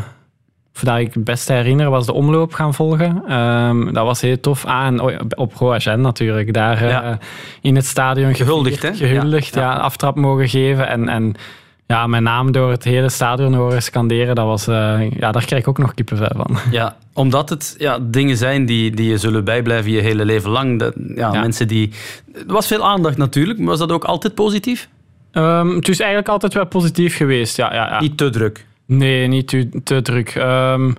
of 0.77 0.83
dat 0.83 0.99
ik 0.99 1.15
het 1.15 1.25
beste 1.25 1.53
herinner, 1.53 1.91
was 1.91 2.07
de 2.07 2.13
omloop 2.13 2.53
gaan 2.53 2.75
volgen. 2.75 3.33
Um, 3.33 3.93
dat 3.93 4.05
was 4.05 4.21
heel 4.21 4.41
tof. 4.41 4.65
Ah, 4.65 4.87
en 4.87 5.01
op 5.37 5.55
Roagen 5.55 6.01
natuurlijk. 6.01 6.53
Daar 6.53 6.85
ja. 6.85 7.11
uh, 7.11 7.17
in 7.61 7.77
het 7.77 7.87
stadion 7.87 8.35
gehuldigd, 8.35 8.83
hè? 8.83 8.95
Gehuldigd, 8.95 9.55
ja. 9.55 9.61
ja. 9.61 9.75
aftrap 9.75 10.17
mogen 10.17 10.49
geven. 10.49 10.89
En, 10.89 11.09
en 11.09 11.35
ja, 11.87 12.07
mijn 12.07 12.23
naam 12.23 12.53
door 12.53 12.71
het 12.71 12.85
hele 12.85 13.09
stadion 13.09 13.55
horen 13.55 13.83
scanderen, 13.83 14.35
dat 14.35 14.47
was, 14.47 14.69
uh, 14.69 15.11
ja, 15.11 15.33
daar 15.33 15.45
krijg 15.45 15.63
ik 15.63 15.69
ook 15.69 15.79
nog 15.79 15.95
kippenvel 15.95 16.31
van. 16.37 16.57
Ja, 16.71 16.97
omdat 17.13 17.49
het 17.49 17.75
ja, 17.79 17.99
dingen 18.03 18.37
zijn 18.37 18.67
die, 18.67 18.91
die 18.91 19.11
je 19.11 19.19
zullen 19.19 19.45
bijblijven 19.45 19.91
je 19.91 20.01
hele 20.01 20.25
leven 20.25 20.51
lang. 20.51 20.79
Dat, 20.79 20.95
ja, 21.15 21.31
Mensen 21.31 21.69
die... 21.69 21.93
Er 22.35 22.53
was 22.53 22.67
veel 22.67 22.85
aandacht 22.85 23.17
natuurlijk, 23.17 23.59
maar 23.59 23.69
was 23.69 23.79
dat 23.79 23.93
ook 23.93 24.05
altijd 24.05 24.35
positief? 24.35 24.89
Um, 25.33 25.77
het 25.77 25.89
is 25.89 25.99
eigenlijk 25.99 26.31
altijd 26.31 26.55
wel 26.55 26.67
positief 26.67 27.17
geweest, 27.17 27.57
ja. 27.57 27.75
ja, 27.75 27.89
ja. 27.89 28.01
Niet 28.01 28.17
te 28.17 28.31
druk? 28.31 28.67
Nee, 28.87 29.27
niet 29.27 29.49
te, 29.49 29.69
te 29.85 30.03
druk. 30.03 30.35
Um, 30.35 30.97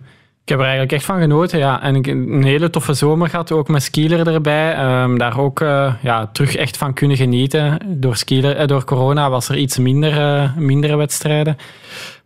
ik 0.47 0.53
heb 0.53 0.61
er 0.61 0.71
eigenlijk 0.71 0.97
echt 0.97 1.05
van 1.05 1.19
genoten. 1.19 1.59
Ja. 1.59 1.81
En 1.81 1.95
ik 1.95 2.07
een 2.07 2.43
hele 2.43 2.69
toffe 2.69 2.93
zomer 2.93 3.29
gehad, 3.29 3.51
ook 3.51 3.67
met 3.67 3.83
skieler 3.83 4.27
erbij. 4.27 5.01
Um, 5.03 5.17
daar 5.17 5.39
ook 5.39 5.59
uh, 5.59 5.93
ja, 6.01 6.29
terug 6.31 6.55
echt 6.55 6.77
van 6.77 6.93
kunnen 6.93 7.17
genieten. 7.17 7.79
Door, 7.85 8.15
skieler, 8.15 8.61
uh, 8.61 8.67
door 8.67 8.83
corona 8.83 9.29
was 9.29 9.49
er 9.49 9.57
iets 9.57 9.77
minder, 9.77 10.11
uh, 10.11 10.55
mindere 10.55 10.95
wedstrijden. 10.95 11.57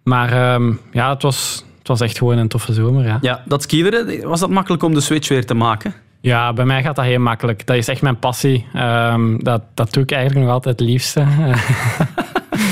Maar 0.03 0.53
um, 0.53 0.79
ja, 0.91 1.09
het 1.09 1.21
was, 1.21 1.65
het 1.77 1.87
was 1.87 2.01
echt 2.01 2.17
gewoon 2.17 2.37
een 2.37 2.47
toffe 2.47 2.73
zomer. 2.73 3.05
Ja, 3.05 3.17
ja 3.21 3.43
dat 3.45 3.61
skileren, 3.61 4.27
was 4.27 4.39
dat 4.39 4.49
makkelijk 4.49 4.83
om 4.83 4.93
de 4.93 5.01
switch 5.01 5.27
weer 5.27 5.45
te 5.45 5.53
maken? 5.53 5.93
Ja, 6.19 6.53
bij 6.53 6.65
mij 6.65 6.83
gaat 6.83 6.95
dat 6.95 7.05
heel 7.05 7.19
makkelijk. 7.19 7.65
Dat 7.65 7.75
is 7.75 7.87
echt 7.87 8.01
mijn 8.01 8.19
passie. 8.19 8.65
Um, 8.75 9.43
dat, 9.43 9.61
dat 9.73 9.93
doe 9.93 10.03
ik 10.03 10.11
eigenlijk 10.11 10.45
nog 10.45 10.53
altijd 10.53 10.79
het 10.79 10.89
liefste. 10.89 11.25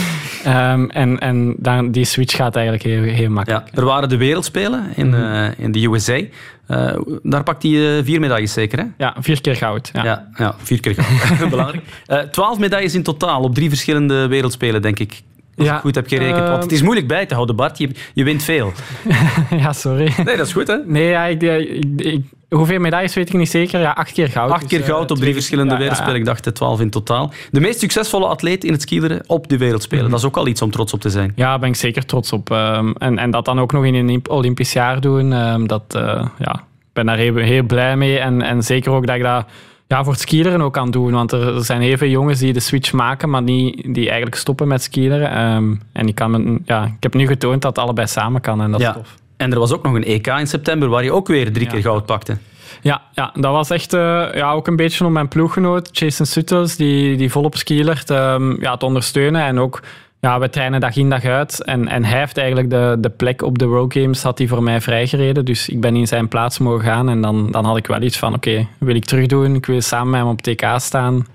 Um, 0.49 0.89
en 0.89 1.19
en 1.19 1.55
dan, 1.57 1.91
die 1.91 2.05
switch 2.05 2.35
gaat 2.35 2.55
eigenlijk 2.55 2.85
heel, 2.85 3.03
heel 3.03 3.29
makkelijk. 3.29 3.69
Ja, 3.71 3.77
er 3.77 3.85
waren 3.85 4.09
de 4.09 4.17
wereldspelen 4.17 4.83
in, 4.95 5.13
uh, 5.13 5.47
in 5.57 5.71
de 5.71 5.85
USA. 5.85 6.17
Uh, 6.17 6.27
daar 7.23 7.43
pakt 7.43 7.63
hij 7.63 7.71
uh, 7.71 8.03
vier 8.03 8.19
medailles 8.19 8.53
zeker, 8.53 8.79
hè? 8.79 8.85
Ja, 8.97 9.15
vier 9.19 9.41
keer 9.41 9.55
goud. 9.55 9.89
Ja, 9.93 10.03
ja, 10.03 10.29
ja 10.35 10.55
vier 10.57 10.79
keer 10.79 10.95
goud. 10.97 11.49
Belangrijk. 11.55 11.83
twaalf 12.31 12.59
medailles 12.59 12.95
in 12.95 13.03
totaal 13.03 13.41
op 13.41 13.55
drie 13.55 13.69
verschillende 13.69 14.27
wereldspelen, 14.27 14.81
denk 14.81 14.99
ik. 14.99 15.21
Als 15.59 15.67
ja, 15.67 15.77
goed 15.77 15.95
heb 15.95 16.07
gerekend. 16.07 16.47
Want 16.47 16.63
het 16.63 16.71
is 16.71 16.81
moeilijk 16.81 17.07
bij 17.07 17.25
te 17.25 17.33
houden, 17.33 17.55
Bart. 17.55 17.77
Je, 17.77 17.89
je 18.13 18.23
wint 18.23 18.43
veel. 18.43 18.71
ja, 19.63 19.73
sorry. 19.73 20.13
Nee, 20.25 20.37
dat 20.37 20.47
is 20.47 20.53
goed, 20.53 20.67
hè? 20.67 20.77
Nee, 20.85 21.07
ja, 21.07 21.25
ik, 21.25 21.41
ik, 21.41 22.01
ik 22.01 22.23
Hoeveel 22.49 22.79
medailles 22.79 23.13
weet 23.13 23.27
ik 23.27 23.33
niet 23.33 23.49
zeker. 23.49 23.79
Ja, 23.79 23.91
acht 23.91 24.11
keer 24.11 24.29
goud. 24.29 24.51
Acht 24.51 24.65
keer 24.65 24.79
dus, 24.79 24.87
goud 24.87 25.11
op 25.11 25.17
drie 25.17 25.33
verschillende 25.33 25.73
ja, 25.73 25.79
wereldspelen. 25.79 26.15
Ik 26.15 26.25
dacht 26.25 26.55
twaalf 26.55 26.79
in 26.79 26.89
totaal. 26.89 27.31
De 27.51 27.59
meest 27.59 27.79
succesvolle 27.79 28.27
atleet 28.27 28.63
in 28.63 28.71
het 28.71 28.81
skileren 28.81 29.23
op 29.27 29.47
de 29.47 29.57
wereldspelen. 29.57 30.03
Mm. 30.05 30.09
Dat 30.09 30.19
is 30.19 30.25
ook 30.25 30.37
al 30.37 30.47
iets 30.47 30.61
om 30.61 30.71
trots 30.71 30.93
op 30.93 31.01
te 31.01 31.09
zijn. 31.09 31.31
Ja, 31.35 31.49
daar 31.49 31.59
ben 31.59 31.69
ik 31.69 31.75
zeker 31.75 32.05
trots 32.05 32.33
op. 32.33 32.49
Um, 32.51 32.95
en, 32.95 33.17
en 33.17 33.31
dat 33.31 33.45
dan 33.45 33.59
ook 33.59 33.71
nog 33.71 33.85
in 33.85 33.95
een 33.95 34.21
Olympisch 34.29 34.73
jaar 34.73 35.01
doen. 35.01 35.31
Um, 35.31 35.67
dat, 35.67 35.83
uh, 35.95 36.01
ja, 36.39 36.53
ik 36.53 36.93
ben 36.93 37.05
daar 37.05 37.17
heel, 37.17 37.35
heel 37.35 37.63
blij 37.63 37.97
mee. 37.97 38.19
En, 38.19 38.41
en 38.41 38.63
zeker 38.63 38.91
ook 38.91 39.07
dat 39.07 39.15
ik 39.15 39.23
dat 39.23 39.45
ja, 39.89 40.03
voor 40.03 40.13
het 40.13 40.21
skileren 40.21 40.61
ook 40.61 40.73
kan 40.73 40.91
doen. 40.91 41.11
Want 41.11 41.31
er 41.31 41.63
zijn 41.63 41.81
heel 41.81 41.97
veel 41.97 42.09
jongens 42.09 42.39
die 42.39 42.53
de 42.53 42.59
switch 42.59 42.93
maken, 42.93 43.29
maar 43.29 43.45
die, 43.45 43.91
die 43.91 44.05
eigenlijk 44.05 44.35
stoppen 44.35 44.67
met 44.67 44.83
skileren. 44.83 45.55
Um, 45.55 45.81
en 45.91 46.07
ik, 46.07 46.15
kan 46.15 46.59
ja, 46.65 46.83
ik 46.83 47.03
heb 47.03 47.13
nu 47.13 47.27
getoond 47.27 47.61
dat 47.61 47.75
het 47.75 47.85
allebei 47.85 48.07
samen 48.07 48.41
kan 48.41 48.61
en 48.61 48.71
dat 48.71 48.81
is 48.81 48.91
tof. 48.93 49.15
En 49.37 49.51
er 49.51 49.59
was 49.59 49.73
ook 49.73 49.83
nog 49.83 49.93
een 49.93 50.03
EK 50.03 50.27
in 50.27 50.47
september 50.47 50.89
waar 50.89 51.03
je 51.03 51.11
ook 51.11 51.27
weer 51.27 51.53
drie 51.53 51.67
keer 51.67 51.81
goud 51.81 52.05
pakte. 52.05 52.37
Ja, 52.81 53.01
ja, 53.11 53.31
dat 53.33 53.51
was 53.51 53.69
echt 53.69 53.93
uh, 53.93 54.33
ja, 54.33 54.51
ook 54.51 54.67
een 54.67 54.75
beetje 54.75 55.05
om 55.05 55.11
mijn 55.11 55.27
ploeggenoot, 55.27 55.97
Jason 55.97 56.25
Suttles, 56.25 56.75
die, 56.75 57.17
die 57.17 57.31
volop 57.31 57.55
skilert, 57.55 58.09
um, 58.09 58.61
ja, 58.61 58.77
te 58.77 58.85
ondersteunen. 58.85 59.41
En 59.41 59.59
ook, 59.59 59.81
ja, 60.19 60.39
we 60.39 60.49
trainen 60.49 60.79
dag 60.79 60.95
in 60.95 61.09
dag 61.09 61.23
uit. 61.23 61.63
En, 61.63 61.87
en 61.87 62.03
hij 62.03 62.19
heeft 62.19 62.37
eigenlijk 62.37 62.69
de, 62.69 62.97
de 62.99 63.09
plek 63.09 63.41
op 63.41 63.57
de 63.57 63.65
World 63.65 63.93
Games 63.93 64.23
had 64.23 64.37
hij 64.37 64.47
voor 64.47 64.63
mij 64.63 64.81
vrijgereden. 64.81 65.45
Dus 65.45 65.69
ik 65.69 65.81
ben 65.81 65.95
in 65.95 66.07
zijn 66.07 66.27
plaats 66.27 66.57
mogen 66.57 66.85
gaan. 66.85 67.09
En 67.09 67.21
dan, 67.21 67.51
dan 67.51 67.65
had 67.65 67.77
ik 67.77 67.87
wel 67.87 68.01
iets 68.01 68.17
van, 68.17 68.33
oké, 68.33 68.67
wil 68.77 68.95
ik 68.95 69.05
terugdoen? 69.05 69.55
Ik 69.55 69.65
wil 69.65 69.81
samen 69.81 70.09
met 70.09 70.19
hem 70.19 70.29
op 70.29 70.41
TK 70.41 70.65
staan. 70.77 71.25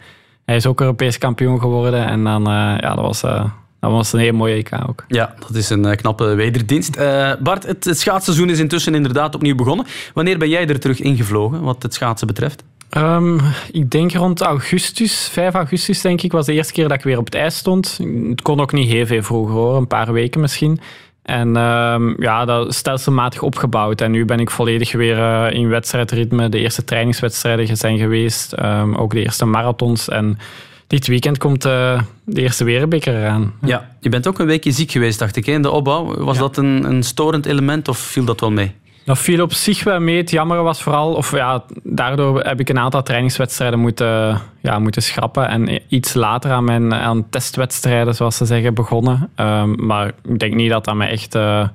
Hij 0.45 0.57
is 0.57 0.67
ook 0.67 0.81
Europees 0.81 1.19
kampioen 1.19 1.61
geworden. 1.61 2.07
En 2.07 2.25
dan, 2.25 2.41
uh, 2.49 2.75
ja, 2.81 2.95
dat 2.95 3.05
was... 3.05 3.25
Uh, 3.25 3.45
dat 3.81 3.93
was 3.93 4.13
een 4.13 4.19
hele 4.19 4.33
mooie 4.33 4.55
EK 4.55 4.71
ook. 4.89 5.05
Ja, 5.09 5.35
dat 5.39 5.55
is 5.55 5.71
een 5.71 5.97
knappe 5.97 6.35
wederdienst. 6.35 6.97
Bart, 7.43 7.67
het 7.67 7.89
schaatsseizoen 7.91 8.51
is 8.51 8.59
intussen 8.59 8.95
inderdaad 8.95 9.35
opnieuw 9.35 9.55
begonnen. 9.55 9.87
Wanneer 10.15 10.39
ben 10.39 10.49
jij 10.49 10.69
er 10.69 10.81
terug 10.81 11.01
ingevlogen, 11.01 11.63
wat 11.63 11.83
het 11.83 11.95
schaatsen 11.95 12.27
betreft? 12.27 12.65
Um, 12.97 13.41
ik 13.73 13.91
denk 13.91 14.13
rond 14.13 14.41
augustus, 14.41 15.29
5 15.29 15.55
augustus 15.55 16.01
denk 16.01 16.23
ik, 16.23 16.33
was 16.33 16.47
de 16.47 16.53
eerste 16.53 16.73
keer 16.73 16.89
dat 16.89 16.99
ik 16.99 17.05
weer 17.05 17.19
op 17.19 17.25
het 17.25 17.35
ijs 17.35 17.57
stond. 17.57 17.99
Het 18.29 18.43
kon 18.43 18.61
ook 18.61 18.73
niet 18.73 18.89
heel 18.89 19.07
veel 19.07 19.23
vroeger 19.23 19.55
hoor, 19.55 19.77
een 19.77 19.87
paar 19.87 20.13
weken 20.13 20.41
misschien. 20.41 20.81
En 21.23 21.57
um, 21.57 22.23
ja, 22.23 22.45
dat 22.45 22.75
stelselmatig 22.75 23.43
opgebouwd. 23.43 24.01
En 24.01 24.11
nu 24.11 24.25
ben 24.25 24.41
ik 24.41 24.51
volledig 24.51 24.93
weer 24.93 25.19
uh, 25.19 25.47
in 25.51 25.69
wedstrijdritme. 25.69 26.49
De 26.49 26.59
eerste 26.59 26.85
trainingswedstrijden 26.85 27.77
zijn 27.77 27.99
geweest, 27.99 28.55
um, 28.63 28.95
ook 28.95 29.13
de 29.13 29.23
eerste 29.23 29.45
marathons. 29.45 30.09
En 30.09 30.39
dit 30.87 31.07
weekend 31.07 31.39
komt 31.39 31.67
uh, 31.67 32.01
de 32.25 32.41
eerste 32.41 32.65
wereldbeker 32.65 33.17
eraan. 33.17 33.55
Ja, 33.61 33.91
je 34.01 34.09
bent 34.09 34.27
ook 34.27 34.39
een 34.39 34.47
weekje 34.47 34.73
ziek 34.73 34.91
geweest, 34.91 35.19
dacht 35.19 35.37
ik, 35.37 35.47
in 35.47 35.63
de 35.63 35.71
opbouw. 35.71 36.15
Was 36.25 36.35
ja. 36.35 36.41
dat 36.41 36.57
een, 36.57 36.85
een 36.85 37.03
storend 37.03 37.47
element 37.47 37.89
of 37.89 37.99
viel 37.99 38.25
dat 38.25 38.41
wel 38.41 38.51
mee? 38.51 38.75
Dat 39.05 39.19
viel 39.19 39.43
op 39.43 39.53
zich 39.53 39.85
wel 39.85 40.01
mee. 40.01 40.17
Het 40.17 40.31
jammer 40.31 40.63
was 40.63 40.83
vooral, 40.83 41.15
of 41.15 41.31
ja, 41.31 41.65
daardoor 41.83 42.41
heb 42.41 42.61
ik 42.61 42.69
een 42.69 42.79
aantal 42.79 43.03
trainingswedstrijden 43.03 43.79
moeten, 43.79 44.41
ja, 44.61 44.79
moeten 44.79 45.03
schrappen. 45.03 45.49
En 45.49 45.81
iets 45.89 46.15
later 46.15 46.51
aan 46.51 46.65
mijn 46.65 46.95
aan 46.95 47.29
testwedstrijden, 47.31 48.15
zoals 48.15 48.37
ze 48.37 48.45
zeggen, 48.45 48.75
begonnen. 48.75 49.31
Um, 49.37 49.87
maar 49.87 50.13
ik 50.29 50.39
denk 50.39 50.55
niet 50.55 50.71
dat 50.71 50.85
dat 50.85 50.95
me 50.95 51.07
echt 51.07 51.35
uh, 51.35 51.69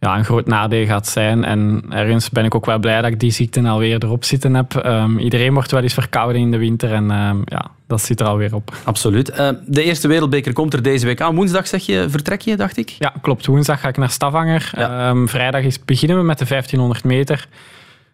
ja, 0.00 0.16
een 0.16 0.24
groot 0.24 0.46
nadeel 0.46 0.86
gaat 0.86 1.06
zijn. 1.06 1.44
En 1.44 1.84
ergens 1.90 2.30
ben 2.30 2.44
ik 2.44 2.54
ook 2.54 2.66
wel 2.66 2.78
blij 2.78 3.02
dat 3.02 3.10
ik 3.10 3.20
die 3.20 3.30
ziekte 3.30 3.68
alweer 3.68 4.04
erop 4.04 4.24
zitten 4.24 4.54
heb. 4.54 4.84
Um, 4.86 5.18
iedereen 5.18 5.52
wordt 5.52 5.70
wel 5.70 5.82
eens 5.82 5.94
verkouden 5.94 6.40
in 6.40 6.50
de 6.50 6.58
winter. 6.58 6.92
En 6.92 7.10
um, 7.10 7.42
ja, 7.44 7.70
dat 7.86 8.00
zit 8.00 8.20
er 8.20 8.26
alweer 8.26 8.54
op. 8.54 8.74
Absoluut. 8.84 9.30
Uh, 9.30 9.48
de 9.66 9.82
eerste 9.82 10.08
wereldbeker 10.08 10.52
komt 10.52 10.72
er 10.72 10.82
deze 10.82 11.06
week 11.06 11.20
aan. 11.20 11.34
Woensdag 11.34 11.66
zeg 11.66 11.86
je, 11.86 12.06
vertrek 12.08 12.40
je, 12.40 12.56
dacht 12.56 12.76
ik? 12.76 12.88
Ja, 12.88 13.14
klopt. 13.22 13.46
Woensdag 13.46 13.80
ga 13.80 13.88
ik 13.88 13.96
naar 13.96 14.10
Stavanger. 14.10 14.70
Ja. 14.76 15.08
Um, 15.08 15.28
vrijdag 15.28 15.62
is, 15.62 15.84
beginnen 15.84 16.16
we 16.16 16.22
met 16.22 16.38
de 16.38 16.44
1500 16.48 17.04
meter. 17.04 17.48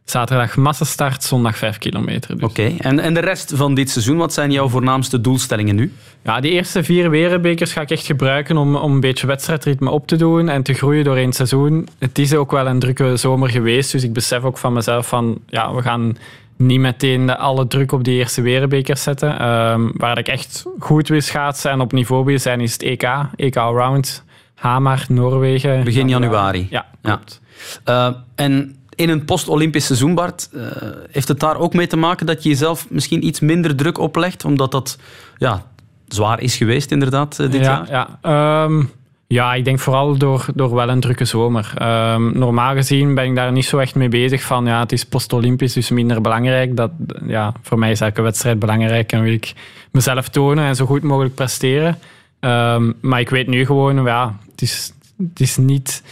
Zaterdag 0.05 0.57
massastart, 0.57 1.23
zondag 1.23 1.57
5 1.57 1.79
kilometer. 1.79 2.35
Dus. 2.35 2.49
Oké, 2.49 2.61
okay. 2.61 2.77
en, 2.79 2.99
en 2.99 3.15
de 3.15 3.21
rest 3.21 3.53
van 3.55 3.75
dit 3.75 3.91
seizoen, 3.91 4.17
wat 4.17 4.33
zijn 4.33 4.53
jouw 4.53 4.69
voornaamste 4.69 5.21
doelstellingen 5.21 5.75
nu? 5.75 5.93
Ja, 6.23 6.41
die 6.41 6.51
eerste 6.51 6.85
vier 6.85 7.11
wereldbekers 7.11 7.73
ga 7.73 7.81
ik 7.81 7.91
echt 7.91 8.07
gebruiken 8.07 8.57
om, 8.57 8.77
om 8.77 8.93
een 8.93 9.01
beetje 9.01 9.27
wedstrijdritme 9.27 9.91
op 9.91 10.07
te 10.07 10.17
doen 10.17 10.49
en 10.49 10.63
te 10.63 10.75
groeien 10.75 11.05
door 11.05 11.19
het 11.19 11.35
seizoen. 11.35 11.89
Het 11.99 12.19
is 12.19 12.35
ook 12.35 12.51
wel 12.51 12.67
een 12.67 12.79
drukke 12.79 13.17
zomer 13.17 13.51
geweest, 13.51 13.93
dus 13.93 14.03
ik 14.03 14.13
besef 14.13 14.43
ook 14.43 14.59
van 14.59 14.73
mezelf 14.73 15.09
van, 15.09 15.39
ja, 15.47 15.75
we 15.75 15.83
gaan 15.83 16.17
niet 16.57 16.81
meteen 16.81 17.27
de, 17.27 17.37
alle 17.37 17.67
druk 17.67 17.93
op 17.93 18.05
die 18.05 18.19
eerste 18.19 18.43
wereldbekers 18.43 19.03
zetten. 19.03 19.39
Ehm, 19.39 19.91
waar 19.93 20.19
ik 20.19 20.29
echt 20.29 20.65
goed 20.79 21.09
wil 21.09 21.21
schaatsen 21.21 21.71
en 21.71 21.81
op 21.81 21.93
niveau 21.93 22.25
wil 22.25 22.39
zijn, 22.39 22.61
is 22.61 22.73
het 22.73 22.83
EK. 22.83 23.09
EK 23.37 23.57
Allround, 23.57 24.25
Hamar, 24.55 25.05
Noorwegen. 25.09 25.85
Begin 25.85 26.09
januari. 26.09 26.67
Ja, 26.71 26.87
klopt. 27.03 27.41
Ja. 27.85 28.25
en 28.35 28.77
in 28.95 29.09
een 29.09 29.25
post-Olympisch 29.25 29.87
seizoen, 29.87 30.15
Bart, 30.15 30.49
uh, 30.53 30.67
heeft 31.11 31.29
het 31.29 31.41
daar 31.41 31.57
ook 31.57 31.75
mee 31.75 31.87
te 31.87 31.97
maken 31.97 32.27
dat 32.27 32.43
je 32.43 32.49
jezelf 32.49 32.91
misschien 32.91 33.27
iets 33.27 33.41
minder 33.41 33.77
druk 33.77 33.99
oplegt? 33.99 34.45
Omdat 34.45 34.71
dat 34.71 34.99
ja, 35.37 35.67
zwaar 36.09 36.41
is 36.41 36.57
geweest, 36.57 36.91
inderdaad, 36.91 37.37
dit 37.37 37.55
ja, 37.55 37.61
jaar? 37.61 38.19
Ja, 38.23 38.65
um, 38.65 38.91
ja, 39.33 39.55
ik 39.55 39.65
denk 39.65 39.79
vooral 39.79 40.17
door, 40.17 40.47
door 40.55 40.75
wel 40.75 40.89
een 40.89 41.01
drukke 41.01 41.25
zomer. 41.25 41.73
Um, 41.83 42.39
normaal 42.39 42.75
gezien 42.75 43.15
ben 43.15 43.25
ik 43.25 43.35
daar 43.35 43.53
niet 43.53 43.65
zo 43.65 43.79
echt 43.79 43.95
mee 43.95 44.09
bezig 44.09 44.43
van 44.43 44.67
ja, 44.67 44.81
het 44.81 44.93
is 44.93 45.05
post-Olympisch, 45.05 45.73
dus 45.73 45.91
minder 45.91 46.21
belangrijk. 46.21 46.77
Dat, 46.77 46.91
ja, 47.27 47.53
voor 47.63 47.79
mij 47.79 47.91
is 47.91 48.01
elke 48.01 48.23
wedstrijd 48.23 48.59
belangrijk 48.59 49.13
en 49.13 49.23
wil 49.23 49.33
ik 49.33 49.53
mezelf 49.91 50.29
tonen 50.29 50.65
en 50.65 50.77
zo 50.77 50.87
goed 50.87 51.03
mogelijk 51.03 51.35
presteren. 51.35 51.99
Um, 52.41 52.95
maar 53.01 53.21
ik 53.21 53.31
weet 53.31 53.47
nu 53.47 53.67
gewoon, 53.67 54.05
ja, 54.05 54.37
het 54.51 54.63
is, 54.63 54.93
het 55.19 55.41
is 55.41 55.57
niet, 55.57 56.03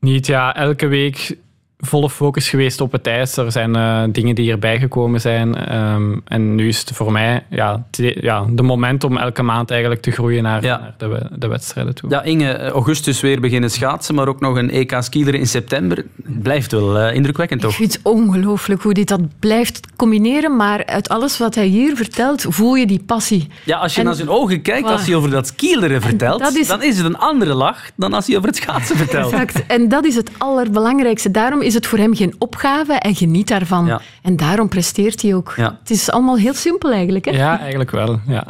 niet 0.00 0.26
ja, 0.26 0.54
elke 0.54 0.86
week 0.86 1.36
volle 1.78 2.10
focus 2.10 2.48
geweest 2.48 2.80
op 2.80 2.92
het 2.92 3.06
ijs. 3.06 3.36
Er 3.36 3.52
zijn 3.52 3.76
uh, 3.76 4.02
dingen 4.12 4.34
die 4.34 4.50
erbij 4.50 4.78
gekomen 4.78 5.20
zijn. 5.20 5.74
Um, 5.76 6.20
en 6.24 6.54
nu 6.54 6.68
is 6.68 6.80
het 6.80 6.90
voor 6.92 7.12
mij 7.12 7.44
ja, 7.50 7.86
ja, 8.20 8.44
de 8.50 8.62
moment 8.62 9.04
om 9.04 9.16
elke 9.16 9.42
maand 9.42 9.70
eigenlijk 9.70 10.02
te 10.02 10.10
groeien 10.10 10.42
naar, 10.42 10.64
ja. 10.64 10.78
naar 10.78 10.94
de, 11.10 11.26
de, 11.38 11.46
wedstrijden 11.46 11.94
toe. 11.94 12.10
Ja, 12.10 12.22
Inge, 12.22 12.70
augustus 12.70 13.20
weer 13.20 13.40
beginnen 13.40 13.70
schaatsen, 13.70 14.14
maar 14.14 14.28
ook 14.28 14.40
nog 14.40 14.56
een 14.56 14.70
EK 14.70 14.96
skiler 15.00 15.34
in 15.34 15.46
september. 15.46 16.04
Blijft 16.16 16.72
wel 16.72 16.96
uh, 16.96 17.14
indrukwekkend, 17.14 17.60
toch? 17.60 17.70
Ik 17.70 17.76
vind 17.76 17.92
het 17.92 18.00
ongelooflijk 18.02 18.82
hoe 18.82 18.94
dit 18.94 19.08
dat 19.08 19.20
blijft 19.38 19.80
combineren, 19.96 20.56
maar 20.56 20.86
uit 20.86 21.08
alles 21.08 21.38
wat 21.38 21.54
hij 21.54 21.66
hier 21.66 21.96
vertelt, 21.96 22.44
voel 22.48 22.74
je 22.74 22.86
die 22.86 23.02
passie. 23.06 23.48
Ja, 23.64 23.78
als 23.78 23.94
je 23.94 24.00
en, 24.00 24.06
naar 24.06 24.14
zijn 24.14 24.28
ogen 24.28 24.62
kijkt, 24.62 24.82
wow. 24.82 24.92
als 24.92 25.06
hij 25.06 25.14
over 25.14 25.30
dat 25.30 25.46
skileren 25.46 26.00
vertelt, 26.00 26.56
is, 26.56 26.66
dan 26.66 26.82
is 26.82 26.96
het 26.96 27.06
een 27.06 27.18
andere 27.18 27.54
lach 27.54 27.90
dan 27.96 28.12
als 28.12 28.26
hij 28.26 28.36
over 28.36 28.48
het 28.48 28.56
schaatsen 28.56 28.96
vertelt. 28.96 29.32
Exact, 29.32 29.66
en 29.66 29.88
dat 29.88 30.04
is 30.04 30.14
het 30.14 30.30
allerbelangrijkste. 30.38 31.30
Daarom 31.30 31.62
is 31.68 31.74
het 31.74 31.86
voor 31.86 31.98
hem 31.98 32.16
geen 32.16 32.34
opgave 32.38 32.92
en 32.92 33.14
geniet 33.14 33.48
daarvan. 33.48 33.86
Ja. 33.86 34.00
En 34.22 34.36
daarom 34.36 34.68
presteert 34.68 35.22
hij 35.22 35.34
ook. 35.34 35.54
Ja. 35.56 35.78
Het 35.80 35.90
is 35.90 36.10
allemaal 36.10 36.36
heel 36.36 36.54
simpel 36.54 36.92
eigenlijk. 36.92 37.24
Hè? 37.24 37.30
Ja, 37.30 37.58
eigenlijk 37.58 37.90
wel. 37.90 38.20
Ja. 38.26 38.46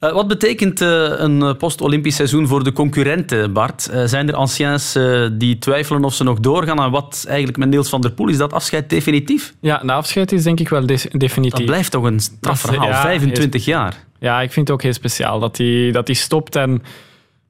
Uh, 0.00 0.12
wat 0.18 0.28
betekent 0.28 0.80
uh, 0.80 1.12
een 1.16 1.56
post-Olympisch 1.56 2.14
seizoen 2.14 2.46
voor 2.46 2.64
de 2.64 2.72
concurrenten, 2.72 3.52
Bart? 3.52 3.90
Uh, 3.92 4.04
zijn 4.04 4.28
er 4.28 4.34
anciens 4.34 4.98
die 5.32 5.58
twijfelen 5.58 6.04
of 6.04 6.14
ze 6.14 6.24
nog 6.24 6.40
doorgaan? 6.40 6.78
En 6.82 6.90
wat 6.90 7.24
eigenlijk 7.28 7.58
met 7.58 7.68
Niels 7.68 7.88
van 7.88 8.00
der 8.00 8.12
Poel? 8.12 8.28
Is 8.28 8.36
dat 8.36 8.52
afscheid 8.52 8.90
definitief? 8.90 9.54
Ja, 9.60 9.78
de 9.78 9.92
afscheid 9.92 10.32
is 10.32 10.42
denk 10.42 10.60
ik 10.60 10.68
wel 10.68 10.86
de 10.86 11.08
definitief. 11.12 11.58
Dat 11.58 11.66
blijft 11.66 11.90
toch 11.90 12.04
een 12.04 12.20
strafverhaal, 12.20 12.88
ja, 12.88 13.00
25 13.00 13.64
jaar. 13.64 14.04
Ja, 14.18 14.40
ik 14.40 14.52
vind 14.52 14.68
het 14.68 14.76
ook 14.76 14.82
heel 14.82 14.92
speciaal 14.92 15.40
dat 15.40 15.56
hij, 15.56 15.90
dat 15.92 16.06
hij 16.06 16.16
stopt 16.16 16.56
en 16.56 16.82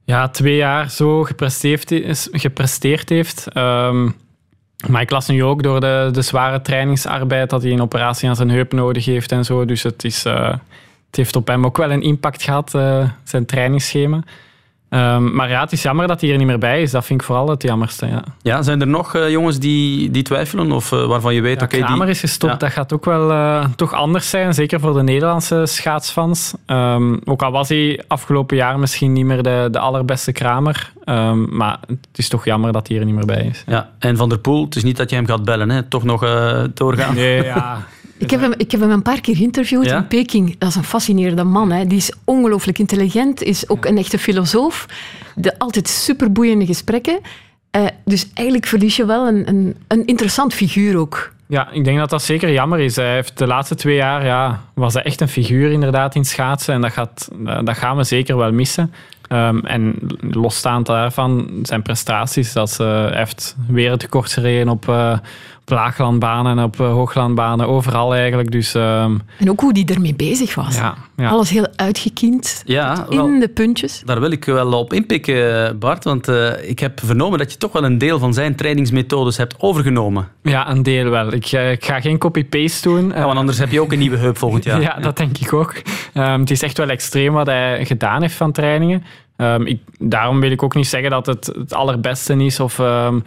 ja, 0.05 0.29
twee 0.29 0.55
jaar 0.55 0.89
zo 0.89 1.23
gepresteerd, 1.23 1.91
is, 1.91 2.27
gepresteerd 2.31 3.09
heeft. 3.09 3.47
Um, 3.57 4.15
maar 4.87 5.01
ik 5.01 5.09
las 5.09 5.27
nu 5.27 5.43
ook 5.43 5.63
door 5.63 5.79
de, 5.79 6.09
de 6.11 6.21
zware 6.21 6.61
trainingsarbeid 6.61 7.49
dat 7.49 7.61
hij 7.61 7.71
een 7.71 7.81
operatie 7.81 8.29
aan 8.29 8.35
zijn 8.35 8.49
heup 8.49 8.73
nodig 8.73 9.05
heeft 9.05 9.31
en 9.31 9.45
zo. 9.45 9.65
Dus 9.65 9.83
het, 9.83 10.03
is, 10.03 10.25
uh, 10.25 10.49
het 11.07 11.15
heeft 11.15 11.35
op 11.35 11.47
hem 11.47 11.65
ook 11.65 11.77
wel 11.77 11.91
een 11.91 12.01
impact 12.01 12.43
gehad, 12.43 12.73
uh, 12.75 13.09
zijn 13.23 13.45
trainingsschema. 13.45 14.23
Um, 14.93 15.35
maar 15.35 15.49
ja, 15.49 15.61
het 15.61 15.71
is 15.71 15.81
jammer 15.81 16.07
dat 16.07 16.21
hij 16.21 16.31
er 16.31 16.37
niet 16.37 16.47
meer 16.47 16.57
bij 16.57 16.81
is. 16.81 16.91
Dat 16.91 17.05
vind 17.05 17.19
ik 17.19 17.25
vooral 17.25 17.49
het 17.49 17.63
jammerste. 17.63 18.05
Ja, 18.05 18.23
ja 18.41 18.61
zijn 18.61 18.81
er 18.81 18.87
nog 18.87 19.15
uh, 19.15 19.29
jongens 19.29 19.59
die, 19.59 20.11
die 20.11 20.23
twijfelen 20.23 20.71
of 20.71 20.89
waarvan 20.89 21.33
je 21.33 21.41
weet... 21.41 21.59
Ja, 21.59 21.65
okay, 21.65 21.79
Kramer 21.79 22.05
die... 22.05 22.15
is 22.15 22.19
gestopt. 22.19 22.53
Ja. 22.53 22.59
Dat 22.59 22.71
gaat 22.71 22.93
ook 22.93 23.05
wel 23.05 23.63
toch 23.75 23.93
anders 23.93 24.29
zijn. 24.29 24.53
Zeker 24.53 24.79
voor 24.79 24.93
de 24.93 25.03
Nederlandse 25.03 25.65
schaatsfans. 25.65 26.53
Um, 26.67 27.21
ook 27.25 27.41
al 27.41 27.51
was 27.51 27.69
hij 27.69 28.03
afgelopen 28.07 28.57
jaar 28.57 28.79
misschien 28.79 29.13
niet 29.13 29.25
meer 29.25 29.43
de, 29.43 29.67
de 29.71 29.79
allerbeste 29.79 30.31
Kramer. 30.31 30.91
Um, 31.05 31.57
maar 31.57 31.77
het 31.87 32.17
is 32.17 32.29
toch 32.29 32.45
jammer 32.45 32.71
dat 32.71 32.87
hij 32.87 32.97
er 32.97 33.05
niet 33.05 33.15
meer 33.15 33.25
bij 33.25 33.45
is. 33.45 33.63
Ja, 33.67 33.89
en 33.99 34.17
Van 34.17 34.29
der 34.29 34.39
Poel, 34.39 34.65
het 34.65 34.75
is 34.75 34.83
niet 34.83 34.97
dat 34.97 35.09
je 35.09 35.15
hem 35.15 35.27
gaat 35.27 35.43
bellen, 35.45 35.69
hè? 35.69 35.83
toch 35.83 36.03
nog 36.03 36.19
doorgaan? 36.73 37.15
Nee, 37.15 37.43
ja. 37.55 37.85
Ik 38.23 38.29
heb, 38.29 38.41
hem, 38.41 38.53
ik 38.57 38.71
heb 38.71 38.81
hem 38.81 38.91
een 38.91 39.01
paar 39.01 39.21
keer 39.21 39.35
geïnterviewd 39.35 39.85
ja? 39.85 39.97
in 39.97 40.07
Peking. 40.07 40.55
Dat 40.57 40.69
is 40.69 40.75
een 40.75 40.83
fascinerende 40.83 41.43
man. 41.43 41.71
Hè. 41.71 41.87
Die 41.87 41.97
is 41.97 42.11
ongelooflijk 42.23 42.79
intelligent, 42.79 43.41
is 43.41 43.69
ook 43.69 43.85
een 43.85 43.97
echte 43.97 44.17
filosoof. 44.17 44.85
De, 45.35 45.59
altijd 45.59 45.87
superboeiende 45.87 46.65
gesprekken. 46.65 47.19
Uh, 47.77 47.85
dus 48.05 48.29
eigenlijk 48.33 48.67
verlies 48.67 48.95
je 48.95 49.05
wel 49.05 49.27
een, 49.27 49.47
een, 49.47 49.75
een 49.87 50.05
interessant 50.05 50.53
figuur 50.53 50.97
ook. 50.97 51.33
Ja, 51.47 51.71
ik 51.71 51.83
denk 51.83 51.97
dat 51.97 52.09
dat 52.09 52.23
zeker 52.23 52.51
jammer 52.51 52.79
is. 52.79 52.95
Hij 52.95 53.13
heeft 53.13 53.37
de 53.37 53.47
laatste 53.47 53.75
twee 53.75 53.95
jaar 53.95 54.25
ja, 54.25 54.63
was 54.73 54.93
hij 54.93 55.03
echt 55.03 55.21
een 55.21 55.27
figuur 55.27 55.71
inderdaad 55.71 56.15
in 56.15 56.25
schaatsen. 56.25 56.73
En 56.73 56.81
dat, 56.81 56.91
gaat, 56.91 57.29
dat 57.63 57.77
gaan 57.77 57.97
we 57.97 58.03
zeker 58.03 58.37
wel 58.37 58.51
missen. 58.51 58.93
Um, 59.29 59.65
en 59.65 59.95
losstaand 60.19 60.85
daarvan 60.85 61.49
zijn 61.63 61.81
prestaties. 61.81 62.53
Dat 62.53 62.69
ze, 62.69 62.83
hij 62.83 63.17
heeft 63.17 63.55
wereldrecords 63.67 64.33
gereden 64.33 64.69
op, 64.69 64.87
uh, 64.87 65.17
op 65.65 65.69
laaglandbanen 65.69 66.57
en 66.57 66.63
op 66.63 66.79
uh, 66.79 66.91
hooglandbanen. 66.91 67.67
Overal 67.67 68.15
eigenlijk. 68.15 68.51
Dus, 68.51 68.73
um, 68.73 69.21
en 69.39 69.49
ook 69.49 69.59
hoe 69.59 69.73
die 69.73 69.85
ermee 69.85 70.15
bezig 70.15 70.55
was. 70.55 70.75
Ja, 70.75 70.95
ja. 71.17 71.29
Alles 71.29 71.49
heel 71.49 71.67
uitgekiend. 71.75 72.63
Ja, 72.65 73.05
in 73.09 73.17
wel, 73.17 73.39
de 73.39 73.47
puntjes. 73.47 74.01
Daar 74.05 74.19
wil 74.19 74.31
ik 74.31 74.45
wel 74.45 74.73
op 74.73 74.93
inpikken, 74.93 75.79
Bart. 75.79 76.03
Want 76.03 76.29
uh, 76.29 76.69
ik 76.69 76.79
heb 76.79 76.99
vernomen 77.03 77.39
dat 77.39 77.51
je 77.51 77.57
toch 77.57 77.71
wel 77.71 77.83
een 77.83 77.97
deel 77.97 78.19
van 78.19 78.33
zijn 78.33 78.55
trainingsmethodes 78.55 79.37
hebt 79.37 79.55
overgenomen. 79.59 80.27
Ja, 80.41 80.69
een 80.69 80.83
deel 80.83 81.09
wel. 81.09 81.33
Ik, 81.33 81.51
ik 81.51 81.85
ga 81.85 82.01
geen 82.01 82.17
copy-paste 82.17 82.89
doen. 82.89 83.07
Ja, 83.15 83.25
want 83.25 83.37
anders 83.37 83.57
heb 83.57 83.71
je 83.71 83.81
ook 83.81 83.91
een 83.91 83.99
nieuwe 83.99 84.17
heup 84.17 84.37
volgend 84.37 84.63
jaar. 84.63 84.81
ja, 84.89 84.99
dat 84.99 85.17
denk 85.17 85.37
ik 85.37 85.53
ook. 85.53 85.75
Um, 86.13 86.39
het 86.39 86.51
is 86.51 86.61
echt 86.61 86.77
wel 86.77 86.89
extreem 86.89 87.33
wat 87.33 87.47
hij 87.47 87.85
gedaan 87.85 88.21
heeft 88.21 88.35
van 88.35 88.51
trainingen. 88.51 89.03
Um, 89.37 89.65
ik, 89.65 89.79
daarom 89.99 90.39
wil 90.39 90.51
ik 90.51 90.63
ook 90.63 90.75
niet 90.75 90.87
zeggen 90.87 91.09
dat 91.09 91.25
het 91.25 91.45
het 91.45 91.73
allerbeste 91.73 92.35
is 92.35 92.59
of 92.59 92.79
um, 92.79 93.23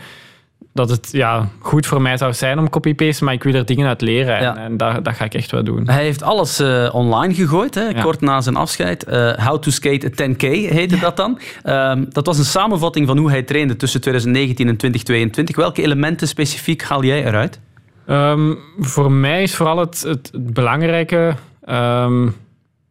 dat 0.77 0.91
het 0.91 1.09
ja, 1.12 1.49
goed 1.59 1.87
voor 1.87 2.03
mij 2.03 2.17
zou 2.17 2.33
zijn 2.33 2.59
om 2.59 2.71
copy-paste, 2.71 3.25
maar 3.25 3.35
ik 3.35 3.43
wil 3.43 3.55
er 3.55 3.67
dingen 3.67 3.87
uit 3.89 4.01
leren 4.01 4.41
Ja. 4.41 4.57
en, 4.57 4.62
en 4.62 4.77
dat, 4.77 5.05
dat 5.05 5.15
ga 5.15 5.25
ik 5.25 5.35
echt 5.35 5.51
wel 5.51 5.65
doen. 5.65 5.89
Hij 5.89 6.03
heeft 6.03 6.23
alles 6.23 6.61
uh, 6.61 6.89
online 6.93 7.35
gegooid, 7.35 7.75
hè, 7.75 7.83
Ja. 7.89 8.03
kort 8.03 8.21
na 8.21 8.41
zijn 8.41 8.57
afscheid. 8.57 9.07
Uh, 9.09 9.33
How 9.33 9.59
to 9.59 9.71
skate 9.71 10.07
a 10.07 10.29
10K 10.29 10.41
heette 10.73 10.99
dat 10.99 11.17
dan. 11.17 11.39
Um, 11.65 12.07
dat 12.12 12.27
was 12.27 12.39
een 12.39 12.45
samenvatting 12.45 13.07
van 13.07 13.19
hoe 13.19 13.31
hij 13.31 13.43
trainde 13.43 13.77
tussen 13.77 14.01
2019 14.01 14.69
en 14.69 14.77
2022. 14.77 15.57
Welke 15.57 15.83
elementen 15.83 16.29
specifiek 16.29 16.83
haal 16.83 17.05
jij 17.05 17.25
eruit? 17.25 17.61
Um, 18.09 18.59
voor 18.79 19.12
mij 19.12 19.43
is 19.43 19.55
vooral 19.55 19.79
het, 19.79 20.03
het, 20.03 20.29
het 20.33 20.55
belangrijke 20.55 21.35
um, 21.69 22.37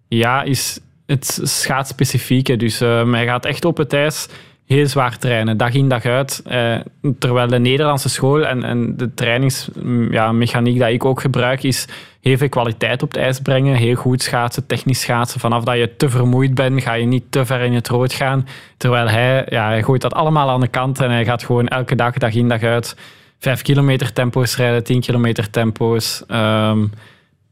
ja, 0.08 0.44
is 0.44 0.80
het 1.06 1.40
schaatsspecifieke. 1.44 2.56
Dus 2.58 2.80
hij 2.80 3.26
gaat 3.26 3.46
echt 3.46 3.66
op 3.66 3.78
het 3.78 3.94
ijs 3.94 4.28
heel 4.66 4.88
zwaar 4.88 5.18
trainen, 5.18 5.58
dag 5.58 5.74
in 5.74 5.90
dag 5.90 6.06
uit. 6.06 6.44
Uh, 6.52 6.76
terwijl 7.20 7.48
de 7.48 7.60
Nederlandse 7.60 8.10
school 8.10 8.46
en, 8.46 8.64
en 8.64 8.98
de 8.98 9.14
trainingsmechaniek 9.14 10.78
ja, 10.78 10.80
dat 10.80 10.94
ik 10.94 11.06
ook 11.06 11.22
gebruik 11.22 11.64
is 11.64 11.88
heel 12.22 12.38
veel 12.38 12.50
kwaliteit 12.50 13.04
op 13.04 13.12
het 13.12 13.22
ijs 13.22 13.40
brengen. 13.40 13.76
Heel 13.76 13.96
goed 13.96 14.22
schaatsen, 14.22 14.66
technisch 14.66 15.02
schaatsen. 15.02 15.40
Vanaf 15.40 15.64
dat 15.64 15.78
je 15.78 15.96
te 15.96 16.10
vermoeid 16.10 16.56
bent, 16.56 16.82
ga 16.82 16.94
je 16.94 17.06
niet 17.06 17.24
te 17.30 17.46
ver 17.46 17.62
in 17.62 17.74
het 17.74 17.88
rood 17.88 18.14
gaan. 18.14 18.48
Terwijl 18.78 19.10
hij, 19.10 19.46
ja, 19.50 19.68
hij 19.68 19.84
gooit 19.84 20.02
dat 20.02 20.14
allemaal 20.14 20.50
aan 20.50 20.60
de 20.60 20.68
kant 20.68 21.00
en 21.00 21.12
hij 21.12 21.26
gaat 21.26 21.44
gewoon 21.44 21.68
elke 21.68 21.96
dag, 21.96 22.14
dag 22.14 22.34
in 22.34 22.50
dag 22.50 22.64
uit, 22.64 22.96
5 23.40 23.62
kilometer 23.62 24.14
tempo's 24.14 24.58
rijden, 24.58 24.84
10 24.84 25.02
kilometer 25.02 25.50
tempo's. 25.50 26.24
Um, 26.32 26.92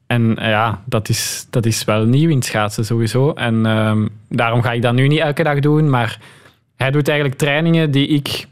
en 0.08 0.36
ja, 0.40 0.82
dat 0.86 1.10
is, 1.10 1.48
dat 1.50 1.66
is 1.66 1.84
wel 1.84 2.06
nieuw 2.06 2.30
in 2.30 2.42
schaatsen 2.42 2.86
sowieso. 2.86 3.32
En 3.32 3.66
um, 3.66 4.10
daarom 4.30 4.62
ga 4.62 4.72
ik 4.72 4.82
dat 4.82 4.94
nu 4.94 5.08
niet 5.08 5.20
elke 5.20 5.44
dag 5.44 5.60
doen. 5.60 5.90
Maar 5.90 6.20
hij 6.84 6.92
doet 6.92 7.08
eigenlijk 7.08 7.40
trainingen 7.40 7.92
die 7.92 8.08
ik 8.08 8.48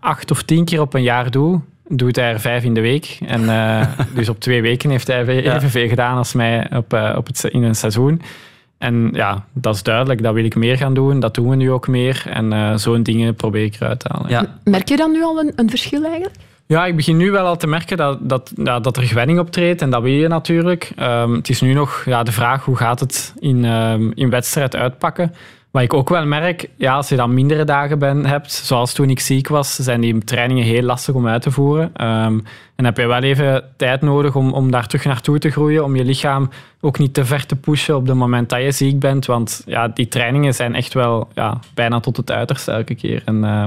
acht 0.00 0.30
of 0.30 0.42
tien 0.42 0.64
keer 0.64 0.80
op 0.80 0.94
een 0.94 1.02
jaar 1.02 1.30
doe. 1.30 1.60
Doet 1.88 2.16
hij 2.16 2.32
er 2.32 2.40
vijf 2.40 2.64
in 2.64 2.74
de 2.74 2.80
week. 2.80 3.18
En 3.26 3.42
uh, 3.42 3.86
dus 4.14 4.28
op 4.28 4.40
twee 4.40 4.62
weken 4.62 4.90
heeft 4.90 5.06
hij 5.06 5.26
evenveel 5.26 5.82
ja. 5.82 5.88
gedaan 5.88 6.16
als 6.16 6.32
mij 6.32 6.66
op, 6.76 6.94
uh, 6.94 7.14
op 7.16 7.26
het, 7.26 7.44
in 7.44 7.62
een 7.62 7.74
seizoen. 7.74 8.22
En 8.78 9.10
ja, 9.12 9.44
dat 9.52 9.74
is 9.74 9.82
duidelijk. 9.82 10.22
Dat 10.22 10.34
wil 10.34 10.44
ik 10.44 10.54
meer 10.54 10.76
gaan 10.76 10.94
doen. 10.94 11.20
Dat 11.20 11.34
doen 11.34 11.48
we 11.48 11.56
nu 11.56 11.70
ook 11.70 11.88
meer. 11.88 12.24
En 12.28 12.52
uh, 12.52 12.76
zo'n 12.76 13.02
dingen 13.02 13.34
probeer 13.34 13.64
ik 13.64 13.74
eruit 13.74 14.00
te 14.00 14.08
halen. 14.12 14.30
Ja. 14.30 14.58
Merk 14.64 14.88
je 14.88 14.96
dan 14.96 15.12
nu 15.12 15.22
al 15.22 15.40
een, 15.40 15.52
een 15.56 15.70
verschil 15.70 16.02
eigenlijk? 16.04 16.34
Ja, 16.66 16.86
ik 16.86 16.96
begin 16.96 17.16
nu 17.16 17.30
wel 17.30 17.46
al 17.46 17.56
te 17.56 17.66
merken 17.66 17.96
dat, 17.96 18.18
dat, 18.28 18.52
ja, 18.56 18.80
dat 18.80 18.96
er 18.96 19.02
gewenning 19.02 19.38
optreedt 19.38 19.82
en 19.82 19.90
dat 19.90 20.02
wil 20.02 20.12
je 20.12 20.28
natuurlijk. 20.28 20.92
Um, 21.00 21.34
het 21.34 21.48
is 21.48 21.60
nu 21.60 21.72
nog 21.72 22.02
ja, 22.04 22.22
de 22.22 22.32
vraag 22.32 22.64
hoe 22.64 22.76
gaat 22.76 23.00
het 23.00 23.34
in, 23.38 23.64
um, 23.64 24.12
in 24.14 24.30
wedstrijd 24.30 24.76
uitpakken. 24.76 25.34
Wat 25.74 25.82
ik 25.82 25.94
ook 25.94 26.08
wel 26.08 26.26
merk, 26.26 26.68
ja, 26.76 26.94
als 26.94 27.08
je 27.08 27.16
dan 27.16 27.34
mindere 27.34 27.64
dagen 27.64 27.98
ben, 27.98 28.26
hebt, 28.26 28.52
zoals 28.52 28.92
toen 28.92 29.10
ik 29.10 29.20
ziek 29.20 29.48
was, 29.48 29.74
zijn 29.74 30.00
die 30.00 30.24
trainingen 30.24 30.64
heel 30.64 30.82
lastig 30.82 31.14
om 31.14 31.26
uit 31.26 31.42
te 31.42 31.50
voeren. 31.50 31.84
Um, 31.84 32.42
en 32.74 32.84
heb 32.84 32.96
je 32.96 33.06
wel 33.06 33.22
even 33.22 33.64
tijd 33.76 34.00
nodig 34.00 34.36
om, 34.36 34.52
om 34.52 34.70
daar 34.70 34.86
terug 34.86 35.04
naartoe 35.04 35.38
te 35.38 35.50
groeien, 35.50 35.84
om 35.84 35.96
je 35.96 36.04
lichaam 36.04 36.50
ook 36.80 36.98
niet 36.98 37.14
te 37.14 37.24
ver 37.24 37.46
te 37.46 37.56
pushen 37.56 37.96
op 37.96 38.06
het 38.06 38.16
moment 38.16 38.48
dat 38.48 38.62
je 38.62 38.70
ziek 38.70 38.98
bent. 38.98 39.26
Want 39.26 39.62
ja, 39.66 39.88
die 39.88 40.08
trainingen 40.08 40.54
zijn 40.54 40.74
echt 40.74 40.94
wel 40.94 41.28
ja, 41.32 41.60
bijna 41.74 42.00
tot 42.00 42.16
het 42.16 42.30
uiterste 42.30 42.72
elke 42.72 42.94
keer. 42.94 43.22
En, 43.24 43.36
uh, 43.44 43.64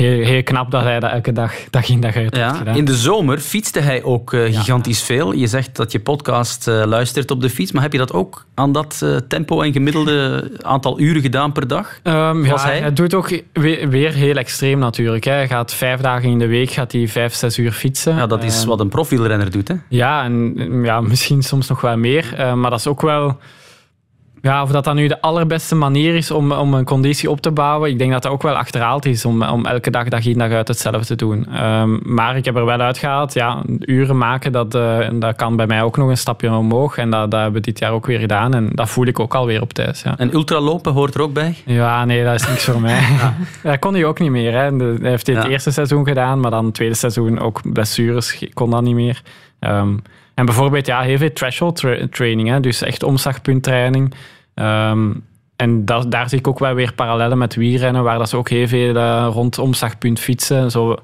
heel, 0.00 0.24
heel 0.24 0.42
knap 0.42 0.70
dat 0.70 0.82
hij 0.82 1.00
dat 1.00 1.10
elke 1.10 1.32
dag, 1.32 1.52
dag 1.70 1.88
in 1.88 2.00
dag 2.00 2.16
uit 2.16 2.36
heeft 2.36 2.56
gedaan. 2.56 2.76
In 2.76 2.84
de 2.84 2.96
zomer 2.96 3.38
fietste 3.38 3.80
hij 3.80 4.02
ook 4.02 4.32
uh, 4.32 4.44
gigantisch 4.44 5.02
veel. 5.02 5.32
Je 5.32 5.46
zegt 5.46 5.76
dat 5.76 5.92
je 5.92 6.00
podcast 6.00 6.68
uh, 6.68 6.82
luistert 6.84 7.30
op 7.30 7.40
de 7.40 7.50
fiets, 7.50 7.72
maar 7.72 7.82
heb 7.82 7.92
je 7.92 7.98
dat 7.98 8.12
ook 8.12 8.44
aan 8.54 8.72
dat 8.72 9.00
uh, 9.04 9.16
tempo 9.16 9.62
en 9.62 9.72
gemiddelde 9.72 10.50
aantal 10.60 11.00
uren 11.00 11.22
gedaan 11.22 11.52
per 11.52 11.68
dag? 11.68 12.00
Um, 12.02 12.44
ja, 12.44 12.62
hij? 12.62 12.80
hij 12.80 12.92
doet 12.92 13.14
ook 13.14 13.42
weer, 13.52 13.88
weer 13.88 14.12
heel 14.12 14.36
extreem 14.36 14.78
natuurlijk. 14.78 15.24
Hè. 15.24 15.32
Hij 15.32 15.48
gaat 15.48 15.74
vijf 15.74 16.00
dagen 16.00 16.28
in 16.28 16.38
de 16.38 16.46
week 16.46 16.70
gaat 16.70 16.92
hij 16.92 17.08
vijf, 17.08 17.34
zes 17.34 17.58
uur 17.58 17.72
fietsen. 17.72 18.16
Ja, 18.16 18.26
dat 18.26 18.44
is 18.44 18.62
um, 18.62 18.68
wat 18.68 18.80
een 18.80 18.88
profielrenner 18.88 19.50
doet. 19.50 19.68
Hè? 19.68 19.74
Ja, 19.88 20.24
en 20.24 20.54
ja, 20.84 21.00
misschien 21.00 21.42
soms 21.42 21.68
nog 21.68 21.80
wel 21.80 21.96
meer. 21.96 22.34
maar 22.56 22.70
dat 22.70 22.78
is 22.78 22.86
ook 22.86 23.00
wel 23.00 23.38
ja, 24.42 24.62
of 24.62 24.70
dat 24.70 24.84
dan 24.84 24.96
nu 24.96 25.06
de 25.06 25.20
allerbeste 25.20 25.74
manier 25.74 26.14
is 26.14 26.30
om, 26.30 26.52
om 26.52 26.74
een 26.74 26.84
conditie 26.84 27.30
op 27.30 27.40
te 27.40 27.50
bouwen, 27.50 27.90
ik 27.90 27.98
denk 27.98 28.12
dat 28.12 28.22
dat 28.22 28.32
ook 28.32 28.42
wel 28.42 28.56
achterhaald 28.56 29.06
is 29.06 29.24
om, 29.24 29.42
om 29.42 29.66
elke 29.66 29.90
dag, 29.90 30.08
dag 30.08 30.26
in 30.26 30.38
dag 30.38 30.50
uit 30.50 30.68
hetzelfde 30.68 31.06
te 31.06 31.16
doen. 31.16 31.64
Um, 31.64 32.00
maar 32.04 32.36
ik 32.36 32.44
heb 32.44 32.56
er 32.56 32.64
wel 32.64 32.80
uitgehaald, 32.80 33.34
ja, 33.34 33.62
uren 33.80 34.18
maken, 34.18 34.52
dat, 34.52 34.74
uh, 34.74 35.08
dat 35.12 35.36
kan 35.36 35.56
bij 35.56 35.66
mij 35.66 35.82
ook 35.82 35.96
nog 35.96 36.08
een 36.08 36.16
stapje 36.16 36.52
omhoog. 36.52 36.96
En 36.96 37.10
dat, 37.10 37.30
dat 37.30 37.40
hebben 37.40 37.60
we 37.60 37.66
dit 37.66 37.78
jaar 37.78 37.92
ook 37.92 38.06
weer 38.06 38.18
gedaan. 38.18 38.54
En 38.54 38.68
dat 38.72 38.88
voel 38.88 39.06
ik 39.06 39.20
ook 39.20 39.34
alweer 39.34 39.62
op 39.62 39.72
thuis. 39.72 40.02
Ja. 40.02 40.14
En 40.18 40.34
ultralopen 40.34 40.92
hoort 40.92 41.14
er 41.14 41.20
ook 41.20 41.32
bij? 41.32 41.54
Ja, 41.64 42.04
nee, 42.04 42.24
dat 42.24 42.34
is 42.34 42.48
niks 42.48 42.64
voor 42.64 42.80
mij. 42.80 43.00
Ja. 43.00 43.34
Dat 43.70 43.78
kon 43.78 43.94
hij 43.94 44.04
ook 44.04 44.18
niet 44.18 44.30
meer. 44.30 44.52
Hè. 44.52 44.76
Hij 44.76 45.10
heeft 45.10 45.26
dit 45.26 45.36
ja. 45.36 45.48
eerste 45.48 45.70
seizoen 45.70 46.06
gedaan, 46.06 46.40
maar 46.40 46.50
dan 46.50 46.64
het 46.64 46.74
tweede 46.74 46.94
seizoen 46.94 47.38
ook 47.38 47.72
blessures, 47.72 48.44
kon 48.54 48.70
dat 48.70 48.82
niet 48.82 48.94
meer. 48.94 49.22
Um, 49.60 50.02
en 50.40 50.46
bijvoorbeeld 50.46 50.86
ja, 50.86 51.00
heel 51.00 51.18
veel 51.18 51.32
threshold 51.32 51.76
tra 51.76 52.06
training, 52.10 52.48
hè, 52.48 52.60
dus 52.60 52.82
echt 52.82 53.02
omslagpunttraining. 53.02 54.14
Um, 54.54 55.24
en 55.56 55.84
dat, 55.84 56.10
daar 56.10 56.28
zie 56.28 56.38
ik 56.38 56.48
ook 56.48 56.58
wel 56.58 56.74
weer 56.74 56.92
parallellen 56.92 57.38
met 57.38 57.54
wielrennen, 57.54 58.02
waar 58.02 58.18
dat 58.18 58.28
ze 58.28 58.36
ook 58.36 58.48
heel 58.48 58.68
veel 58.68 58.96
uh, 58.96 59.28
rond 59.32 59.58
omslagpunt 59.58 60.20
fietsen. 60.20 60.70
Zo, 60.70 60.96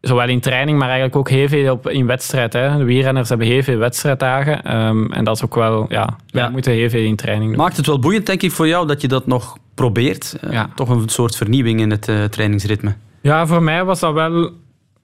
zowel 0.00 0.28
in 0.28 0.40
training, 0.40 0.78
maar 0.78 0.88
eigenlijk 0.88 1.16
ook 1.16 1.30
heel 1.30 1.48
veel 1.48 1.72
op, 1.72 1.88
in 1.88 2.06
wedstrijd. 2.06 2.52
Hè. 2.52 2.76
De 2.76 2.84
wielrenners 2.84 3.28
hebben 3.28 3.46
heel 3.46 3.62
veel 3.62 3.76
wedstrijddagen. 3.78 4.76
Um, 4.76 5.12
en 5.12 5.24
dat 5.24 5.36
is 5.36 5.44
ook 5.44 5.54
wel, 5.54 5.86
ja, 5.88 6.16
ja. 6.26 6.46
we 6.46 6.52
moeten 6.52 6.72
heel 6.72 6.90
veel 6.90 7.04
in 7.04 7.16
training 7.16 7.50
doen. 7.50 7.60
Maakt 7.60 7.76
het 7.76 7.86
wel 7.86 7.98
boeiend, 7.98 8.26
denk 8.26 8.42
ik, 8.42 8.52
voor 8.52 8.68
jou 8.68 8.86
dat 8.86 9.00
je 9.00 9.08
dat 9.08 9.26
nog 9.26 9.56
probeert? 9.74 10.36
Uh, 10.44 10.52
ja. 10.52 10.70
Toch 10.74 10.88
een 10.88 11.08
soort 11.08 11.36
vernieuwing 11.36 11.80
in 11.80 11.90
het 11.90 12.08
uh, 12.08 12.24
trainingsritme? 12.24 12.94
Ja, 13.20 13.46
voor 13.46 13.62
mij 13.62 13.84
was 13.84 14.00
dat 14.00 14.12
wel 14.12 14.50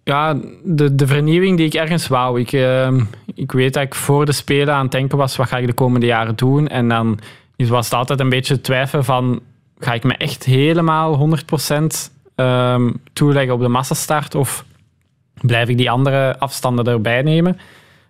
ja, 0.08 0.36
de, 0.64 0.94
de 0.94 1.06
vernieuwing 1.06 1.56
die 1.56 1.66
ik 1.66 1.74
ergens 1.74 2.06
wou. 2.06 2.40
Ik, 2.40 2.52
uh, 2.52 2.92
ik 3.34 3.52
weet 3.52 3.74
dat 3.74 3.82
ik 3.82 3.94
voor 3.94 4.26
de 4.26 4.32
Spelen 4.32 4.74
aan 4.74 4.82
het 4.82 4.92
denken 4.92 5.18
was, 5.18 5.36
wat 5.36 5.48
ga 5.48 5.58
ik 5.58 5.66
de 5.66 5.72
komende 5.72 6.06
jaren 6.06 6.36
doen? 6.36 6.68
En 6.68 6.88
dan 6.88 7.18
was 7.56 7.84
het 7.84 7.94
altijd 7.94 8.20
een 8.20 8.28
beetje 8.28 8.60
twijfel 8.60 9.02
van, 9.02 9.40
ga 9.78 9.92
ik 9.92 10.04
me 10.04 10.14
echt 10.14 10.44
helemaal 10.44 11.38
100% 11.72 11.82
um, 12.34 13.00
toeleggen 13.12 13.54
op 13.54 13.60
de 13.60 13.68
massastart 13.68 14.34
of 14.34 14.64
blijf 15.40 15.68
ik 15.68 15.76
die 15.76 15.90
andere 15.90 16.38
afstanden 16.38 16.86
erbij 16.86 17.22
nemen? 17.22 17.58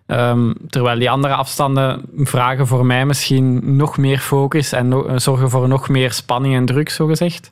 Um, 0.07 0.53
terwijl 0.69 0.99
die 0.99 1.09
andere 1.09 1.33
afstanden 1.33 2.01
vragen 2.15 2.67
voor 2.67 2.85
mij 2.85 3.05
misschien 3.05 3.75
nog 3.75 3.97
meer 3.97 4.19
focus 4.19 4.71
en 4.71 4.87
no 4.87 5.17
zorgen 5.17 5.49
voor 5.49 5.67
nog 5.67 5.89
meer 5.89 6.11
spanning 6.11 6.55
en 6.55 6.65
druk, 6.65 6.89
zogezegd. 6.89 7.51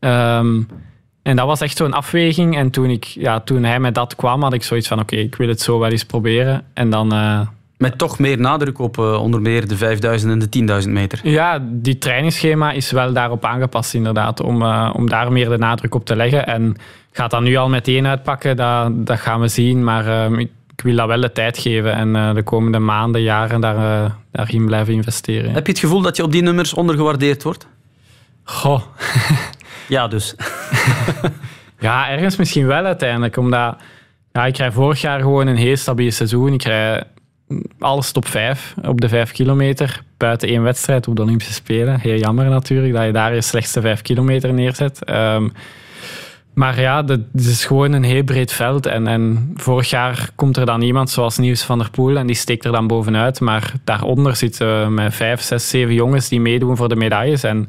Um, 0.00 0.68
en 1.26 1.36
dat 1.36 1.46
was 1.46 1.60
echt 1.60 1.76
zo'n 1.76 1.92
afweging. 1.92 2.56
En 2.56 2.70
toen, 2.70 2.90
ik, 2.90 3.04
ja, 3.04 3.40
toen 3.40 3.64
hij 3.64 3.80
met 3.80 3.94
dat 3.94 4.16
kwam, 4.16 4.42
had 4.42 4.52
ik 4.52 4.62
zoiets 4.62 4.88
van: 4.88 5.00
oké, 5.00 5.16
ik 5.16 5.34
wil 5.34 5.48
het 5.48 5.60
zo 5.60 5.78
wel 5.78 5.90
eens 5.90 6.04
proberen. 6.04 6.64
En 6.74 6.90
dan. 6.90 7.14
Uh, 7.14 7.40
met 7.76 7.98
toch 7.98 8.18
meer 8.18 8.40
nadruk 8.40 8.78
op 8.78 8.98
uh, 8.98 9.22
onder 9.22 9.40
meer 9.40 9.68
de 9.68 9.76
5000 9.76 10.32
en 10.32 10.66
de 10.66 10.82
10.000 10.84 10.90
meter. 10.90 11.20
Ja, 11.22 11.58
die 11.62 11.98
trainingsschema 11.98 12.72
is 12.72 12.90
wel 12.90 13.12
daarop 13.12 13.44
aangepast, 13.44 13.94
inderdaad. 13.94 14.40
Om, 14.40 14.62
uh, 14.62 14.90
om 14.92 15.08
daar 15.08 15.32
meer 15.32 15.48
de 15.48 15.58
nadruk 15.58 15.94
op 15.94 16.04
te 16.04 16.16
leggen. 16.16 16.46
En 16.46 16.76
gaat 17.12 17.30
dat 17.30 17.42
nu 17.42 17.56
al 17.56 17.68
meteen 17.68 18.06
uitpakken, 18.06 18.56
dat, 18.56 19.06
dat 19.06 19.20
gaan 19.20 19.40
we 19.40 19.48
zien. 19.48 19.84
Maar 19.84 20.32
ik, 20.32 20.50
ik 20.76 20.82
wil 20.82 20.96
dat 20.96 21.06
wel 21.06 21.20
de 21.20 21.32
tijd 21.32 21.58
geven 21.58 21.92
en 21.92 22.34
de 22.34 22.42
komende 22.42 22.78
maanden, 22.78 23.22
jaren 23.22 23.60
daar, 23.60 24.10
daarin 24.30 24.66
blijven 24.66 24.94
investeren. 24.94 25.52
Heb 25.52 25.66
je 25.66 25.72
het 25.72 25.80
gevoel 25.80 26.02
dat 26.02 26.16
je 26.16 26.22
op 26.22 26.32
die 26.32 26.42
nummers 26.42 26.74
ondergewaardeerd 26.74 27.42
wordt? 27.42 27.66
Goh. 28.44 28.82
Ja, 29.88 30.08
dus. 30.08 30.34
ja, 31.78 32.10
ergens 32.10 32.36
misschien 32.36 32.66
wel 32.66 32.84
uiteindelijk. 32.84 33.36
Omdat 33.36 33.76
ja, 34.32 34.46
ik 34.46 34.52
krijg 34.52 34.72
vorig 34.72 35.00
jaar 35.00 35.20
gewoon 35.20 35.46
een 35.46 35.56
heel 35.56 35.76
stabiel 35.76 36.10
seizoen. 36.10 36.52
Ik 36.52 36.58
krijg 36.58 37.02
alles 37.78 38.12
top 38.12 38.26
5 38.26 38.74
op 38.82 39.00
de 39.00 39.08
5 39.08 39.32
kilometer. 39.32 40.02
Buiten 40.16 40.48
één 40.48 40.62
wedstrijd 40.62 41.08
op 41.08 41.16
de 41.16 41.22
Olympische 41.22 41.52
Spelen. 41.52 42.00
Heel 42.00 42.18
jammer 42.18 42.48
natuurlijk 42.48 42.94
dat 42.94 43.04
je 43.04 43.12
daar 43.12 43.34
je 43.34 43.40
slechtste 43.40 43.80
5 43.80 44.02
kilometer 44.02 44.52
neerzet. 44.52 45.10
Um, 45.10 45.52
maar 46.56 46.80
ja, 46.80 47.04
het 47.04 47.20
is 47.34 47.64
gewoon 47.64 47.92
een 47.92 48.02
heel 48.02 48.22
breed 48.22 48.52
veld. 48.52 48.86
En, 48.86 49.06
en 49.06 49.52
vorig 49.56 49.90
jaar 49.90 50.30
komt 50.34 50.56
er 50.56 50.66
dan 50.66 50.82
iemand 50.82 51.10
zoals 51.10 51.38
Nieuws 51.38 51.62
van 51.62 51.78
der 51.78 51.90
Poel 51.90 52.16
en 52.16 52.26
die 52.26 52.36
steekt 52.36 52.64
er 52.64 52.72
dan 52.72 52.86
bovenuit. 52.86 53.40
Maar 53.40 53.72
daaronder 53.84 54.36
zitten 54.36 54.94
met 54.94 55.14
vijf, 55.14 55.40
zes, 55.40 55.68
zeven 55.68 55.94
jongens 55.94 56.28
die 56.28 56.40
meedoen 56.40 56.76
voor 56.76 56.88
de 56.88 56.96
medailles. 56.96 57.42
En 57.42 57.68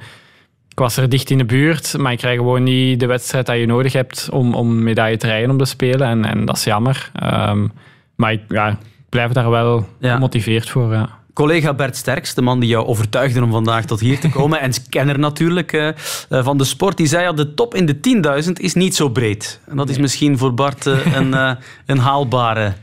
ik 0.77 0.83
was 0.83 0.97
er 0.97 1.09
dicht 1.09 1.29
in 1.29 1.37
de 1.37 1.45
buurt, 1.45 1.97
maar 1.97 2.11
ik 2.11 2.17
krijg 2.17 2.37
gewoon 2.37 2.63
niet 2.63 2.99
de 2.99 3.05
wedstrijd 3.05 3.45
dat 3.45 3.57
je 3.57 3.65
nodig 3.65 3.93
hebt 3.93 4.29
om, 4.31 4.53
om 4.53 4.83
medaille 4.83 5.17
te 5.17 5.27
rijden 5.27 5.49
om 5.49 5.57
te 5.57 5.65
spelen. 5.65 6.07
En, 6.07 6.25
en 6.25 6.45
dat 6.45 6.57
is 6.57 6.63
jammer. 6.63 7.11
Um, 7.23 7.71
maar 8.15 8.31
ik 8.31 8.41
ja, 8.47 8.77
blijf 9.09 9.31
daar 9.31 9.49
wel 9.49 9.87
ja. 9.99 10.13
gemotiveerd 10.13 10.69
voor. 10.69 10.93
Ja. 10.93 11.09
Collega 11.33 11.73
Bert 11.73 11.95
Sterks, 11.95 12.33
de 12.33 12.41
man 12.41 12.59
die 12.59 12.69
jou 12.69 12.85
overtuigde 12.85 13.43
om 13.43 13.51
vandaag 13.51 13.85
tot 13.85 13.99
hier 13.99 14.19
te 14.19 14.29
komen, 14.29 14.59
en 14.65 14.71
kenner 14.89 15.19
natuurlijk 15.19 15.73
uh, 15.73 15.89
van 16.29 16.57
de 16.57 16.63
sport, 16.63 16.97
die 16.97 17.07
zei 17.07 17.27
al, 17.27 17.35
de 17.35 17.53
top 17.53 17.75
in 17.75 17.85
de 17.85 18.43
10.000 18.45 18.51
is 18.51 18.73
niet 18.73 18.95
zo 18.95 19.09
breed. 19.09 19.59
En 19.67 19.77
dat 19.77 19.89
is 19.89 19.97
misschien 19.97 20.37
voor 20.37 20.53
Bart 20.53 20.85
uh, 20.85 21.15
een, 21.17 21.27
uh, 21.27 21.51
een 21.85 21.99
haalbare 21.99 22.73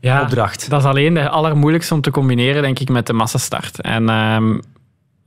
ja, 0.00 0.22
opdracht. 0.22 0.70
Dat 0.70 0.80
is 0.80 0.86
alleen 0.86 1.14
de 1.14 1.28
allermoeilijkste 1.28 1.94
om 1.94 2.00
te 2.00 2.10
combineren, 2.10 2.62
denk 2.62 2.78
ik, 2.78 2.88
met 2.88 3.06
de 3.06 3.12
massastart. 3.12 3.80
En 3.80 4.08
um, 4.08 4.60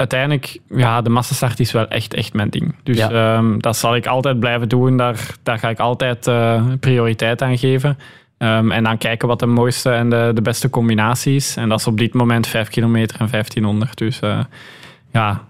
uiteindelijk, 0.01 0.59
ja, 0.69 1.01
de 1.01 1.09
massastart 1.09 1.59
is 1.59 1.71
wel 1.71 1.87
echt, 1.87 2.13
echt 2.13 2.33
mijn 2.33 2.49
ding. 2.49 2.75
Dus 2.83 2.97
ja. 2.97 3.37
um, 3.37 3.61
dat 3.61 3.77
zal 3.77 3.95
ik 3.95 4.07
altijd 4.07 4.39
blijven 4.39 4.69
doen. 4.69 4.97
Daar, 4.97 5.35
daar 5.43 5.59
ga 5.59 5.69
ik 5.69 5.79
altijd 5.79 6.27
uh, 6.27 6.63
prioriteit 6.79 7.41
aan 7.41 7.57
geven. 7.57 7.97
Um, 8.37 8.71
en 8.71 8.83
dan 8.83 8.97
kijken 8.97 9.27
wat 9.27 9.39
de 9.39 9.45
mooiste 9.45 9.89
en 9.89 10.09
de, 10.09 10.31
de 10.33 10.41
beste 10.41 10.69
combinatie 10.69 11.35
is. 11.35 11.55
En 11.55 11.69
dat 11.69 11.79
is 11.79 11.87
op 11.87 11.97
dit 11.97 12.13
moment 12.13 12.47
5 12.47 12.69
kilometer 12.69 13.19
en 13.19 13.27
1500. 13.31 13.97
Dus 13.97 14.19
uh, 14.23 14.39
ja, 15.11 15.43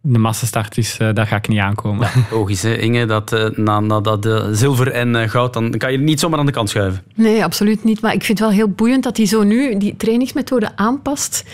de 0.00 0.18
massastart 0.18 0.78
is, 0.78 0.98
uh, 1.00 1.08
daar 1.12 1.26
ga 1.26 1.36
ik 1.36 1.48
niet 1.48 1.58
aankomen. 1.58 2.08
Ja, 2.14 2.36
logisch, 2.36 2.62
hè, 2.62 2.76
Inge. 2.76 3.06
Dat, 3.06 3.32
uh, 3.32 3.50
na, 3.50 3.80
na 3.80 4.00
dat 4.00 4.26
uh, 4.26 4.44
zilver 4.50 4.92
en 4.92 5.30
goud, 5.30 5.52
dan 5.52 5.70
kan 5.70 5.92
je 5.92 5.98
niet 5.98 6.20
zomaar 6.20 6.38
aan 6.38 6.46
de 6.46 6.52
kant 6.52 6.68
schuiven. 6.68 7.02
Nee, 7.14 7.44
absoluut 7.44 7.84
niet. 7.84 8.00
Maar 8.00 8.14
ik 8.14 8.24
vind 8.24 8.38
het 8.38 8.48
wel 8.48 8.56
heel 8.56 8.68
boeiend 8.68 9.02
dat 9.02 9.16
hij 9.16 9.26
zo 9.26 9.42
nu 9.42 9.78
die 9.78 9.96
trainingsmethode 9.96 10.76
aanpast 10.76 11.44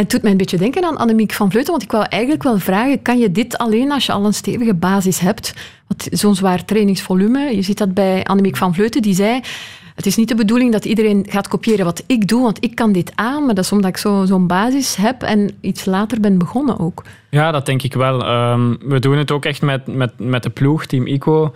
het 0.00 0.10
doet 0.10 0.22
mij 0.22 0.30
een 0.30 0.36
beetje 0.36 0.58
denken 0.58 0.84
aan 0.84 0.96
Annemiek 0.96 1.32
van 1.32 1.50
Vleuten, 1.50 1.70
want 1.70 1.82
ik 1.82 1.92
wou 1.92 2.04
eigenlijk 2.08 2.42
wel 2.42 2.58
vragen, 2.58 3.02
kan 3.02 3.18
je 3.18 3.32
dit 3.32 3.58
alleen 3.58 3.92
als 3.92 4.06
je 4.06 4.12
al 4.12 4.24
een 4.24 4.34
stevige 4.34 4.74
basis 4.74 5.18
hebt? 5.18 5.54
Zo'n 6.10 6.34
zwaar 6.34 6.64
trainingsvolume, 6.64 7.56
je 7.56 7.62
ziet 7.62 7.78
dat 7.78 7.94
bij 7.94 8.24
Annemiek 8.24 8.56
van 8.56 8.74
Vleuten, 8.74 9.02
die 9.02 9.14
zei, 9.14 9.40
het 9.94 10.06
is 10.06 10.16
niet 10.16 10.28
de 10.28 10.34
bedoeling 10.34 10.72
dat 10.72 10.84
iedereen 10.84 11.26
gaat 11.28 11.48
kopiëren 11.48 11.84
wat 11.84 12.04
ik 12.06 12.28
doe, 12.28 12.42
want 12.42 12.64
ik 12.64 12.74
kan 12.74 12.92
dit 12.92 13.12
aan, 13.14 13.44
maar 13.46 13.54
dat 13.54 13.64
is 13.64 13.72
omdat 13.72 13.90
ik 13.90 13.96
zo'n 13.96 14.26
zo 14.26 14.38
basis 14.38 14.96
heb 14.96 15.22
en 15.22 15.50
iets 15.60 15.84
later 15.84 16.20
ben 16.20 16.38
begonnen 16.38 16.78
ook. 16.78 17.02
Ja, 17.30 17.50
dat 17.50 17.66
denk 17.66 17.82
ik 17.82 17.94
wel. 17.94 18.28
Um, 18.28 18.78
we 18.84 18.98
doen 18.98 19.18
het 19.18 19.30
ook 19.30 19.44
echt 19.44 19.62
met, 19.62 19.86
met, 19.86 20.12
met 20.16 20.42
de 20.42 20.50
ploeg, 20.50 20.86
Team 20.86 21.06
ICO 21.06 21.52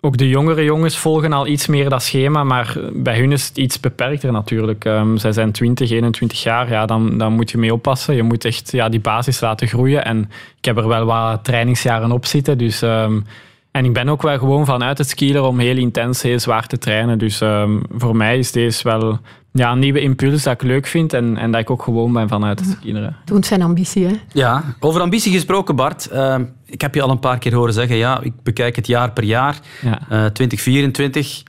ook 0.00 0.16
de 0.16 0.28
jongere 0.28 0.64
jongens 0.64 0.98
volgen 0.98 1.32
al 1.32 1.46
iets 1.46 1.66
meer 1.66 1.88
dat 1.88 2.02
schema, 2.02 2.44
maar 2.44 2.76
bij 2.92 3.18
hun 3.18 3.32
is 3.32 3.48
het 3.48 3.56
iets 3.58 3.80
beperkter 3.80 4.32
natuurlijk. 4.32 4.84
Um, 4.84 5.18
zij 5.18 5.32
zijn 5.32 5.52
20, 5.52 5.90
21 5.90 6.42
jaar, 6.42 6.70
ja, 6.70 6.86
dan, 6.86 7.18
dan 7.18 7.32
moet 7.32 7.50
je 7.50 7.58
mee 7.58 7.72
oppassen. 7.72 8.14
Je 8.14 8.22
moet 8.22 8.44
echt 8.44 8.72
ja, 8.72 8.88
die 8.88 9.00
basis 9.00 9.40
laten 9.40 9.68
groeien. 9.68 10.04
En 10.04 10.30
ik 10.58 10.64
heb 10.64 10.76
er 10.76 10.88
wel 10.88 11.04
wat 11.04 11.44
trainingsjaren 11.44 12.12
op 12.12 12.26
zitten, 12.26 12.58
dus... 12.58 12.82
Um, 12.82 13.24
en 13.70 13.84
ik 13.84 13.92
ben 13.92 14.08
ook 14.08 14.22
wel 14.22 14.38
gewoon 14.38 14.66
vanuit 14.66 14.98
het 14.98 15.08
skieler 15.08 15.42
om 15.42 15.58
heel 15.58 15.76
intens, 15.76 16.22
heel 16.22 16.38
zwaar 16.38 16.66
te 16.66 16.78
trainen. 16.78 17.18
Dus 17.18 17.40
um, 17.40 17.82
voor 17.90 18.16
mij 18.16 18.38
is 18.38 18.52
deze 18.52 18.82
wel 18.82 19.18
ja, 19.52 19.72
een 19.72 19.78
nieuwe 19.78 20.00
impuls 20.00 20.42
dat 20.42 20.52
ik 20.52 20.62
leuk 20.62 20.86
vind 20.86 21.12
en, 21.12 21.36
en 21.36 21.50
dat 21.50 21.60
ik 21.60 21.70
ook 21.70 21.82
gewoon 21.82 22.12
ben 22.12 22.28
vanuit 22.28 22.60
het 22.60 22.76
skileren. 22.78 23.16
Doet 23.24 23.46
zijn 23.46 23.62
ambitie, 23.62 24.06
hè? 24.06 24.12
Ja, 24.32 24.64
over 24.80 25.00
ambitie 25.00 25.32
gesproken, 25.32 25.76
Bart. 25.76 26.08
Uh, 26.12 26.36
ik 26.66 26.80
heb 26.80 26.94
je 26.94 27.02
al 27.02 27.10
een 27.10 27.18
paar 27.18 27.38
keer 27.38 27.54
horen 27.54 27.72
zeggen, 27.72 27.96
ja, 27.96 28.20
ik 28.20 28.32
bekijk 28.42 28.76
het 28.76 28.86
jaar 28.86 29.12
per 29.12 29.24
jaar. 29.24 29.58
Ja. 29.82 29.98
Uh, 30.00 30.24
2024, 30.26 31.42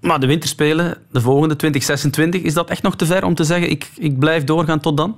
maar 0.00 0.20
de 0.20 0.26
winterspelen, 0.26 0.96
de 1.10 1.20
volgende 1.20 1.56
2026, 1.56 2.42
is 2.42 2.54
dat 2.54 2.70
echt 2.70 2.82
nog 2.82 2.96
te 2.96 3.06
ver 3.06 3.24
om 3.24 3.34
te 3.34 3.44
zeggen, 3.44 3.70
ik, 3.70 3.90
ik 3.96 4.18
blijf 4.18 4.44
doorgaan 4.44 4.80
tot 4.80 4.96
dan? 4.96 5.16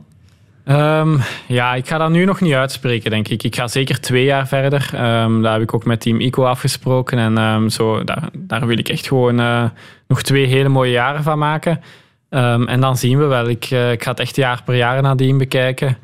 Um, 0.68 1.20
ja, 1.46 1.74
ik 1.74 1.88
ga 1.88 1.98
dat 1.98 2.10
nu 2.10 2.24
nog 2.24 2.40
niet 2.40 2.54
uitspreken, 2.54 3.10
denk 3.10 3.28
ik. 3.28 3.42
Ik 3.42 3.54
ga 3.54 3.68
zeker 3.68 4.00
twee 4.00 4.24
jaar 4.24 4.48
verder. 4.48 4.90
Um, 4.94 5.42
daar 5.42 5.52
heb 5.52 5.62
ik 5.62 5.74
ook 5.74 5.84
met 5.84 6.00
Team 6.00 6.20
ICO 6.20 6.44
afgesproken. 6.44 7.18
En 7.18 7.38
um, 7.38 7.68
zo, 7.68 8.04
daar, 8.04 8.28
daar, 8.32 8.66
wil 8.66 8.78
ik 8.78 8.88
echt 8.88 9.06
gewoon 9.06 9.40
uh, 9.40 9.64
nog 10.08 10.22
twee 10.22 10.46
hele 10.46 10.68
mooie 10.68 10.90
jaren 10.90 11.22
van 11.22 11.38
maken. 11.38 11.80
en 12.28 12.80
dan 12.80 12.96
zien 12.96 13.18
we 13.18 13.24
wel. 13.24 13.48
Ik, 13.48 13.70
uh, 13.70 13.92
ik 13.92 14.02
ga 14.02 14.10
het 14.10 14.20
echt 14.20 14.36
jaar 14.36 14.62
per 14.64 14.74
jaar 14.76 15.02
nadien 15.02 15.38
bekijken. 15.38 15.98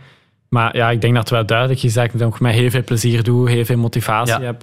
Maar 0.48 0.77
ja, 0.77 0.90
ik 0.90 1.01
denk 1.01 1.14
dat 1.14 1.22
het 1.22 1.33
wel 1.33 1.46
duidelijk 1.46 1.83
is 1.83 1.92
dat 1.92 2.05
ik 2.05 2.12
het 2.12 2.20
nog 2.20 2.40
met 2.40 2.55
heel 2.55 2.70
veel 2.70 2.85
plezier 2.85 3.22
doe, 3.22 3.51
heel 3.51 3.64
veel 3.64 3.79
motivatie 3.79 4.40
ja. 4.40 4.46
heb. 4.46 4.62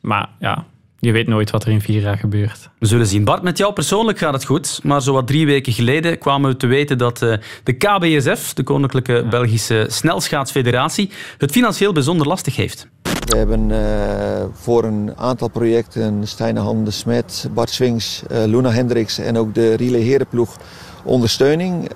maar 0.00 0.28
ja, 0.38 0.64
je 0.98 1.12
weet 1.12 1.26
nooit 1.26 1.50
wat 1.50 1.64
er 1.64 1.70
in 1.70 1.80
vier 1.80 2.00
jaar 2.00 2.18
gebeurt. 2.18 2.68
We 2.78 2.86
zullen 2.86 3.06
zien. 3.06 3.24
Bart, 3.24 3.42
met 3.42 3.58
jou 3.58 3.72
persoonlijk 3.72 4.18
gaat 4.18 4.32
het 4.32 4.44
goed. 4.44 4.80
Maar 4.82 5.02
zowat 5.02 5.26
drie 5.26 5.46
weken 5.46 5.72
geleden 5.72 6.18
kwamen 6.18 6.50
we 6.50 6.56
te 6.56 6.66
weten 6.66 6.98
dat 6.98 7.22
uh, 7.22 7.34
de 7.62 7.72
KBSF, 7.72 8.54
de 8.54 8.62
Koninklijke 8.62 9.26
Belgische 9.30 9.86
Snelschaatsfederatie, 9.88 11.10
het 11.38 11.50
financieel 11.50 11.92
bijzonder 11.92 12.26
lastig 12.26 12.56
heeft. 12.56 12.88
We 13.02 13.36
hebben 13.36 13.70
uh, 13.70 13.78
voor 14.52 14.84
een 14.84 15.12
aantal 15.16 15.48
projecten 15.48 16.26
Stijn 16.26 16.56
Han 16.56 16.84
de 16.84 16.90
Smet, 16.90 17.48
Bart 17.54 17.70
Swings, 17.70 18.22
uh, 18.32 18.44
Luna 18.44 18.70
Hendricks 18.70 19.18
en 19.18 19.38
ook 19.38 19.54
de 19.54 19.74
Relay 19.74 20.00
Herenploeg 20.00 20.56
ondersteuning. 21.04 21.88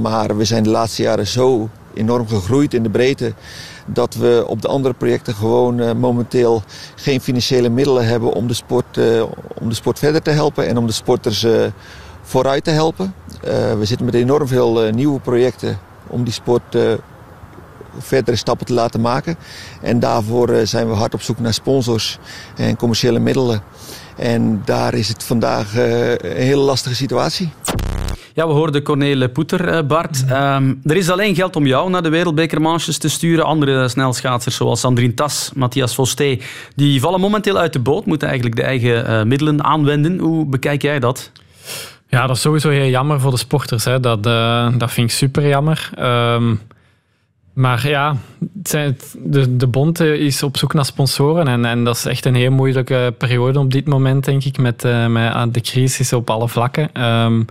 maar 0.00 0.36
we 0.36 0.44
zijn 0.44 0.62
de 0.62 0.70
laatste 0.70 1.02
jaren 1.02 1.26
zo 1.26 1.68
enorm 1.94 2.28
gegroeid 2.28 2.74
in 2.74 2.82
de 2.82 2.90
breedte 2.90 3.34
dat 3.86 4.14
we 4.14 4.44
op 4.46 4.62
de 4.62 4.68
andere 4.68 4.94
projecten 4.94 5.34
gewoon 5.34 5.80
uh, 5.80 5.92
momenteel 5.92 6.62
geen 6.94 7.20
financiële 7.20 7.68
middelen 7.68 8.06
hebben 8.06 8.32
om 8.32 8.46
de 8.46 8.54
sport, 8.54 8.96
uh, 8.96 9.22
om 9.60 9.68
de 9.68 9.74
sport 9.74 9.98
verder 9.98 10.22
te 10.22 10.30
helpen 10.30 10.66
en 10.66 10.78
om 10.78 10.86
de 10.86 10.92
sporters 10.92 11.44
uh, 11.44 11.64
vooruit 12.22 12.64
te 12.64 12.70
helpen. 12.70 13.14
we 13.78 13.84
zitten 13.84 14.06
met 14.06 14.14
enorm 14.14 14.48
veel 14.48 14.90
nieuwe 14.92 15.20
projecten 15.20 15.78
om 16.06 16.24
die 16.24 16.32
sport 16.32 16.76
verdere 17.98 18.36
stappen 18.36 18.66
te 18.66 18.72
laten 18.72 19.00
maken. 19.00 19.36
En 19.82 20.00
daarvoor 20.00 20.66
zijn 20.66 20.88
we 20.88 20.94
hard 20.94 21.14
op 21.14 21.22
zoek 21.22 21.38
naar 21.38 21.54
sponsors 21.54 22.18
en 22.56 22.76
commerciële 22.76 23.18
middelen. 23.18 23.62
En 24.16 24.62
daar 24.64 24.94
is 24.94 25.08
het 25.08 25.24
vandaag 25.24 25.76
een 25.76 26.36
hele 26.36 26.62
lastige 26.62 26.94
situatie. 26.94 27.52
Ja, 28.36 28.46
we 28.46 28.52
hoorden 28.52 28.82
Cornele 28.82 29.28
Poeter, 29.28 29.68
eh, 29.68 29.86
Bart. 29.86 30.24
Um, 30.30 30.80
er 30.84 30.96
is 30.96 31.10
alleen 31.10 31.34
geld 31.34 31.56
om 31.56 31.66
jou 31.66 31.90
naar 31.90 32.02
de 32.02 32.08
wereldbekermanches 32.08 32.98
te 32.98 33.08
sturen. 33.08 33.44
Andere 33.44 33.88
snelschaatsers 33.88 34.56
zoals 34.56 34.80
Sandrine 34.80 35.14
Tas, 35.14 35.50
Matthias 35.54 35.94
Vosté, 35.94 36.38
die 36.74 37.00
vallen 37.00 37.20
momenteel 37.20 37.58
uit 37.58 37.72
de 37.72 37.78
boot, 37.78 38.06
moeten 38.06 38.28
eigenlijk 38.28 38.56
de 38.58 38.66
eigen 38.66 39.10
uh, 39.10 39.22
middelen 39.22 39.64
aanwenden. 39.64 40.18
Hoe 40.18 40.46
bekijk 40.46 40.82
jij 40.82 40.98
dat? 40.98 41.32
Ja, 42.08 42.26
dat 42.26 42.36
is 42.36 42.42
sowieso 42.42 42.70
heel 42.70 42.88
jammer 42.88 43.20
voor 43.20 43.30
de 43.30 43.36
sporters. 43.36 43.84
Hè. 43.84 44.00
Dat, 44.00 44.26
uh, 44.26 44.68
dat 44.78 44.92
vind 44.92 45.10
ik 45.10 45.16
super 45.16 45.48
jammer. 45.48 45.90
Um, 45.98 46.60
maar 47.52 47.88
ja, 47.88 48.16
de, 48.42 49.56
de 49.56 49.66
bond 49.66 50.00
is 50.00 50.42
op 50.42 50.56
zoek 50.56 50.74
naar 50.74 50.84
sponsoren. 50.84 51.48
En, 51.48 51.64
en 51.64 51.84
dat 51.84 51.96
is 51.96 52.04
echt 52.04 52.24
een 52.24 52.34
heel 52.34 52.52
moeilijke 52.52 53.14
periode 53.18 53.58
op 53.58 53.72
dit 53.72 53.86
moment, 53.86 54.24
denk 54.24 54.44
ik, 54.44 54.58
met, 54.58 54.82
met 55.08 55.54
de 55.54 55.60
crisis 55.60 56.12
op 56.12 56.30
alle 56.30 56.48
vlakken. 56.48 57.04
Um, 57.04 57.46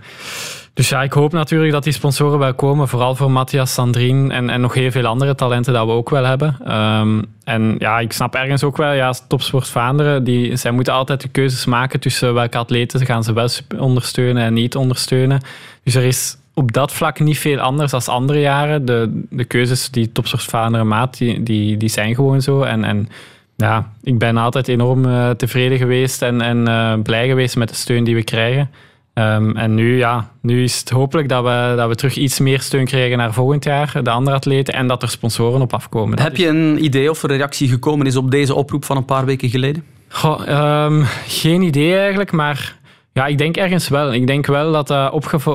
dus 0.76 0.88
ja, 0.88 1.02
ik 1.02 1.12
hoop 1.12 1.32
natuurlijk 1.32 1.72
dat 1.72 1.84
die 1.84 1.92
sponsoren 1.92 2.38
wel 2.38 2.54
komen. 2.54 2.88
Vooral 2.88 3.14
voor 3.14 3.30
Matthias, 3.30 3.72
Sandrine 3.72 4.34
en, 4.34 4.50
en 4.50 4.60
nog 4.60 4.74
heel 4.74 4.90
veel 4.90 5.06
andere 5.06 5.34
talenten 5.34 5.72
dat 5.72 5.86
we 5.86 5.92
ook 5.92 6.10
wel 6.10 6.24
hebben. 6.24 6.74
Um, 6.74 7.24
en 7.44 7.76
ja, 7.78 7.98
ik 7.98 8.12
snap 8.12 8.34
ergens 8.34 8.64
ook 8.64 8.76
wel, 8.76 8.92
ja, 8.92 9.14
Topsport 9.28 9.68
Vlaanderen, 9.68 10.24
die, 10.24 10.56
zij 10.56 10.70
moeten 10.70 10.92
altijd 10.92 11.20
de 11.20 11.28
keuzes 11.28 11.64
maken 11.64 12.00
tussen 12.00 12.34
welke 12.34 12.58
atleten 12.58 13.06
gaan 13.06 13.24
ze 13.24 13.32
wel 13.32 13.48
ondersteunen 13.78 14.42
en 14.42 14.52
niet 14.52 14.76
ondersteunen. 14.76 15.40
Dus 15.82 15.94
er 15.94 16.02
is 16.02 16.36
op 16.54 16.72
dat 16.72 16.92
vlak 16.92 17.20
niet 17.20 17.38
veel 17.38 17.58
anders 17.58 17.90
dan 17.90 18.02
andere 18.06 18.40
jaren. 18.40 18.84
De, 18.84 19.22
de 19.30 19.44
keuzes 19.44 19.90
die 19.90 20.12
Topsport 20.12 20.42
Vlaanderen 20.42 20.88
maakt, 20.88 21.18
die, 21.18 21.76
die, 21.76 21.88
zijn 21.88 22.14
gewoon 22.14 22.42
zo. 22.42 22.62
En, 22.62 22.84
en 22.84 23.08
ja, 23.56 23.92
ik 24.02 24.18
ben 24.18 24.36
altijd 24.36 24.68
enorm 24.68 25.04
uh, 25.04 25.30
tevreden 25.30 25.78
geweest 25.78 26.22
en, 26.22 26.40
en 26.40 26.68
uh, 26.68 26.94
blij 27.02 27.28
geweest 27.28 27.56
met 27.56 27.68
de 27.68 27.74
steun 27.74 28.04
die 28.04 28.14
we 28.14 28.24
krijgen. 28.24 28.70
Um, 29.18 29.56
en 29.56 29.74
nu, 29.74 29.96
ja, 29.96 30.30
nu 30.42 30.62
is 30.62 30.78
het 30.78 30.90
hopelijk 30.90 31.28
dat 31.28 31.44
we, 31.44 31.72
dat 31.76 31.88
we 31.88 31.94
terug 31.94 32.16
iets 32.16 32.38
meer 32.38 32.60
steun 32.60 32.84
krijgen 32.84 33.18
naar 33.18 33.32
volgend 33.32 33.64
jaar, 33.64 34.00
de 34.02 34.10
andere 34.10 34.36
atleten, 34.36 34.74
en 34.74 34.86
dat 34.86 35.02
er 35.02 35.08
sponsoren 35.08 35.60
op 35.60 35.72
afkomen. 35.72 36.20
Heb 36.20 36.36
je 36.36 36.48
een 36.48 36.84
idee 36.84 37.10
of 37.10 37.22
er 37.22 37.28
reactie 37.28 37.68
gekomen 37.68 38.06
is 38.06 38.16
op 38.16 38.30
deze 38.30 38.54
oproep 38.54 38.84
van 38.84 38.96
een 38.96 39.04
paar 39.04 39.24
weken 39.24 39.48
geleden? 39.48 39.84
Goh, 40.08 40.84
um, 40.84 41.04
geen 41.26 41.62
idee 41.62 41.98
eigenlijk, 41.98 42.32
maar 42.32 42.76
ja, 43.12 43.26
ik 43.26 43.38
denk 43.38 43.56
ergens 43.56 43.88
wel. 43.88 44.12
Ik 44.12 44.26
denk 44.26 44.46
wel 44.46 44.72
dat 44.72 44.86
dat 44.86 45.12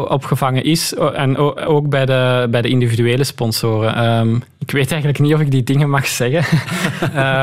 opgevangen 0.09 0.63
is. 0.63 0.93
En 0.93 1.37
ook 1.67 1.89
bij 1.89 2.05
de, 2.05 2.47
bij 2.49 2.61
de 2.61 2.69
individuele 2.69 3.23
sponsoren. 3.23 4.03
Um, 4.19 4.43
ik 4.59 4.71
weet 4.71 4.91
eigenlijk 4.91 5.21
niet 5.21 5.33
of 5.33 5.39
ik 5.39 5.51
die 5.51 5.63
dingen 5.63 5.89
mag 5.89 6.07
zeggen. 6.07 6.59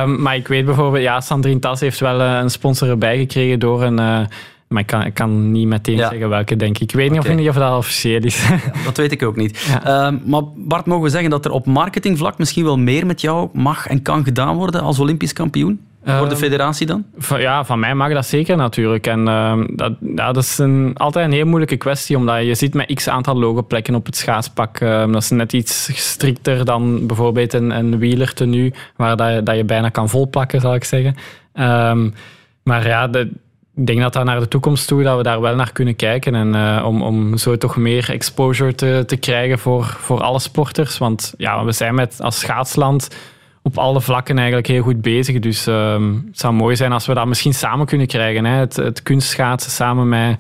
um, 0.03 0.21
maar 0.23 0.37
ik 0.37 0.49
weet 0.49 0.65
bijvoorbeeld, 0.65 1.03
ja, 1.03 1.21
Sandrine 1.21 1.61
Tas 1.61 1.81
heeft 1.81 2.01
wel 2.01 2.21
eh, 2.21 2.39
een 2.43 2.51
sponsor 2.51 2.89
erbij 2.89 3.19
gekregen 3.19 3.59
door 3.59 3.83
een. 3.83 4.29
Maar 4.69 4.81
ik 4.81 4.87
kan, 4.87 5.05
ik 5.05 5.15
kan 5.15 5.53
niet 5.53 5.67
meteen 5.67 5.99
zeggen 5.99 6.29
welke, 6.29 6.57
denk 6.57 6.77
ik. 6.77 6.83
Ik 6.83 6.97
weet 6.97 7.11
niet, 7.11 7.21
okay. 7.21 7.33
of, 7.33 7.39
niet 7.39 7.49
of 7.49 7.55
dat 7.55 7.77
officieel 7.77 8.23
is. 8.23 8.47
Ja, 8.49 8.59
dat 8.85 8.97
weet 8.97 9.13
ik 9.13 9.23
ook 9.23 9.37
niet. 9.37 9.59
Ja. 9.85 10.07
Um, 10.07 10.23
maar 10.25 10.43
Bart, 10.57 10.87
mogen 10.87 11.05
we 11.05 11.11
zeggen 11.11 11.31
dat 11.31 11.45
er 11.45 11.51
op 11.51 11.67
marketingvlak 11.67 12.39
misschien 12.39 12.65
wel 12.65 12.79
meer 12.79 13.07
met 13.07 13.21
jou 13.21 13.49
mag 13.53 13.87
en 13.87 14.03
kan 14.03 14.25
gedaan 14.25 14.57
worden 14.57 14.81
als 14.81 14.99
Olympisch 14.99 15.33
kampioen? 15.33 15.81
Voor 16.05 16.29
de 16.29 16.35
ehm, 16.35 16.43
federatie 16.43 16.87
dan? 16.87 17.05
Ja, 17.39 17.65
van 17.65 17.79
mij 17.79 17.95
mag 17.95 18.13
dat 18.13 18.27
zeker 18.27 18.57
natuurlijk. 18.57 19.07
En 19.07 19.27
uh, 19.27 19.61
dat, 19.71 19.93
ja, 20.15 20.33
dat 20.33 20.43
is 20.43 20.59
een, 20.59 20.93
altijd 20.95 21.27
een 21.27 21.33
heel 21.33 21.47
moeilijke 21.47 21.77
kwestie, 21.77 22.17
omdat 22.17 22.45
je 22.45 22.55
ziet 22.55 22.75
met 22.75 22.95
x 22.95 23.09
aantal 23.09 23.39
logoplekken 23.39 23.95
op 23.95 24.07
het 24.07 24.17
schaatspak. 24.17 24.81
Uh, 24.81 25.13
dat 25.13 25.23
is 25.23 25.31
net 25.31 25.53
iets 25.53 25.91
strikter 26.13 26.65
dan 26.65 27.07
bijvoorbeeld 27.07 27.53
een, 27.53 27.71
een 27.71 27.99
wielertenu, 27.99 28.73
waar 28.97 29.17
dat 29.17 29.35
je, 29.35 29.43
dat 29.43 29.57
je 29.57 29.65
bijna 29.65 29.89
kan 29.89 30.09
volplakken, 30.09 30.61
zal 30.61 30.75
ik 30.75 30.85
zeggen. 30.85 31.15
Um, 31.55 32.15
maar 32.63 32.87
ja, 32.87 33.09
de, 33.09 33.31
ik 33.79 33.87
denk 33.87 34.01
dat 34.01 34.13
dat 34.13 34.25
naar 34.25 34.41
de 34.41 34.49
toekomst 34.49 34.87
toe, 34.87 35.03
dat 35.03 35.17
we 35.17 35.23
daar 35.23 35.41
wel 35.41 35.55
naar 35.55 35.73
kunnen 35.73 35.97
kijken. 35.97 36.35
En 36.35 36.55
uh, 36.55 36.85
om, 36.87 37.03
om 37.03 37.37
zo 37.37 37.57
toch 37.57 37.77
meer 37.77 38.11
exposure 38.11 38.75
te, 38.75 39.03
te 39.07 39.17
krijgen 39.17 39.59
voor, 39.59 39.85
voor 39.85 40.23
alle 40.23 40.39
sporters. 40.39 40.99
Want 40.99 41.35
ja, 41.37 41.65
we 41.65 41.73
zijn 41.73 41.95
met 41.95 42.17
als 42.21 42.39
schaatsland 42.39 43.09
op 43.63 43.79
alle 43.79 44.01
vlakken 44.01 44.37
eigenlijk 44.37 44.67
heel 44.67 44.83
goed 44.83 45.01
bezig. 45.01 45.39
Dus 45.39 45.67
um, 45.67 46.25
het 46.27 46.39
zou 46.39 46.55
mooi 46.55 46.77
zijn 46.77 46.93
als 46.93 47.07
we 47.07 47.15
dat 47.15 47.27
misschien 47.27 47.55
samen 47.55 47.87
kunnen 47.87 48.07
krijgen. 48.07 48.45
Hè? 48.45 48.57
Het, 48.57 49.03
kunstschaatsen 49.03 49.71
samen 49.71 50.09
met 50.09 50.39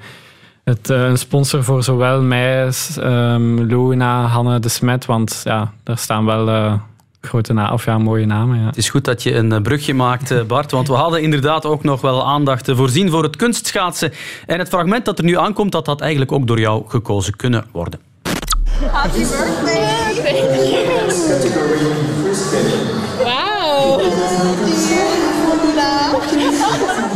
het, 0.65 0.91
uh, 0.91 1.03
een 1.03 1.19
sponsor 1.19 1.65
voor 1.65 1.83
zowel 1.83 2.23
mij, 2.23 2.71
um, 2.99 3.61
Luna, 3.61 4.27
Hanne 4.27 4.59
de 4.59 4.69
Smet. 4.69 5.07
Want 5.07 5.41
ja, 5.45 5.73
daar 5.83 5.99
staan 5.99 6.25
wel 6.25 6.49
uh, 6.49 6.73
grote 7.21 7.69
of 7.73 7.85
ja, 7.85 7.99
mooie 7.99 8.27
namen. 8.27 8.59
Ja. 8.61 8.67
Het 8.67 8.77
is 8.77 8.91
goed 8.91 9.05
dat 9.05 9.23
je 9.23 9.35
een 9.35 9.63
brugje 9.63 9.95
maakt, 9.95 10.47
Bart. 10.47 10.71
Want 10.71 10.89
we 10.89 10.95
hadden 10.95 11.23
inderdaad 11.23 11.65
ook 11.65 11.83
nog 11.83 12.01
wel 12.01 12.27
aandacht 12.27 12.71
voorzien 12.73 13.11
voor 13.11 13.23
het 13.23 13.37
kunstschaatsen. 13.37 14.13
En 14.47 14.59
het 14.59 14.69
fragment 14.69 15.05
dat 15.05 15.19
er 15.19 15.25
nu 15.25 15.39
aankomt, 15.39 15.73
dat 15.73 15.87
had 15.87 16.01
eigenlijk 16.01 16.33
ook 16.33 16.47
door 16.47 16.61
jou 16.61 16.83
gekozen 16.89 17.37
kunnen 17.37 17.65
worden. 17.73 18.01
Happy 18.91 19.19
birthday! 19.19 19.99
Wauw. 23.25 24.01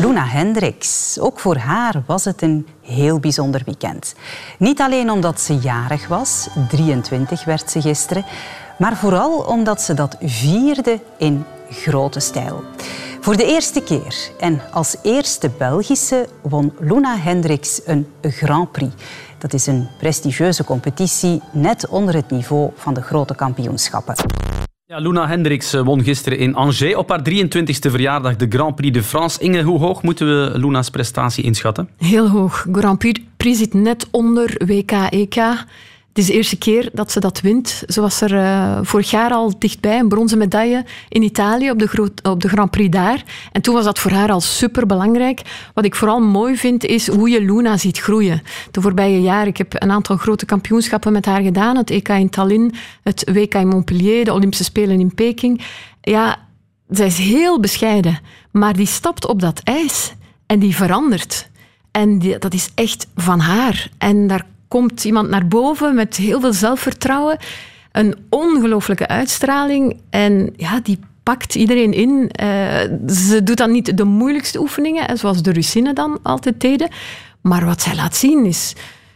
Luna 0.01 0.25
Hendricks. 0.27 1.19
Ook 1.21 1.41
voor 1.41 1.57
haar 1.57 2.03
was 2.07 2.25
het 2.25 2.43
een 2.43 2.67
heel 2.83 3.21
bijzonder 3.21 3.63
weekend. 3.65 4.15
Niet 4.59 4.81
alleen 4.81 5.11
omdat 5.11 5.41
ze 5.41 5.59
jarig 5.59 6.09
was, 6.09 6.49
23 6.69 7.45
werd 7.45 7.71
ze 7.71 7.81
gisteren, 7.81 8.25
maar 8.79 8.97
vooral 8.97 9.39
omdat 9.39 9.83
ze 9.83 9.95
dat 9.95 10.17
vierde 10.21 11.01
in 11.19 11.45
grote 11.71 12.21
stijl. 12.21 12.65
Voor 13.21 13.37
de 13.37 13.45
eerste 13.45 13.83
keer 13.83 14.31
en 14.41 14.61
als 14.73 14.97
eerste 15.03 15.51
Belgische 15.59 16.29
won 16.43 16.73
Luna 16.81 17.17
Hendricks 17.17 17.81
een 17.85 18.07
Grand 18.23 18.73
Prix. 18.73 18.95
Dat 19.39 19.53
is 19.53 19.67
een 19.67 19.89
prestigieuze 19.99 20.65
competitie 20.65 21.43
net 21.53 21.89
onder 21.89 22.15
het 22.15 22.31
niveau 22.31 22.71
van 22.75 22.95
de 22.95 23.03
grote 23.03 23.35
kampioenschappen. 23.35 24.15
Ja, 24.85 24.99
Luna 24.99 25.29
Hendricks 25.29 25.73
eh, 25.73 25.83
won 25.83 26.03
gisteren 26.03 26.39
in 26.39 26.55
Angers 26.55 26.95
op 26.95 27.09
haar 27.09 27.21
23e 27.31 27.91
verjaardag 27.91 28.37
de 28.37 28.47
Grand 28.49 28.75
Prix 28.75 28.95
de 28.95 29.03
France. 29.03 29.41
Inge, 29.41 29.63
hoe 29.63 29.79
hoog 29.79 30.03
moeten 30.03 30.27
we 30.27 30.59
Luna's 30.59 30.91
prestatie 30.91 31.45
inschatten? 31.45 31.89
Heel 31.97 32.29
hoog. 32.29 32.67
Grand 32.73 32.99
Prix 33.37 33.59
zit 33.59 33.75
net 33.75 34.09
onder 34.11 34.55
WK-EK. 34.67 35.65
Het 36.13 36.21
is 36.21 36.27
de 36.27 36.33
eerste 36.33 36.59
keer 36.59 36.89
dat 36.93 37.13
ze 37.13 37.21
dat 37.21 37.41
wint. 37.41 37.83
Ze 37.87 38.01
was 38.01 38.21
er 38.21 38.33
uh, 38.33 38.79
vorig 38.83 39.11
jaar 39.11 39.31
al 39.31 39.59
dichtbij, 39.59 39.99
een 39.99 40.09
bronzen 40.09 40.39
medaille 40.39 40.85
in 41.09 41.23
Italië 41.23 41.71
op 41.71 41.79
de, 41.79 42.13
op 42.23 42.41
de 42.41 42.49
Grand 42.49 42.71
Prix 42.71 42.91
daar. 42.91 43.25
En 43.53 43.63
toen 43.63 43.75
was 43.75 43.85
dat 43.85 43.99
voor 43.99 44.11
haar 44.11 44.31
al 44.31 44.41
super 44.41 44.87
belangrijk. 44.87 45.43
Wat 45.75 45.85
ik 45.85 45.95
vooral 45.95 46.21
mooi 46.21 46.57
vind, 46.57 46.85
is 46.85 47.09
hoe 47.09 47.31
je 47.31 47.41
Luna 47.41 47.77
ziet 47.77 47.99
groeien. 47.99 48.43
De 48.71 48.81
voorbije 48.81 49.21
jaren, 49.21 49.47
ik 49.47 49.57
heb 49.57 49.83
een 49.83 49.91
aantal 49.91 50.17
grote 50.17 50.47
kampioenschappen 50.47 51.13
met 51.13 51.27
haar 51.27 51.43
gedaan. 51.43 51.77
Het 51.77 51.91
EK 51.91 52.09
in 52.09 52.31
Tallinn, 52.31 52.75
het 53.03 53.31
WK 53.33 53.55
in 53.55 53.69
Montpellier, 53.69 54.25
de 54.25 54.33
Olympische 54.33 54.65
Spelen 54.65 55.01
in 55.01 55.15
Peking. 55.15 55.65
Ja, 56.01 56.39
zij 56.89 57.07
is 57.07 57.19
heel 57.19 57.61
bescheiden, 57.61 58.19
maar 58.51 58.77
die 58.77 58.87
stapt 58.87 59.27
op 59.27 59.41
dat 59.41 59.61
ijs 59.65 60.13
en 60.47 60.59
die 60.59 60.77
verandert. 60.77 61.51
En 61.91 62.19
die, 62.19 62.39
dat 62.39 62.55
is 62.55 62.69
echt 62.75 63.07
van 63.17 63.41
haar. 63.41 63.89
En 63.99 64.27
daar 64.27 64.47
komt 64.73 65.05
iemand 65.05 65.29
naar 65.29 65.47
boven 65.47 65.95
met 65.95 66.17
heel 66.17 66.41
veel 66.41 66.53
zelfvertrouwen, 66.53 67.39
een 67.93 68.17
ongelooflijke 68.29 69.09
uitstraling 69.09 70.01
en 70.11 70.53
ja, 70.57 70.81
die 70.81 70.99
pakt 71.23 71.55
iedereen 71.55 71.93
in. 71.93 72.11
Uh, 72.11 72.49
ze 73.09 73.41
doet 73.45 73.57
dan 73.57 73.73
niet 73.73 73.97
de 73.97 74.05
moeilijkste 74.05 74.61
oefeningen, 74.61 75.19
zoals 75.19 75.43
de 75.43 75.53
Russinnen 75.53 75.95
dan 75.95 76.19
altijd 76.23 76.61
deden, 76.61 76.89
maar 77.41 77.65
wat 77.65 77.83
zij 77.83 77.95
laat 77.95 78.17
zien 78.17 78.47
is... 78.47 78.73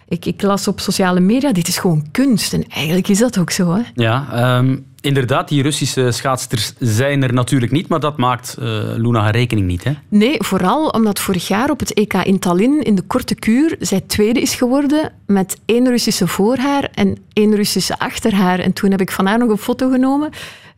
Ik, 0.09 0.25
ik 0.25 0.43
las 0.43 0.69
op 0.69 0.81
sociale 0.81 1.21
media, 1.21 1.53
dit 1.53 1.69
is 1.69 1.79
gewoon 1.79 2.07
kunst. 2.11 2.53
En 2.53 2.65
eigenlijk 2.69 3.09
is 3.09 3.19
dat 3.19 3.39
ook 3.39 3.51
zo. 3.51 3.75
Hè? 3.75 3.83
Ja, 3.95 4.27
um 4.59 4.87
Inderdaad, 5.07 5.49
die 5.49 5.63
Russische 5.63 6.11
schaatsters 6.11 6.73
zijn 6.79 7.23
er 7.23 7.33
natuurlijk 7.33 7.73
niet, 7.73 7.89
maar 7.89 8.01
dat 8.01 8.17
maakt 8.17 8.57
uh, 8.59 8.67
Luna 8.97 9.21
haar 9.21 9.33
rekening 9.33 9.67
niet. 9.67 9.85
Hè? 9.85 9.93
Nee, 10.09 10.37
vooral 10.39 10.89
omdat 10.89 11.21
vorig 11.21 11.49
jaar 11.49 11.71
op 11.71 11.81
het 11.81 11.95
EK 11.95 12.15
in 12.15 12.39
Tallinn 12.39 12.83
in 12.83 12.95
de 12.95 13.03
korte 13.03 13.35
kuur 13.35 13.77
zij 13.81 14.01
tweede 14.01 14.41
is 14.41 14.55
geworden 14.55 15.13
met 15.27 15.59
één 15.65 15.87
Russische 15.87 16.27
voor 16.27 16.57
haar 16.57 16.89
en 16.95 17.19
één 17.33 17.55
Russische 17.55 17.99
achter 17.99 18.35
haar. 18.35 18.59
En 18.59 18.73
toen 18.73 18.91
heb 18.91 19.01
ik 19.01 19.11
van 19.11 19.27
haar 19.27 19.39
nog 19.39 19.51
een 19.51 19.59
foto 19.59 19.91
genomen 19.91 20.31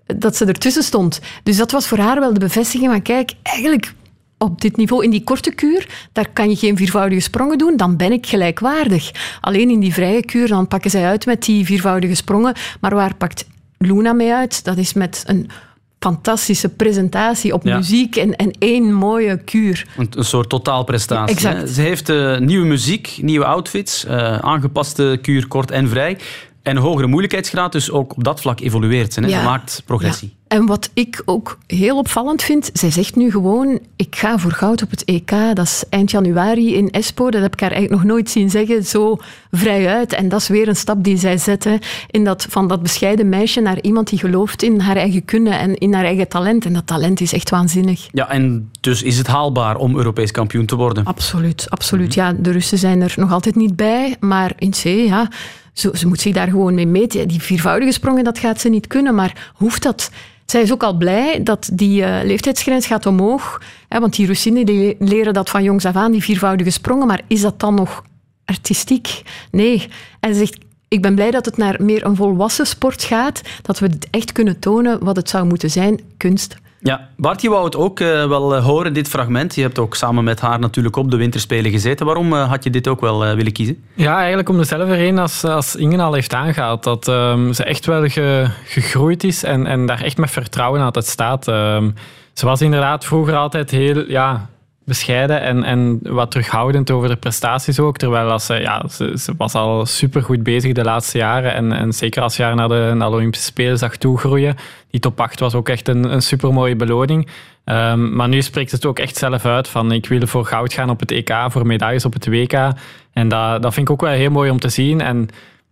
dat 0.06 0.36
ze 0.36 0.44
ertussen 0.44 0.82
stond. 0.82 1.20
Dus 1.42 1.56
dat 1.56 1.70
was 1.70 1.86
voor 1.88 1.98
haar 1.98 2.20
wel 2.20 2.32
de 2.32 2.40
bevestiging 2.40 2.90
van 2.90 3.02
kijk, 3.02 3.32
eigenlijk 3.42 3.92
op 4.38 4.60
dit 4.60 4.76
niveau, 4.76 5.04
in 5.04 5.10
die 5.10 5.24
korte 5.24 5.54
kuur, 5.54 6.08
daar 6.12 6.28
kan 6.32 6.50
je 6.50 6.56
geen 6.56 6.76
viervoudige 6.76 7.20
sprongen 7.20 7.58
doen, 7.58 7.76
dan 7.76 7.96
ben 7.96 8.12
ik 8.12 8.26
gelijkwaardig. 8.26 9.10
Alleen 9.40 9.70
in 9.70 9.80
die 9.80 9.92
vrije 9.92 10.24
kuur, 10.24 10.48
dan 10.48 10.68
pakken 10.68 10.90
zij 10.90 11.04
uit 11.04 11.26
met 11.26 11.44
die 11.44 11.64
viervoudige 11.64 12.14
sprongen. 12.14 12.54
Maar 12.80 12.94
waar 12.94 13.14
pakt 13.14 13.46
Luna 13.78 14.12
mee 14.12 14.32
uit? 14.32 14.64
Dat 14.64 14.76
is 14.76 14.92
met 14.92 15.22
een 15.26 15.50
fantastische 15.98 16.68
presentatie 16.68 17.52
op 17.52 17.64
muziek 17.64 18.16
en, 18.16 18.36
en 18.36 18.50
één 18.58 18.92
mooie 18.92 19.44
kuur. 19.44 19.86
Een, 19.96 20.08
een 20.10 20.24
soort 20.24 20.48
totaalprestatie. 20.48 21.34
exact. 21.34 21.70
Ze 21.70 21.80
heeft 21.80 22.08
uh, 22.08 22.38
nieuwe 22.38 22.66
muziek, 22.66 23.18
nieuwe 23.20 23.44
outfits, 23.44 24.04
uh, 24.04 24.38
aangepaste 24.38 25.18
kuur 25.22 25.48
kort 25.48 25.70
en 25.70 25.88
vrij. 25.88 26.18
En 26.62 26.76
een 26.76 26.82
hogere 26.82 27.06
moeilijkheidsgraad, 27.06 27.72
dus 27.72 27.90
ook 27.90 28.16
op 28.16 28.24
dat 28.24 28.40
vlak 28.40 28.60
evolueert 28.60 29.12
ze. 29.12 29.20
Hè? 29.20 29.26
Ja. 29.26 29.38
Ze 29.38 29.44
maakt 29.44 29.82
progressie. 29.86 30.36
En 30.48 30.66
wat 30.66 30.90
ik 30.94 31.22
ook 31.24 31.58
heel 31.66 31.98
opvallend 31.98 32.42
vind, 32.42 32.70
zij 32.72 32.90
zegt 32.90 33.16
nu 33.16 33.30
gewoon, 33.30 33.78
ik 33.96 34.16
ga 34.16 34.38
voor 34.38 34.52
goud 34.52 34.82
op 34.82 34.90
het 34.90 35.04
EK. 35.04 35.30
Dat 35.30 35.64
is 35.64 35.84
eind 35.90 36.10
januari 36.10 36.74
in 36.74 36.90
Espoo. 36.90 37.30
Dat 37.30 37.42
heb 37.42 37.52
ik 37.52 37.60
haar 37.60 37.70
eigenlijk 37.70 38.02
nog 38.02 38.12
nooit 38.12 38.30
zien 38.30 38.50
zeggen, 38.50 38.84
zo 38.84 39.18
vrijuit. 39.50 40.12
En 40.12 40.28
dat 40.28 40.40
is 40.40 40.48
weer 40.48 40.68
een 40.68 40.76
stap 40.76 41.04
die 41.04 41.16
zij 41.16 41.38
zetten 41.38 41.78
in 42.10 42.24
dat, 42.24 42.46
van 42.50 42.68
dat 42.68 42.82
bescheiden 42.82 43.28
meisje 43.28 43.60
naar 43.60 43.80
iemand 43.80 44.08
die 44.08 44.18
gelooft 44.18 44.62
in 44.62 44.80
haar 44.80 44.96
eigen 44.96 45.24
kunnen 45.24 45.58
en 45.58 45.78
in 45.78 45.94
haar 45.94 46.04
eigen 46.04 46.28
talent. 46.28 46.64
En 46.64 46.72
dat 46.72 46.86
talent 46.86 47.20
is 47.20 47.32
echt 47.32 47.50
waanzinnig. 47.50 48.08
Ja, 48.12 48.28
en 48.30 48.70
dus 48.80 49.02
is 49.02 49.18
het 49.18 49.26
haalbaar 49.26 49.76
om 49.76 49.96
Europees 49.96 50.30
kampioen 50.30 50.66
te 50.66 50.76
worden? 50.76 51.04
Absoluut, 51.04 51.66
absoluut. 51.70 52.14
Ja, 52.14 52.32
de 52.32 52.50
Russen 52.50 52.78
zijn 52.78 53.00
er 53.00 53.14
nog 53.16 53.32
altijd 53.32 53.56
niet 53.56 53.76
bij, 53.76 54.16
maar 54.20 54.52
in 54.58 54.70
C, 54.70 54.82
ja... 54.84 55.28
Zo, 55.72 55.94
ze 55.94 56.06
moet 56.06 56.20
zich 56.20 56.34
daar 56.34 56.48
gewoon 56.48 56.74
mee 56.74 56.86
meten. 56.86 57.28
Die 57.28 57.42
viervoudige 57.42 57.92
sprongen, 57.92 58.24
dat 58.24 58.38
gaat 58.38 58.60
ze 58.60 58.68
niet 58.68 58.86
kunnen, 58.86 59.14
maar 59.14 59.52
hoeft 59.54 59.82
dat? 59.82 60.10
Zij 60.50 60.62
is 60.62 60.72
ook 60.72 60.82
al 60.82 60.96
blij 60.96 61.42
dat 61.42 61.70
die 61.72 62.00
uh, 62.02 62.18
leeftijdsgrens 62.24 62.86
gaat 62.86 63.06
omhoog. 63.06 63.62
Hè, 63.88 64.00
want 64.00 64.16
die 64.16 64.26
Russinnen 64.26 64.66
die 64.66 64.96
leren 64.98 65.32
dat 65.32 65.50
van 65.50 65.62
jongs 65.62 65.84
af 65.84 65.96
aan, 65.96 66.12
die 66.12 66.22
viervoudige 66.22 66.70
sprongen. 66.70 67.06
Maar 67.06 67.20
is 67.26 67.40
dat 67.40 67.60
dan 67.60 67.74
nog 67.74 68.04
artistiek? 68.44 69.22
Nee. 69.50 69.88
En 70.20 70.32
ze 70.32 70.38
zegt, 70.38 70.58
ik 70.88 71.02
ben 71.02 71.14
blij 71.14 71.30
dat 71.30 71.44
het 71.44 71.56
naar 71.56 71.82
meer 71.82 72.04
een 72.04 72.16
volwassen 72.16 72.66
sport 72.66 73.02
gaat. 73.02 73.42
Dat 73.62 73.78
we 73.78 73.98
echt 74.10 74.32
kunnen 74.32 74.58
tonen 74.58 75.04
wat 75.04 75.16
het 75.16 75.28
zou 75.28 75.46
moeten 75.46 75.70
zijn, 75.70 76.00
kunst. 76.16 76.56
Ja, 76.80 77.08
Bart, 77.16 77.42
je 77.42 77.48
wou 77.50 77.64
het 77.64 77.76
ook 77.76 78.00
uh, 78.00 78.26
wel 78.26 78.56
uh, 78.56 78.64
horen, 78.64 78.92
dit 78.92 79.08
fragment. 79.08 79.54
Je 79.54 79.62
hebt 79.62 79.78
ook 79.78 79.94
samen 79.94 80.24
met 80.24 80.40
haar 80.40 80.58
natuurlijk 80.58 80.96
op 80.96 81.10
de 81.10 81.16
winterspelen 81.16 81.70
gezeten. 81.70 82.06
Waarom 82.06 82.32
uh, 82.32 82.48
had 82.48 82.64
je 82.64 82.70
dit 82.70 82.88
ook 82.88 83.00
wel 83.00 83.18
willen 83.34 83.52
kiezen? 83.52 83.84
Ja, 83.94 84.16
eigenlijk 84.18 84.48
om 84.48 84.56
dezelfde 84.56 84.94
reden 84.94 85.18
als, 85.18 85.44
als 85.44 85.76
Inge 85.76 86.02
al 86.02 86.12
heeft 86.12 86.34
aangehaald. 86.34 86.82
Dat 86.82 87.08
um, 87.08 87.52
ze 87.52 87.64
echt 87.64 87.86
wel 87.86 88.08
ge, 88.08 88.46
gegroeid 88.64 89.24
is 89.24 89.44
en, 89.44 89.66
en 89.66 89.86
daar 89.86 90.02
echt 90.02 90.16
met 90.16 90.30
vertrouwen 90.30 90.80
altijd 90.80 91.06
staat. 91.06 91.48
Um, 91.48 91.94
ze 92.32 92.46
was 92.46 92.60
inderdaad 92.60 93.04
vroeger 93.04 93.36
altijd 93.36 93.70
heel... 93.70 94.10
Ja, 94.10 94.48
bescheiden 94.88 95.40
en, 95.40 95.64
en 95.64 95.98
wat 96.02 96.30
terughoudend 96.30 96.90
over 96.90 97.08
de 97.08 97.16
prestaties 97.16 97.80
ook. 97.80 97.96
Terwijl 97.96 98.38
ze, 98.38 98.54
ja, 98.54 98.84
ze, 98.90 99.18
ze 99.18 99.32
was 99.36 99.54
al 99.54 99.86
supergoed 99.86 100.42
bezig 100.42 100.72
de 100.72 100.84
laatste 100.84 101.18
jaren. 101.18 101.54
En, 101.54 101.72
en 101.72 101.92
zeker 101.92 102.22
als 102.22 102.36
je 102.36 102.42
haar 102.42 102.54
naar 102.54 102.68
de, 102.68 102.92
naar 102.94 103.10
de 103.10 103.16
Olympische 103.16 103.46
Spelen 103.46 103.78
zag 103.78 103.96
toegroeien. 103.96 104.56
Die 104.90 105.00
top 105.00 105.20
8 105.20 105.40
was 105.40 105.54
ook 105.54 105.68
echt 105.68 105.88
een, 105.88 106.12
een 106.12 106.22
supermooie 106.22 106.76
beloning. 106.76 107.28
Um, 107.64 108.14
maar 108.14 108.28
nu 108.28 108.42
spreekt 108.42 108.72
het 108.72 108.86
ook 108.86 108.98
echt 108.98 109.16
zelf 109.16 109.44
uit 109.44 109.68
van 109.68 109.92
ik 109.92 110.06
wil 110.06 110.26
voor 110.26 110.44
goud 110.44 110.72
gaan 110.72 110.90
op 110.90 111.00
het 111.00 111.10
EK, 111.10 111.34
voor 111.48 111.66
medailles 111.66 112.04
op 112.04 112.12
het 112.12 112.26
WK. 112.26 112.72
En 113.12 113.28
dat, 113.28 113.62
dat 113.62 113.74
vind 113.74 113.86
ik 113.86 113.92
ook 113.92 114.00
wel 114.00 114.10
heel 114.10 114.30
mooi 114.30 114.50
om 114.50 114.60
te 114.60 114.68
zien. 114.68 115.00
En 115.00 115.28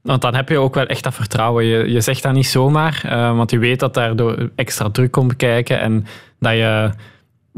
want 0.06 0.22
dan 0.22 0.34
heb 0.34 0.48
je 0.48 0.58
ook 0.58 0.74
wel 0.74 0.86
echt 0.86 1.02
dat 1.02 1.14
vertrouwen. 1.14 1.64
Je, 1.64 1.90
je 1.90 2.00
zegt 2.00 2.22
dat 2.22 2.32
niet 2.32 2.46
zomaar, 2.46 3.02
uh, 3.06 3.36
want 3.36 3.50
je 3.50 3.58
weet 3.58 3.80
dat 3.80 3.94
daardoor 3.94 4.50
extra 4.54 4.90
druk 4.90 5.10
komt 5.10 5.36
kijken 5.36 5.80
en 5.80 6.06
dat 6.38 6.52
je 6.52 6.90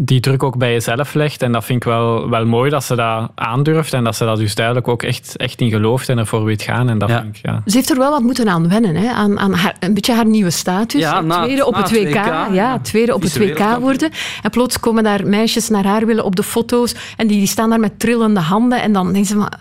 die 0.01 0.20
druk 0.20 0.42
ook 0.42 0.57
bij 0.57 0.72
jezelf 0.72 1.14
legt. 1.14 1.42
En 1.42 1.53
dat 1.53 1.64
vind 1.64 1.84
ik 1.84 1.88
wel, 1.88 2.30
wel 2.30 2.46
mooi 2.46 2.70
dat 2.70 2.84
ze 2.84 2.94
dat 2.94 3.30
aandurft 3.34 3.92
en 3.92 4.05
dat 4.05 4.16
ze 4.16 4.24
dat 4.24 4.36
dus 4.36 4.55
duidelijk 4.55 4.88
ook 4.88 5.03
echt, 5.03 5.36
echt 5.36 5.61
in 5.61 5.70
gelooft 5.70 6.09
en 6.09 6.18
ervoor 6.18 6.44
weet 6.44 6.62
gaan. 6.62 6.88
En 6.88 6.99
dat 6.99 7.09
ja. 7.09 7.20
Vind 7.20 7.36
ik, 7.36 7.42
ja. 7.42 7.62
Ze 7.66 7.76
heeft 7.76 7.90
er 7.90 7.99
wel 7.99 8.11
wat 8.11 8.22
moeten 8.22 8.49
aan 8.49 8.68
wennen, 8.68 8.94
hè? 8.94 9.09
Aan, 9.09 9.38
aan 9.38 9.53
haar, 9.53 9.76
een 9.80 9.94
beetje 9.94 10.12
haar 10.12 10.26
nieuwe 10.26 10.51
status. 10.51 11.01
Ja, 11.01 11.20
na, 11.20 11.42
tweede 11.42 11.66
op 11.66 11.74
het 11.74 11.90
WK, 11.90 12.14
WK 12.14 12.55
ja, 12.55 12.78
tweede 12.78 13.14
op 13.14 13.22
het 13.22 13.38
WK 13.38 13.78
worden. 13.80 14.11
En 14.42 14.51
plots 14.51 14.80
komen 14.80 15.03
daar 15.03 15.26
meisjes 15.26 15.68
naar 15.68 15.84
haar 15.84 16.07
willen 16.07 16.24
op 16.24 16.36
de 16.36 16.42
foto's 16.42 16.94
en 17.16 17.26
die, 17.26 17.38
die 17.38 17.46
staan 17.46 17.70
daar 17.70 17.80
met 17.80 17.99
trillende 17.99 18.40
handen 18.40 18.82
en 18.82 18.92
dan 18.92 19.12
denken 19.12 19.26
ze... 19.26 19.36
Maar, 19.36 19.61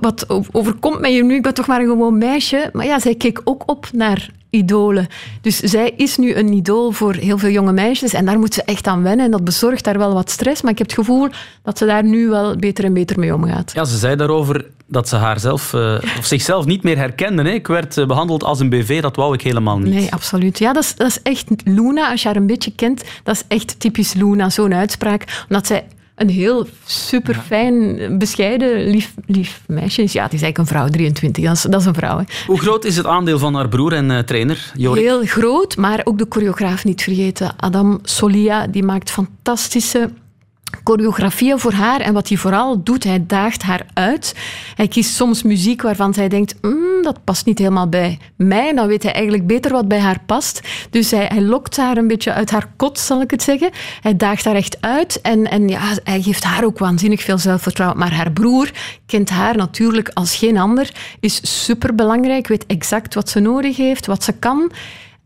wat 0.00 0.26
overkomt 0.52 1.00
mij 1.00 1.10
hier 1.10 1.24
nu? 1.24 1.34
Ik 1.34 1.42
ben 1.42 1.54
toch 1.54 1.66
maar 1.66 1.80
een 1.80 1.86
gewoon 1.86 2.18
meisje. 2.18 2.70
Maar 2.72 2.86
ja, 2.86 2.98
zij 2.98 3.14
keek 3.14 3.40
ook 3.44 3.62
op 3.66 3.88
naar 3.92 4.30
idolen. 4.50 5.06
Dus 5.40 5.58
zij 5.58 5.92
is 5.96 6.16
nu 6.16 6.34
een 6.34 6.52
idool 6.52 6.90
voor 6.90 7.14
heel 7.14 7.38
veel 7.38 7.50
jonge 7.50 7.72
meisjes 7.72 8.12
en 8.12 8.24
daar 8.24 8.38
moet 8.38 8.54
ze 8.54 8.62
echt 8.62 8.86
aan 8.86 9.02
wennen. 9.02 9.24
En 9.24 9.30
dat 9.30 9.44
bezorgt 9.44 9.84
daar 9.84 9.98
wel 9.98 10.14
wat 10.14 10.30
stress, 10.30 10.62
maar 10.62 10.72
ik 10.72 10.78
heb 10.78 10.86
het 10.86 10.96
gevoel 10.96 11.28
dat 11.62 11.78
ze 11.78 11.86
daar 11.86 12.04
nu 12.04 12.28
wel 12.28 12.56
beter 12.56 12.84
en 12.84 12.92
beter 12.92 13.18
mee 13.18 13.34
omgaat. 13.34 13.72
Ja, 13.74 13.84
ze 13.84 13.96
zei 13.96 14.16
daarover 14.16 14.66
dat 14.86 15.08
ze 15.08 15.16
haarzelf, 15.16 15.72
uh, 15.72 15.98
of 16.18 16.24
zichzelf 16.24 16.64
niet 16.64 16.82
meer 16.82 16.96
herkende. 16.96 17.42
Hè. 17.42 17.50
Ik 17.50 17.66
werd 17.66 17.96
uh, 17.96 18.06
behandeld 18.06 18.44
als 18.44 18.60
een 18.60 18.68
BV, 18.68 19.00
dat 19.00 19.16
wou 19.16 19.34
ik 19.34 19.42
helemaal 19.42 19.78
niet. 19.78 19.94
Nee, 19.94 20.12
absoluut. 20.12 20.58
Ja, 20.58 20.72
dat 20.72 20.82
is, 20.82 20.94
dat 20.94 21.06
is 21.06 21.22
echt 21.22 21.46
Luna, 21.64 22.10
als 22.10 22.22
je 22.22 22.28
haar 22.28 22.36
een 22.36 22.46
beetje 22.46 22.72
kent, 22.74 23.04
dat 23.22 23.34
is 23.34 23.42
echt 23.48 23.80
typisch 23.80 24.14
Luna, 24.14 24.50
zo'n 24.50 24.74
uitspraak. 24.74 25.44
Omdat 25.48 25.66
zij 25.66 25.86
een 26.16 26.28
heel 26.28 26.66
super 26.86 27.34
fijn, 27.34 28.18
bescheiden, 28.18 28.90
lief, 28.90 29.14
lief 29.26 29.62
meisje 29.66 30.02
is. 30.02 30.12
Ja, 30.12 30.22
het 30.22 30.32
is 30.32 30.42
eigenlijk 30.42 30.58
een 30.58 30.76
vrouw, 30.76 30.88
23. 30.88 31.44
Dat 31.44 31.54
is, 31.54 31.62
dat 31.62 31.80
is 31.80 31.86
een 31.86 31.94
vrouw. 31.94 32.18
Hè. 32.18 32.24
Hoe 32.46 32.60
groot 32.60 32.84
is 32.84 32.96
het 32.96 33.06
aandeel 33.06 33.38
van 33.38 33.54
haar 33.54 33.68
broer 33.68 33.92
en 33.92 34.10
uh, 34.10 34.18
trainer, 34.18 34.72
Jorik? 34.76 35.02
Heel 35.02 35.24
groot, 35.24 35.76
maar 35.76 36.00
ook 36.04 36.18
de 36.18 36.26
choreograaf 36.28 36.84
niet 36.84 37.02
vergeten. 37.02 37.54
Adam 37.56 37.98
Solia, 38.02 38.66
die 38.66 38.82
maakt 38.82 39.10
fantastische 39.10 40.10
choreografieën 40.84 41.58
voor 41.58 41.72
haar. 41.72 42.00
En 42.00 42.12
wat 42.12 42.28
hij 42.28 42.36
vooral 42.36 42.82
doet, 42.82 43.04
hij 43.04 43.24
daagt 43.26 43.62
haar 43.62 43.86
uit. 43.94 44.34
Hij 44.74 44.88
kiest 44.88 45.14
soms 45.14 45.42
muziek 45.42 45.82
waarvan 45.82 46.14
zij 46.14 46.28
denkt, 46.28 46.54
mm, 46.60 47.02
dat 47.02 47.24
past 47.24 47.46
niet 47.46 47.58
helemaal 47.58 47.88
bij 47.88 48.18
mij. 48.36 48.74
Dan 48.74 48.86
weet 48.86 49.02
hij 49.02 49.12
eigenlijk 49.12 49.46
beter 49.46 49.72
wat 49.72 49.88
bij 49.88 50.00
haar 50.00 50.20
past. 50.26 50.60
Dus 50.90 51.10
hij, 51.10 51.24
hij 51.24 51.42
lokt 51.42 51.76
haar 51.76 51.96
een 51.96 52.06
beetje 52.06 52.32
uit 52.32 52.50
haar 52.50 52.68
kot, 52.76 52.98
zal 52.98 53.20
ik 53.20 53.30
het 53.30 53.42
zeggen. 53.42 53.70
Hij 54.00 54.16
daagt 54.16 54.44
haar 54.44 54.54
echt 54.54 54.76
uit. 54.80 55.20
En, 55.20 55.50
en 55.50 55.68
ja, 55.68 55.80
hij 56.04 56.22
geeft 56.22 56.44
haar 56.44 56.64
ook 56.64 56.78
waanzinnig 56.78 57.22
veel 57.22 57.38
zelfvertrouwen. 57.38 57.98
Maar 57.98 58.14
haar 58.14 58.32
broer 58.32 58.70
kent 59.06 59.30
haar 59.30 59.56
natuurlijk 59.56 60.10
als 60.14 60.36
geen 60.36 60.58
ander. 60.58 60.90
Is 61.20 61.64
superbelangrijk, 61.64 62.46
weet 62.46 62.66
exact 62.66 63.14
wat 63.14 63.28
ze 63.28 63.40
nodig 63.40 63.76
heeft, 63.76 64.06
wat 64.06 64.24
ze 64.24 64.32
kan. 64.32 64.72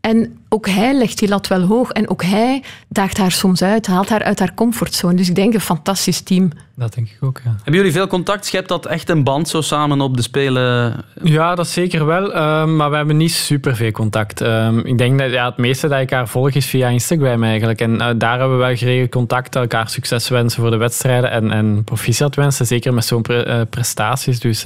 En 0.01 0.39
ook 0.49 0.67
hij 0.67 0.95
legt 0.95 1.19
die 1.19 1.29
lat 1.29 1.47
wel 1.47 1.61
hoog. 1.61 1.91
En 1.91 2.09
ook 2.09 2.23
hij 2.23 2.63
daagt 2.89 3.19
haar 3.19 3.31
soms 3.31 3.63
uit, 3.63 3.87
haalt 3.87 4.09
haar 4.09 4.23
uit 4.23 4.39
haar 4.39 4.55
comfortzone. 4.55 5.15
Dus 5.15 5.29
ik 5.29 5.35
denk 5.35 5.55
een 5.55 5.61
fantastisch 5.61 6.21
team. 6.21 6.51
Dat 6.77 6.95
denk 6.95 7.09
ik 7.09 7.17
ook, 7.21 7.41
ja. 7.45 7.51
Hebben 7.51 7.75
jullie 7.75 7.93
veel 7.93 8.07
contact? 8.07 8.47
Schept 8.47 8.69
dat 8.69 8.87
echt 8.87 9.09
een 9.09 9.25
band 9.25 9.49
zo 9.49 9.61
samen 9.61 10.01
op 10.01 10.17
de 10.17 10.23
Spelen? 10.23 10.95
Ja, 11.23 11.55
dat 11.55 11.69
zeker 11.69 12.07
wel. 12.07 12.37
Um, 12.37 12.77
maar 12.77 12.91
we 12.91 12.97
hebben 12.97 13.17
niet 13.17 13.33
super 13.33 13.77
veel 13.77 13.91
contact. 13.91 14.41
Um, 14.41 14.79
ik 14.79 14.99
denk 14.99 15.19
dat 15.19 15.31
ja, 15.31 15.49
het 15.49 15.57
meeste 15.57 15.89
dat 15.89 16.01
ik 16.01 16.11
haar 16.11 16.29
volg 16.29 16.51
is 16.51 16.67
via 16.67 16.89
Instagram 16.89 17.45
eigenlijk. 17.45 17.81
En 17.81 17.95
uh, 17.95 18.09
daar 18.17 18.39
hebben 18.39 18.59
we 18.59 18.65
wel 18.65 18.77
geregeld 18.77 19.11
contact, 19.11 19.57
elkaar 19.57 19.89
succes 19.89 20.29
wensen 20.29 20.61
voor 20.61 20.71
de 20.71 20.77
wedstrijden 20.77 21.31
en, 21.31 21.51
en 21.51 21.85
proficiat 21.85 22.35
wensen. 22.35 22.67
Zeker 22.67 22.95
met 22.95 23.05
zo'n 23.05 23.23
pre 23.23 23.47
uh, 23.47 23.61
prestaties. 23.71 24.41
Dus... 24.41 24.65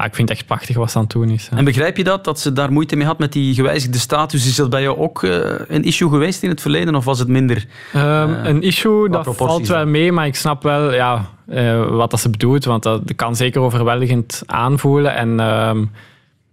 Ja, 0.00 0.06
ik 0.06 0.14
vind 0.14 0.28
het 0.28 0.38
echt 0.38 0.46
prachtig 0.46 0.76
wat 0.76 0.90
ze 0.90 0.96
aan 0.96 1.02
het 1.02 1.12
doen 1.12 1.28
is. 1.28 1.48
En 1.54 1.64
begrijp 1.64 1.96
je 1.96 2.04
dat, 2.04 2.24
dat 2.24 2.40
ze 2.40 2.52
daar 2.52 2.72
moeite 2.72 2.96
mee 2.96 3.06
had 3.06 3.18
met 3.18 3.32
die 3.32 3.54
gewijzigde 3.54 3.98
status? 3.98 4.46
Is 4.46 4.56
dat 4.56 4.70
bij 4.70 4.82
jou 4.82 4.98
ook 4.98 5.22
uh, 5.22 5.40
een 5.68 5.84
issue 5.84 6.08
geweest 6.08 6.42
in 6.42 6.48
het 6.48 6.60
verleden 6.60 6.94
of 6.94 7.04
was 7.04 7.18
het 7.18 7.28
minder? 7.28 7.66
Um, 7.96 8.02
uh, 8.02 8.44
een 8.44 8.62
issue, 8.62 9.08
dat 9.08 9.36
valt 9.36 9.68
wel 9.68 9.86
mee, 9.86 10.12
maar 10.12 10.26
ik 10.26 10.34
snap 10.34 10.62
wel 10.62 10.92
ja, 10.92 11.30
uh, 11.48 11.86
wat 11.88 12.10
dat 12.10 12.20
ze 12.20 12.30
bedoelt. 12.30 12.64
Want 12.64 12.82
dat 12.82 13.14
kan 13.16 13.36
zeker 13.36 13.60
overweldigend 13.60 14.42
aanvoelen. 14.46 15.14
En 15.14 15.40
um, 15.40 15.90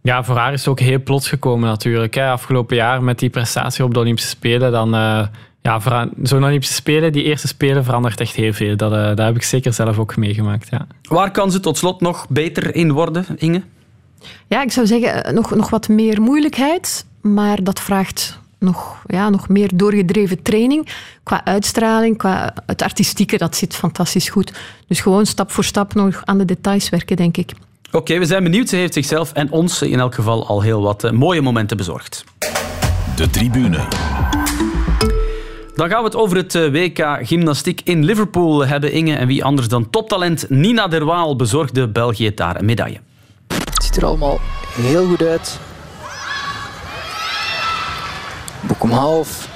ja, 0.08 0.24
voor 0.24 0.36
haar 0.36 0.54
is 0.54 0.60
het 0.60 0.70
ook 0.70 0.80
heel 0.80 1.04
plots 1.04 1.30
gekomen 1.30 1.70
natuurlijk. 1.70 2.14
Hè. 2.14 2.30
Afgelopen 2.30 2.76
jaar 2.76 3.04
met 3.04 3.20
die 3.20 3.30
prestatie 3.30 3.84
op 3.84 3.94
de 3.94 4.00
Olympische 4.00 4.30
Spelen, 4.30 4.72
dan 4.72 4.90
ja, 5.68 6.10
zo'n 6.24 6.44
Olympische 6.44 6.74
Spelen, 6.74 7.12
die 7.12 7.24
eerste 7.24 7.48
Spelen, 7.48 7.84
verandert 7.84 8.20
echt 8.20 8.36
heel 8.36 8.54
veel. 8.54 8.78
Dat, 8.78 8.92
uh, 8.92 9.06
dat 9.06 9.18
heb 9.18 9.36
ik 9.36 9.44
zeker 9.44 9.74
zelf 9.74 10.00
ook 10.00 10.16
meegemaakt. 10.16 10.68
Ja. 10.70 10.88
Waar 11.02 11.32
kan 11.32 11.52
ze 11.52 11.60
tot 11.60 11.78
slot 11.78 12.02
nog 12.02 12.26
beter 12.30 12.76
in 12.76 12.92
worden, 12.92 13.26
Inge? 13.36 13.62
Ja, 14.48 14.62
ik 14.62 14.72
zou 14.72 14.88
zeggen 14.88 15.34
nog, 15.34 15.56
nog 15.56 15.70
wat 15.70 15.88
meer 15.88 16.22
moeilijkheid, 16.22 17.06
maar 17.22 17.64
dat 17.64 17.80
vraagt 17.80 18.40
nog, 18.60 19.04
ja, 19.08 19.30
nog 19.30 19.50
meer 19.50 19.70
doorgedreven 19.74 20.42
training. 20.42 20.88
Qua 21.24 21.46
uitstraling, 21.46 22.18
qua 22.18 22.54
het 22.66 22.82
artistieke, 22.82 23.38
dat 23.38 23.56
zit 23.56 23.76
fantastisch 23.76 24.30
goed. 24.30 24.54
Dus 24.88 25.00
gewoon 25.00 25.26
stap 25.26 25.52
voor 25.52 25.64
stap 25.64 25.94
nog 25.94 26.22
aan 26.26 26.38
de 26.38 26.46
details 26.46 26.90
werken, 26.90 27.16
denk 27.16 27.38
ik. 27.38 27.52
Oké, 27.88 27.98
okay, 27.98 28.20
we 28.20 28.26
zijn 28.26 28.44
benieuwd. 28.44 28.70
Ze 28.70 28.76
heeft 28.76 28.94
zichzelf 28.94 29.34
en 29.34 29.52
ons 29.52 29.82
in 29.82 30.00
elk 30.00 30.16
geval 30.16 30.48
al 30.48 30.62
heel 30.62 30.82
wat 30.82 31.04
uh, 31.04 31.12
mooie 31.12 31.42
momenten 31.42 31.78
bezorgd. 31.78 32.24
De 33.16 33.30
tribune. 33.30 33.88
Dan 35.76 35.90
gaan 35.90 36.00
we 36.00 36.06
het 36.06 36.16
over 36.16 36.38
het 36.38 36.56
eh, 36.56 36.72
WK 36.72 37.20
gymnastiek 37.22 37.82
in 37.84 38.04
Liverpool 38.04 38.66
hebben. 38.66 38.92
Inge 38.92 39.16
en 39.16 39.28
wie 39.28 39.44
anders 39.44 39.68
dan 39.68 39.90
toptalent 39.90 40.50
Nina 40.50 40.88
Derwaal 40.88 41.36
bezorgde 41.36 41.88
België 41.88 42.34
daar 42.34 42.56
een 42.56 42.66
medaille. 42.66 43.00
Het 43.48 43.84
ziet 43.84 43.98
er 43.98 44.06
allemaal 44.06 44.40
heel 44.72 45.06
goed 45.06 45.22
uit. 45.22 45.60
Boek 48.62 48.84
om 48.84 48.92
half. 48.92 49.50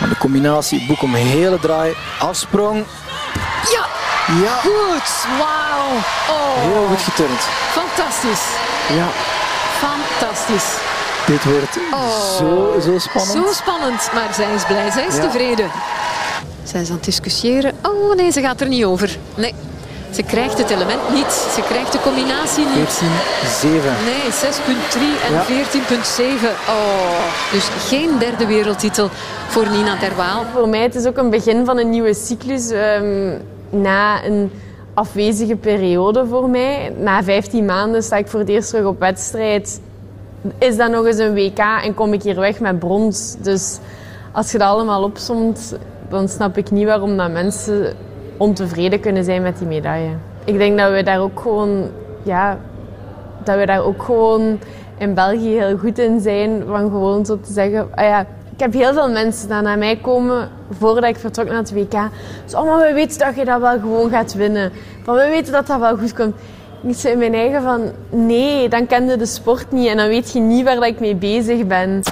Maar 0.00 0.08
de 0.08 0.16
combinatie 0.18 0.86
boek 0.86 1.02
om 1.02 1.14
hele 1.14 1.58
draai, 1.58 1.94
afsprong. 2.18 2.84
Ja, 3.72 3.97
Ja, 4.44 4.52
goed. 4.62 5.26
Wauw. 5.38 5.88
Oh, 6.36 6.62
heel 6.72 6.86
goed 6.88 7.00
geturnd. 7.02 7.40
fantastisch. 7.70 8.44
Ja, 8.96 9.06
Fantastisch. 9.78 10.74
dit 11.26 11.44
wordt 11.44 11.78
Oh. 11.92 12.36
zo, 12.36 12.80
zo 12.80 12.98
spannend. 12.98 13.46
Zo 13.46 13.52
spannend, 13.52 14.10
maar 14.14 14.28
zij 14.34 14.54
is 14.54 14.64
blij, 14.64 14.90
zij 14.90 15.06
is 15.06 15.14
Ja. 15.16 15.20
tevreden. 15.22 15.70
Zij 16.64 16.80
is 16.80 16.88
aan 16.88 16.94
het 16.94 17.04
discussiëren. 17.04 17.72
Oh 17.82 18.14
nee, 18.14 18.30
ze 18.32 18.40
gaat 18.40 18.60
er 18.60 18.68
niet 18.68 18.84
over. 18.84 19.16
Nee, 19.34 19.54
ze 20.14 20.22
krijgt 20.22 20.58
het 20.58 20.70
element 20.70 21.10
niet. 21.12 21.32
Ze 21.54 21.60
krijgt 21.68 21.92
de 21.92 22.00
combinatie 22.00 22.66
niet. 22.66 22.88
14-7. 22.88 23.94
Nee, 24.04 24.32
6.3 24.32 25.16
en 25.26 25.32
Ja. 25.32 25.42
14.7. 25.44 26.48
Oh, 26.68 27.22
dus 27.52 27.64
geen 27.88 28.18
derde 28.18 28.46
wereldtitel 28.46 29.10
voor 29.48 29.68
Nina 29.70 29.94
Derwaal. 29.96 30.44
Voor 30.54 30.68
mij 30.68 30.80
het 30.82 30.94
is 30.94 31.06
ook 31.06 31.16
een 31.16 31.30
begin 31.30 31.64
van 31.64 31.78
een 31.78 31.90
nieuwe 31.90 32.14
cyclus. 32.14 32.70
ehm, 32.70 33.30
na 33.70 34.24
een 34.24 34.50
afwezige 34.94 35.56
periode 35.56 36.26
voor 36.26 36.48
mij. 36.48 36.92
Na 36.98 37.22
15 37.22 37.64
maanden 37.64 38.02
sta 38.02 38.16
ik 38.16 38.28
voor 38.28 38.40
het 38.40 38.48
eerst 38.48 38.70
terug 38.70 38.86
op 38.86 38.98
wedstrijd. 38.98 39.80
Is 40.58 40.76
dat 40.76 40.90
nog 40.90 41.06
eens 41.06 41.18
een 41.18 41.34
WK 41.34 41.58
en 41.58 41.94
kom 41.94 42.12
ik 42.12 42.22
hier 42.22 42.40
weg 42.40 42.60
met 42.60 42.78
brons. 42.78 43.36
Dus 43.40 43.78
als 44.32 44.52
je 44.52 44.58
dat 44.58 44.68
allemaal 44.68 45.02
opsomt, 45.02 45.76
dan 46.08 46.28
snap 46.28 46.56
ik 46.56 46.70
niet 46.70 46.86
waarom 46.86 47.16
dat 47.16 47.32
mensen 47.32 47.94
ontevreden 48.36 49.00
kunnen 49.00 49.24
zijn 49.24 49.42
met 49.42 49.58
die 49.58 49.66
medaille. 49.66 50.10
Ik 50.44 50.58
denk 50.58 50.78
dat 50.78 50.92
we 50.92 51.02
daar 51.02 51.20
ook 51.20 51.40
gewoon, 51.40 51.90
ja, 52.22 52.58
dat 53.44 53.56
we 53.56 53.66
daar 53.66 53.82
ook 53.84 54.02
gewoon 54.02 54.58
in 54.98 55.14
België 55.14 55.58
heel 55.58 55.78
goed 55.78 55.98
in 55.98 56.20
zijn. 56.20 56.62
Van 56.66 56.90
gewoon 56.90 57.26
zo 57.26 57.40
te 57.40 57.52
zeggen, 57.52 57.88
ah 57.94 58.04
ja, 58.04 58.26
ik 58.58 58.64
heb 58.64 58.72
heel 58.72 58.92
veel 58.92 59.10
mensen 59.10 59.48
die 59.48 59.60
naar 59.60 59.78
mij 59.78 59.96
komen 59.96 60.48
voordat 60.78 61.04
ik 61.04 61.16
vertrok 61.16 61.46
naar 61.46 61.56
het 61.56 61.72
WK. 61.72 61.92
Zo, 62.46 62.56
oh, 62.56 62.64
maar 62.64 62.86
we 62.88 62.92
weten 62.94 63.18
dat 63.18 63.36
je 63.36 63.44
dat 63.44 63.60
wel 63.60 63.78
gewoon 63.78 64.10
gaat 64.10 64.34
winnen. 64.34 64.72
Van, 65.04 65.14
we 65.14 65.28
weten 65.28 65.52
dat 65.52 65.66
dat 65.66 65.80
wel 65.80 65.96
goed 65.96 66.14
komt. 66.14 66.34
Ik 66.86 66.94
zei 66.94 67.12
in 67.12 67.18
mijn 67.18 67.34
eigen 67.34 67.62
van, 67.62 67.92
nee, 68.10 68.68
dan 68.68 68.86
ken 68.86 69.06
je 69.06 69.16
de 69.16 69.26
sport 69.26 69.72
niet 69.72 69.88
en 69.88 69.96
dan 69.96 70.08
weet 70.08 70.32
je 70.32 70.40
niet 70.40 70.64
waar 70.64 70.74
dat 70.74 70.84
ik 70.84 71.00
mee 71.00 71.14
bezig 71.14 71.66
ben. 71.66 72.02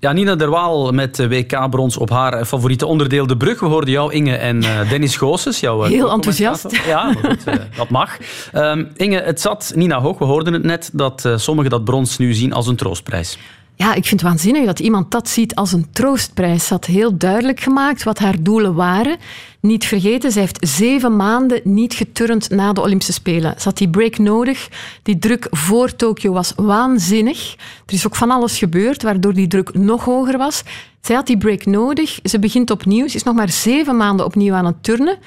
Ja, 0.00 0.12
Nina 0.12 0.34
Derwaal 0.34 0.92
met 0.92 1.26
WK-brons 1.28 1.96
op 1.96 2.10
haar 2.10 2.44
favoriete 2.44 2.86
onderdeel 2.86 3.26
De 3.26 3.36
Brug. 3.36 3.60
We 3.60 3.66
hoorden 3.66 3.90
jou, 3.90 4.12
Inge, 4.12 4.36
en 4.36 4.62
eh, 4.62 4.90
Dennis 4.90 5.16
Goossens. 5.16 5.60
Jouw, 5.60 5.84
eh, 5.84 5.90
Heel 5.90 6.10
enthousiast. 6.10 6.66
Ja, 6.86 7.04
maar 7.04 7.24
goed, 7.24 7.44
eh, 7.44 7.54
dat 7.76 7.88
mag. 7.88 8.16
Ehm, 8.52 8.84
Inge, 8.96 9.20
het 9.20 9.40
zat 9.40 9.72
Nina 9.74 10.00
Hoog, 10.00 10.18
we 10.18 10.24
hoorden 10.24 10.52
het 10.52 10.62
net, 10.62 10.90
dat 10.92 11.28
sommigen 11.36 11.70
dat 11.70 11.84
brons 11.84 12.18
nu 12.18 12.34
zien 12.34 12.52
als 12.52 12.66
een 12.66 12.76
troostprijs. 12.76 13.38
Ja, 13.76 13.94
ik 13.94 14.04
vind 14.04 14.20
het 14.20 14.30
waanzinnig 14.30 14.64
dat 14.64 14.80
iemand 14.80 15.10
dat 15.10 15.28
ziet 15.28 15.54
als 15.54 15.72
een 15.72 15.90
troostprijs. 15.90 16.66
Ze 16.66 16.72
had 16.72 16.84
heel 16.84 17.16
duidelijk 17.16 17.60
gemaakt 17.60 18.02
wat 18.02 18.18
haar 18.18 18.42
doelen 18.42 18.74
waren. 18.74 19.16
Niet 19.60 19.84
vergeten, 19.84 20.32
ze 20.32 20.38
heeft 20.38 20.68
zeven 20.68 21.16
maanden 21.16 21.60
niet 21.64 21.94
geturnd 21.94 22.50
na 22.50 22.72
de 22.72 22.80
Olympische 22.80 23.12
Spelen. 23.12 23.54
Ze 23.58 23.68
had 23.68 23.78
die 23.78 23.88
break 23.88 24.18
nodig. 24.18 24.68
Die 25.02 25.18
druk 25.18 25.46
voor 25.50 25.96
Tokio 25.96 26.32
was 26.32 26.52
waanzinnig. 26.56 27.54
Er 27.86 27.94
is 27.94 28.06
ook 28.06 28.16
van 28.16 28.30
alles 28.30 28.58
gebeurd, 28.58 29.02
waardoor 29.02 29.34
die 29.34 29.46
druk 29.46 29.74
nog 29.74 30.04
hoger 30.04 30.38
was. 30.38 30.62
Zij 31.00 31.14
had 31.14 31.26
die 31.26 31.38
break 31.38 31.66
nodig. 31.66 32.18
Ze 32.22 32.38
begint 32.38 32.70
opnieuw. 32.70 33.08
Ze 33.08 33.16
is 33.16 33.22
nog 33.22 33.34
maar 33.34 33.50
zeven 33.50 33.96
maanden 33.96 34.26
opnieuw 34.26 34.54
aan 34.54 34.66
het 34.66 34.82
turnen. 34.82 35.18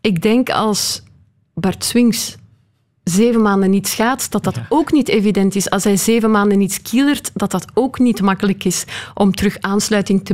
Ik 0.00 0.22
denk 0.22 0.50
als 0.50 1.02
Bart 1.54 1.84
Swings 1.84 2.36
zeven 3.04 3.42
maanden 3.42 3.70
niet 3.70 3.88
schaatst, 3.88 4.32
dat 4.32 4.44
dat 4.44 4.60
ook 4.68 4.92
niet 4.92 5.08
evident 5.08 5.54
is. 5.54 5.70
Als 5.70 5.84
hij 5.84 5.96
zeven 5.96 6.30
maanden 6.30 6.58
niet 6.58 6.72
skilert, 6.72 7.30
dat 7.34 7.50
dat 7.50 7.64
ook 7.74 7.98
niet 7.98 8.20
makkelijk 8.20 8.64
is 8.64 8.84
om 9.14 9.32
terug 9.34 9.56
aansluiting 9.60 10.24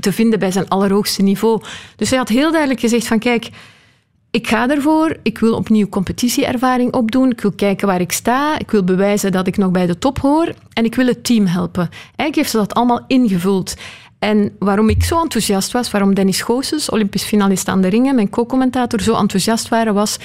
te 0.00 0.12
vinden 0.12 0.38
bij 0.38 0.50
zijn 0.50 0.68
allerhoogste 0.68 1.22
niveau. 1.22 1.62
Dus 1.96 2.10
hij 2.10 2.18
had 2.18 2.28
heel 2.28 2.50
duidelijk 2.50 2.80
gezegd 2.80 3.06
van 3.06 3.18
kijk, 3.18 3.50
ik 4.30 4.48
ga 4.48 4.68
ervoor, 4.68 5.16
ik 5.22 5.38
wil 5.38 5.54
opnieuw 5.54 5.88
competitieervaring 5.88 6.92
opdoen, 6.94 7.30
ik 7.30 7.40
wil 7.40 7.52
kijken 7.52 7.86
waar 7.86 8.00
ik 8.00 8.12
sta, 8.12 8.58
ik 8.58 8.70
wil 8.70 8.84
bewijzen 8.84 9.32
dat 9.32 9.46
ik 9.46 9.56
nog 9.56 9.70
bij 9.70 9.86
de 9.86 9.98
top 9.98 10.18
hoor 10.18 10.52
en 10.72 10.84
ik 10.84 10.94
wil 10.94 11.06
het 11.06 11.24
team 11.24 11.46
helpen. 11.46 11.88
Eigenlijk 11.90 12.34
heeft 12.34 12.50
ze 12.50 12.56
dat 12.56 12.74
allemaal 12.74 13.04
ingevuld. 13.06 13.74
En 14.18 14.56
waarom 14.58 14.88
ik 14.88 15.04
zo 15.04 15.20
enthousiast 15.20 15.72
was, 15.72 15.90
waarom 15.90 16.14
Dennis 16.14 16.40
Goossens, 16.42 16.90
Olympisch 16.90 17.24
finalist 17.24 17.68
aan 17.68 17.80
de 17.80 17.88
ringen, 17.88 18.14
mijn 18.14 18.30
co-commentator, 18.30 19.00
zo 19.00 19.14
enthousiast 19.14 19.68
waren, 19.68 19.94
was 19.94 20.18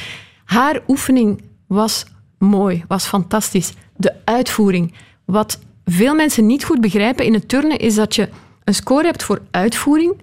haar 0.46 0.82
oefening 0.88 1.42
was 1.70 2.06
mooi, 2.38 2.84
was 2.88 3.06
fantastisch. 3.06 3.74
De 3.96 4.14
uitvoering. 4.26 4.94
Wat 5.26 5.60
veel 5.86 6.16
mensen 6.16 6.46
niet 6.46 6.64
goed 6.64 6.82
begrijpen 6.82 7.26
in 7.26 7.34
het 7.34 7.50
turnen 7.50 7.78
is 7.78 7.96
dat 7.96 8.16
je 8.16 8.30
een 8.64 8.74
score 8.74 9.06
hebt 9.06 9.24
voor 9.24 9.42
uitvoering 9.52 10.22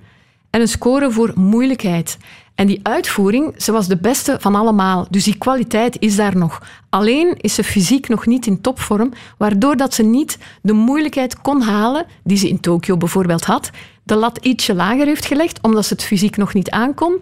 en 0.50 0.60
een 0.60 0.68
score 0.68 1.10
voor 1.10 1.32
moeilijkheid. 1.34 2.18
En 2.54 2.66
die 2.66 2.80
uitvoering, 2.82 3.54
ze 3.62 3.72
was 3.72 3.88
de 3.88 3.96
beste 3.96 4.36
van 4.40 4.54
allemaal. 4.54 5.06
Dus 5.10 5.24
die 5.24 5.38
kwaliteit 5.38 6.00
is 6.00 6.16
daar 6.16 6.36
nog. 6.36 6.62
Alleen 6.88 7.36
is 7.36 7.54
ze 7.54 7.64
fysiek 7.64 8.08
nog 8.08 8.26
niet 8.26 8.46
in 8.46 8.60
topvorm, 8.60 9.12
waardoor 9.38 9.76
dat 9.76 9.94
ze 9.94 10.02
niet 10.02 10.38
de 10.62 10.72
moeilijkheid 10.72 11.40
kon 11.40 11.60
halen, 11.60 12.06
die 12.24 12.36
ze 12.36 12.48
in 12.48 12.60
Tokio 12.60 12.96
bijvoorbeeld 12.96 13.44
had, 13.44 13.70
de 14.02 14.14
lat 14.14 14.38
ietsje 14.38 14.74
lager 14.74 15.06
heeft 15.06 15.26
gelegd, 15.26 15.58
omdat 15.62 15.86
ze 15.86 15.92
het 15.92 16.04
fysiek 16.04 16.36
nog 16.36 16.54
niet 16.54 16.70
aankon. 16.70 17.16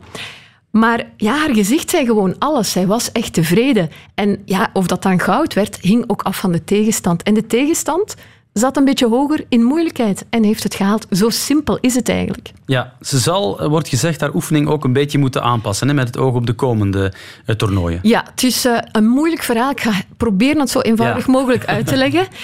Maar 0.75 1.05
ja, 1.17 1.37
haar 1.37 1.55
gezicht 1.55 1.91
zei 1.91 2.07
gewoon 2.07 2.35
alles. 2.39 2.71
Zij 2.71 2.87
was 2.87 3.13
echt 3.13 3.33
tevreden. 3.33 3.91
En 4.15 4.43
ja, 4.45 4.71
of 4.73 4.87
dat 4.87 5.03
dan 5.03 5.21
goud 5.21 5.55
werd, 5.55 5.79
hing 5.81 6.05
ook 6.07 6.23
af 6.23 6.37
van 6.37 6.53
de 6.53 6.65
tegenstand. 6.65 7.23
En 7.23 7.35
de 7.35 7.47
tegenstand 7.47 8.15
zat 8.53 8.77
een 8.77 8.85
beetje 8.85 9.09
hoger 9.09 9.45
in 9.49 9.63
moeilijkheid 9.63 10.25
en 10.31 10.43
heeft 10.45 10.63
het 10.63 10.75
gehaald. 10.75 11.07
Zo 11.11 11.31
simpel 11.31 11.79
is 11.81 11.95
het 11.95 12.09
eigenlijk. 12.09 12.53
Ja, 12.67 12.93
ze 13.01 13.19
zal, 13.19 13.69
wordt 13.69 13.89
gezegd, 13.89 14.21
haar 14.21 14.35
oefening 14.35 14.69
ook 14.69 14.85
een 14.85 14.93
beetje 14.93 15.19
moeten 15.19 15.43
aanpassen, 15.43 15.89
hè, 15.89 15.95
met 15.95 16.07
het 16.07 16.19
oog 16.19 16.35
op 16.35 16.47
de 16.47 16.53
komende 16.53 17.13
eh, 17.47 17.57
toernooien. 17.57 17.99
Ja, 18.03 18.25
het 18.31 18.43
is 18.43 18.65
eh, 18.65 18.79
een 18.93 19.07
moeilijk 19.07 19.43
verhaal. 19.43 19.71
Ik 19.71 19.81
ga 19.81 19.93
proberen 20.17 20.61
het 20.61 20.71
zo 20.71 20.81
eenvoudig 20.81 21.27
Ja. 21.27 21.33
mogelijk 21.33 21.65
uit 21.65 21.87
te 21.87 21.97
leggen. 21.97 22.27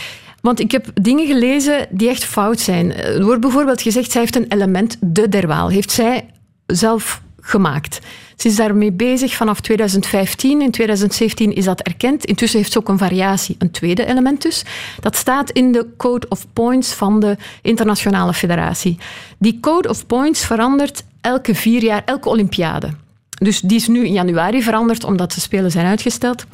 Want 0.42 0.60
ik 0.60 0.70
heb 0.70 0.86
dingen 0.94 1.26
gelezen 1.26 1.86
die 1.90 2.08
echt 2.08 2.24
fout 2.24 2.60
zijn. 2.60 2.94
Er 2.94 3.24
wordt 3.24 3.40
bijvoorbeeld 3.40 3.82
gezegd, 3.82 4.10
zij 4.10 4.20
heeft 4.20 4.36
een 4.36 4.48
element, 4.48 4.96
de 5.00 5.28
derwaal, 5.28 5.68
heeft 5.68 5.90
zij 5.90 6.26
zelf 6.66 7.22
gemaakt. 7.40 7.98
Ze 8.36 8.48
is 8.48 8.56
daarmee 8.56 8.92
bezig 8.92 9.34
vanaf 9.34 9.60
2015. 9.60 10.62
In 10.62 10.70
2017 10.70 11.54
is 11.54 11.64
dat 11.64 11.80
erkend. 11.80 12.24
Intussen 12.24 12.58
heeft 12.58 12.72
ze 12.72 12.78
ook 12.78 12.88
een 12.88 12.98
variatie, 12.98 13.56
een 13.58 13.70
tweede 13.70 14.06
element 14.06 14.42
dus. 14.42 14.64
Dat 15.00 15.16
staat 15.16 15.50
in 15.50 15.72
de 15.72 15.86
Code 15.96 16.26
of 16.28 16.46
Points 16.52 16.92
van 16.92 17.20
de 17.20 17.36
Internationale 17.62 18.34
Federatie. 18.34 18.98
Die 19.38 19.60
Code 19.60 19.88
of 19.88 20.06
Points 20.06 20.44
verandert 20.44 21.04
elke 21.20 21.54
vier 21.54 21.82
jaar, 21.82 22.02
elke 22.04 22.28
Olympiade. 22.28 22.88
Dus 23.30 23.60
die 23.60 23.76
is 23.76 23.88
nu 23.88 24.06
in 24.06 24.12
januari 24.12 24.62
veranderd 24.62 25.04
omdat 25.04 25.32
de 25.32 25.40
Spelen 25.40 25.70
zijn 25.70 25.86
uitgesteld. 25.86 26.44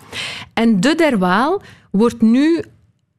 En 0.53 0.81
de 0.81 0.95
derwaal 0.95 1.63
wordt 1.91 2.21
nu 2.21 2.65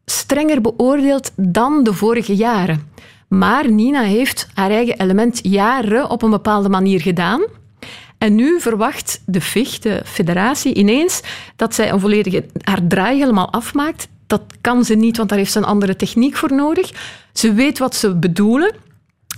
strenger 0.06 0.62
beoordeeld 0.62 1.32
dan 1.36 1.84
de 1.84 1.94
vorige 1.94 2.36
jaren. 2.36 2.92
Maar 3.28 3.72
Nina 3.72 4.02
heeft 4.02 4.48
haar 4.54 4.70
eigen 4.70 5.00
element 5.00 5.40
jaren 5.44 6.10
op 6.10 6.22
een 6.22 6.30
bepaalde 6.30 6.70
manier 6.70 7.02
gedaan. 7.02 7.42
En 8.18 8.36
nu 8.36 8.60
verwacht 8.60 9.22
de 9.26 9.42
FIG, 9.42 9.80
de 9.80 10.02
federatie, 10.06 10.74
ineens 10.74 11.22
dat 11.56 11.76
zij 11.76 11.92
een 11.92 12.00
volledige, 12.00 12.46
haar 12.62 12.88
draai 12.88 13.20
helemaal 13.20 13.52
afmaakt. 13.52 14.08
Dat 14.28 14.42
kan 14.62 14.86
ze 14.86 14.96
niet, 14.96 15.18
want 15.18 15.30
daar 15.30 15.38
heeft 15.38 15.52
ze 15.52 15.58
een 15.58 15.64
andere 15.64 15.96
techniek 15.96 16.36
voor 16.36 16.54
nodig. 16.54 16.92
Ze 17.34 17.54
weet 17.54 17.78
wat 17.78 17.96
ze 17.96 18.16
bedoelen, 18.16 18.76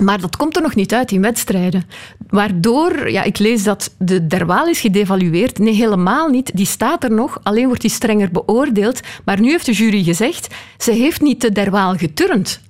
maar 0.02 0.22
dat 0.22 0.38
komt 0.38 0.56
er 0.56 0.62
nog 0.62 0.76
niet 0.76 0.94
uit 0.94 1.12
in 1.12 1.22
wedstrijden. 1.22 1.84
Waardoor, 2.28 3.10
ja, 3.10 3.24
ik 3.24 3.38
lees 3.38 3.64
dat 3.64 3.96
de 3.98 4.28
derwaal 4.28 4.68
is 4.68 4.80
gedevalueerd. 4.80 5.60
Nee, 5.60 5.74
helemaal 5.74 6.28
niet. 6.28 6.52
Die 6.56 6.66
staat 6.66 7.04
er 7.04 7.12
nog, 7.12 7.40
alleen 7.44 7.66
wordt 7.68 7.82
die 7.82 7.90
strenger 7.90 8.32
beoordeeld. 8.32 9.00
Maar 9.26 9.40
nu 9.40 9.50
heeft 9.50 9.66
de 9.66 9.72
jury 9.72 10.04
gezegd, 10.04 10.56
ze 10.78 10.92
heeft 10.92 11.22
niet 11.22 11.42
de 11.42 11.52
derwaal 11.52 11.96
geturnd. 11.96 12.62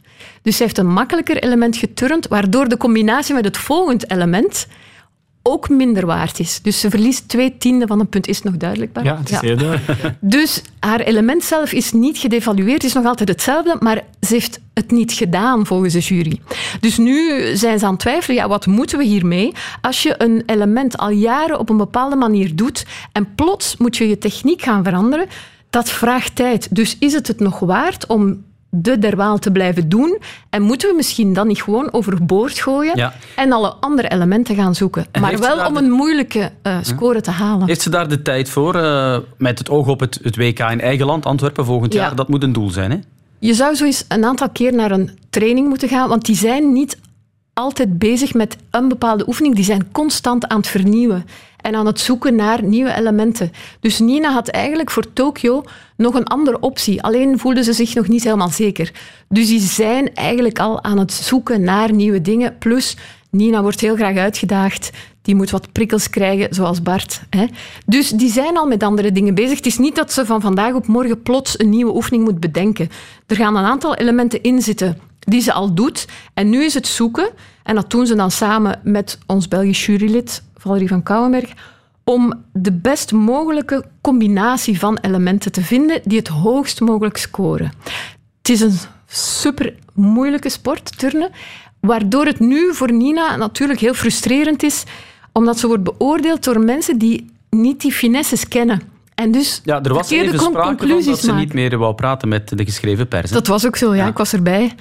Dus 0.42 0.58
ze 0.58 0.64
heeft 0.64 0.78
een 0.78 0.92
makkelijker 0.92 1.44
element 1.44 1.78
geturnd, 1.78 2.28
waardoor 2.28 2.68
de 2.68 2.78
combinatie 2.78 3.34
met 3.34 3.46
het 3.46 3.58
volgende 3.58 4.06
element 4.08 4.68
ook 5.44 5.70
minder 5.70 6.06
waard 6.06 6.40
is. 6.40 6.62
Dus 6.62 6.80
ze 6.80 6.90
verliest 6.90 7.28
twee 7.28 7.58
tienden 7.58 7.88
van 7.88 8.00
een 8.00 8.10
punt. 8.10 8.28
Is 8.28 8.36
het 8.36 8.46
nog 8.46 8.58
duidelijk? 8.58 8.94
Bart? 8.94 9.06
Ja, 9.06 9.18
het 9.18 9.32
is 9.32 9.40
heel 9.40 9.58
duidelijk. 9.58 10.02
Dus 10.20 10.62
haar 10.80 11.00
element 11.00 11.44
zelf 11.44 11.72
is 11.72 11.92
niet 11.92 12.18
gedevalueerd, 12.18 12.84
is 12.84 12.94
nog 12.94 13.06
altijd 13.06 13.30
hetzelfde, 13.30 13.76
maar 13.80 14.02
ze 14.22 14.34
heeft 14.34 14.60
het 14.74 14.92
niet 14.92 15.12
gedaan 15.12 15.66
volgens 15.66 15.94
de 15.94 16.00
jury. 16.00 16.40
Dus 16.80 16.98
nu 16.98 17.46
zijn 17.56 17.80
ze 17.80 17.86
aan 17.86 17.92
het 17.92 18.00
twijfelen, 18.00 18.38
ja, 18.38 18.48
wat 18.48 18.66
moeten 18.66 18.98
we 18.98 19.04
hiermee? 19.04 19.54
Als 19.82 20.04
je 20.04 20.16
een 20.18 20.44
element 20.46 20.98
al 20.98 21.10
jaren 21.10 21.60
op 21.60 21.70
een 21.70 21.78
bepaalde 21.78 22.16
manier 22.16 22.56
doet 22.56 22.86
en 23.12 23.36
plots 23.36 23.78
moet 23.78 23.98
je 23.98 24.10
je 24.10 24.18
techniek 24.18 24.62
gaan 24.62 24.84
veranderen, 24.84 25.28
dat 25.70 25.90
vraagt 25.90 26.36
tijd. 26.36 26.76
Dus 26.76 26.98
is 27.00 27.14
het 27.14 27.28
het 27.28 27.40
nog 27.40 27.60
waard 27.60 28.06
om 28.08 28.44
de 28.70 29.00
derwaal 29.00 29.38
te 29.38 29.52
blijven 29.52 29.90
doen? 29.90 30.18
En 30.50 30.62
moeten 30.62 30.90
we 30.90 30.96
misschien 30.96 31.34
dan 31.34 31.48
niet 31.48 31.62
gewoon 31.64 31.94
overboord 31.94 32.60
gooien 32.60 32.98
Ja. 32.98 33.14
en 33.36 33.52
alle 33.52 33.74
andere 33.80 34.10
elementen 34.10 34.56
gaan 34.56 34.76
zoeken? 34.76 35.06
En 35.12 35.22
maar 35.22 35.40
wel 35.40 35.66
om 35.68 35.74
de- 35.74 35.80
een 35.80 35.92
moeilijke 35.92 36.52
eh, 36.62 36.78
score 36.82 37.22
te 37.22 37.32
halen. 37.32 37.68
Heeft 37.68 37.82
ze 37.82 37.90
daar 37.90 38.08
de 38.08 38.22
tijd 38.22 38.50
voor? 38.50 38.76
eh, 38.76 39.18
met 39.38 39.60
het 39.60 39.70
oog 39.70 39.88
op 39.88 40.00
het, 40.00 40.20
het 40.24 40.36
WK 40.36 40.60
in 40.60 40.82
eigen 40.82 41.06
land, 41.06 41.26
Antwerpen 41.26 41.66
volgend 41.66 41.94
Ja. 41.94 42.02
jaar. 42.02 42.16
Dat 42.16 42.28
moet 42.30 42.44
een 42.44 42.54
doel 42.54 42.70
zijn, 42.70 42.92
hè? 42.92 42.98
Je 43.40 43.54
zou 43.54 43.76
zo 43.76 43.86
eens 43.86 44.06
een 44.08 44.26
aantal 44.26 44.50
keer 44.50 44.74
naar 44.74 44.92
een 44.92 45.18
training 45.30 45.68
moeten 45.68 45.88
gaan, 45.90 46.10
want 46.10 46.26
die 46.26 46.36
zijn 46.36 46.74
niet 46.74 46.98
altijd 47.60 47.98
bezig 48.00 48.34
met 48.34 48.58
een 48.72 48.88
bepaalde 48.88 49.28
oefening. 49.28 49.56
Die 49.56 49.64
zijn 49.64 49.92
constant 49.92 50.48
aan 50.48 50.58
het 50.58 50.68
vernieuwen 50.68 51.26
en 51.62 51.76
aan 51.76 51.86
het 51.86 52.00
zoeken 52.00 52.36
naar 52.36 52.64
nieuwe 52.64 52.94
elementen. 52.94 53.52
Dus 53.80 54.00
Nina 54.00 54.32
had 54.32 54.48
eigenlijk 54.48 54.92
voor 54.92 55.14
Tokio 55.14 55.64
nog 55.98 56.14
een 56.14 56.28
andere 56.28 56.60
optie. 56.60 57.04
Alleen 57.04 57.40
voelde 57.40 57.64
ze 57.64 57.74
zich 57.74 57.96
nog 57.96 58.08
niet 58.08 58.24
helemaal 58.24 58.50
zeker. 58.50 58.92
Dus 59.30 59.48
die 59.48 59.60
zijn 59.60 60.14
eigenlijk 60.14 60.60
al 60.60 60.84
aan 60.84 60.98
het 60.98 61.12
zoeken 61.12 61.62
naar 61.62 61.94
nieuwe 61.94 62.22
dingen. 62.22 62.58
Plus, 62.58 62.98
Nina 63.30 63.62
wordt 63.62 63.80
heel 63.80 63.96
graag 63.96 64.18
uitgedaagd. 64.18 64.90
Die 65.22 65.36
moet 65.36 65.50
wat 65.50 65.72
prikkels 65.72 66.10
krijgen, 66.10 66.54
zoals 66.56 66.82
Bart. 66.82 67.22
Hè. 67.30 67.46
Dus 67.86 68.10
die 68.10 68.32
zijn 68.32 68.58
al 68.58 68.68
met 68.68 68.84
andere 68.84 69.12
dingen 69.12 69.36
bezig. 69.36 69.58
Het 69.58 69.66
is 69.66 69.78
niet 69.78 69.96
dat 69.96 70.14
ze 70.14 70.26
van 70.26 70.42
vandaag 70.42 70.74
op 70.74 70.88
morgen 70.88 71.22
plots 71.22 71.60
een 71.60 71.70
nieuwe 71.70 71.96
oefening 71.96 72.24
moet 72.24 72.40
bedenken. 72.40 72.90
Er 73.28 73.36
gaan 73.36 73.56
een 73.56 73.66
aantal 73.66 73.96
elementen 73.96 74.44
in 74.44 74.62
zitten 74.62 75.09
die 75.30 75.42
ze 75.42 75.54
al 75.54 75.74
doet. 75.74 76.08
En 76.34 76.50
nu 76.50 76.64
is 76.64 76.74
het 76.74 76.88
zoeken, 76.88 77.30
en 77.64 77.76
dat 77.76 77.90
doen 77.92 78.06
ze 78.08 78.16
dan 78.16 78.32
samen 78.32 78.80
met 78.84 79.18
ons 79.26 79.48
Belgisch 79.48 79.86
jurylid, 79.86 80.44
Valerie 80.58 80.88
van 80.88 81.04
Kouwenberg, 81.04 81.50
om 82.04 82.34
de 82.54 82.72
best 82.72 83.12
mogelijke 83.12 83.86
combinatie 84.02 84.80
van 84.80 84.98
elementen 85.02 85.52
te 85.52 85.62
vinden 85.62 86.02
die 86.04 86.18
het 86.18 86.28
hoogst 86.28 86.80
mogelijk 86.82 87.18
scoren. 87.18 87.72
Het 88.38 88.50
is 88.50 88.62
een 88.62 88.78
super 89.08 89.74
moeilijke 89.94 90.50
sport, 90.50 90.98
turnen, 90.98 91.30
waardoor 91.80 92.26
het 92.26 92.40
nu 92.40 92.74
voor 92.74 92.92
Nina 92.92 93.36
natuurlijk 93.36 93.80
heel 93.80 93.94
frustrerend 93.94 94.64
is, 94.64 94.84
omdat 95.32 95.60
ze 95.60 95.68
wordt 95.68 95.84
beoordeeld 95.84 96.44
door 96.44 96.60
mensen 96.60 96.98
die 96.98 97.30
niet 97.50 97.82
die 97.82 97.92
finesses 97.92 98.48
kennen. 98.48 98.82
En 99.16 99.32
dus 99.32 99.62
Ja, 99.64 99.84
er 99.84 99.94
was 99.94 100.10
even 100.10 100.26
sprake 100.26 100.44
van 100.44 100.54
dat 100.54 100.64
conclusies 100.64 101.20
ze 101.20 101.26
maken. 101.28 101.42
niet 101.42 101.54
meer 101.54 101.78
wou 101.78 101.94
praten 101.94 102.28
met 102.28 102.58
de 102.58 102.66
geschreven 102.66 103.08
pers. 103.08 103.30
hè? 103.30 103.36
Dat 103.36 103.48
was 103.48 103.66
ook 103.66 103.76
zo, 103.76 103.96
ja. 103.96 104.08
Ik 104.08 104.18
was 104.18 104.34
erbij. 104.34 104.76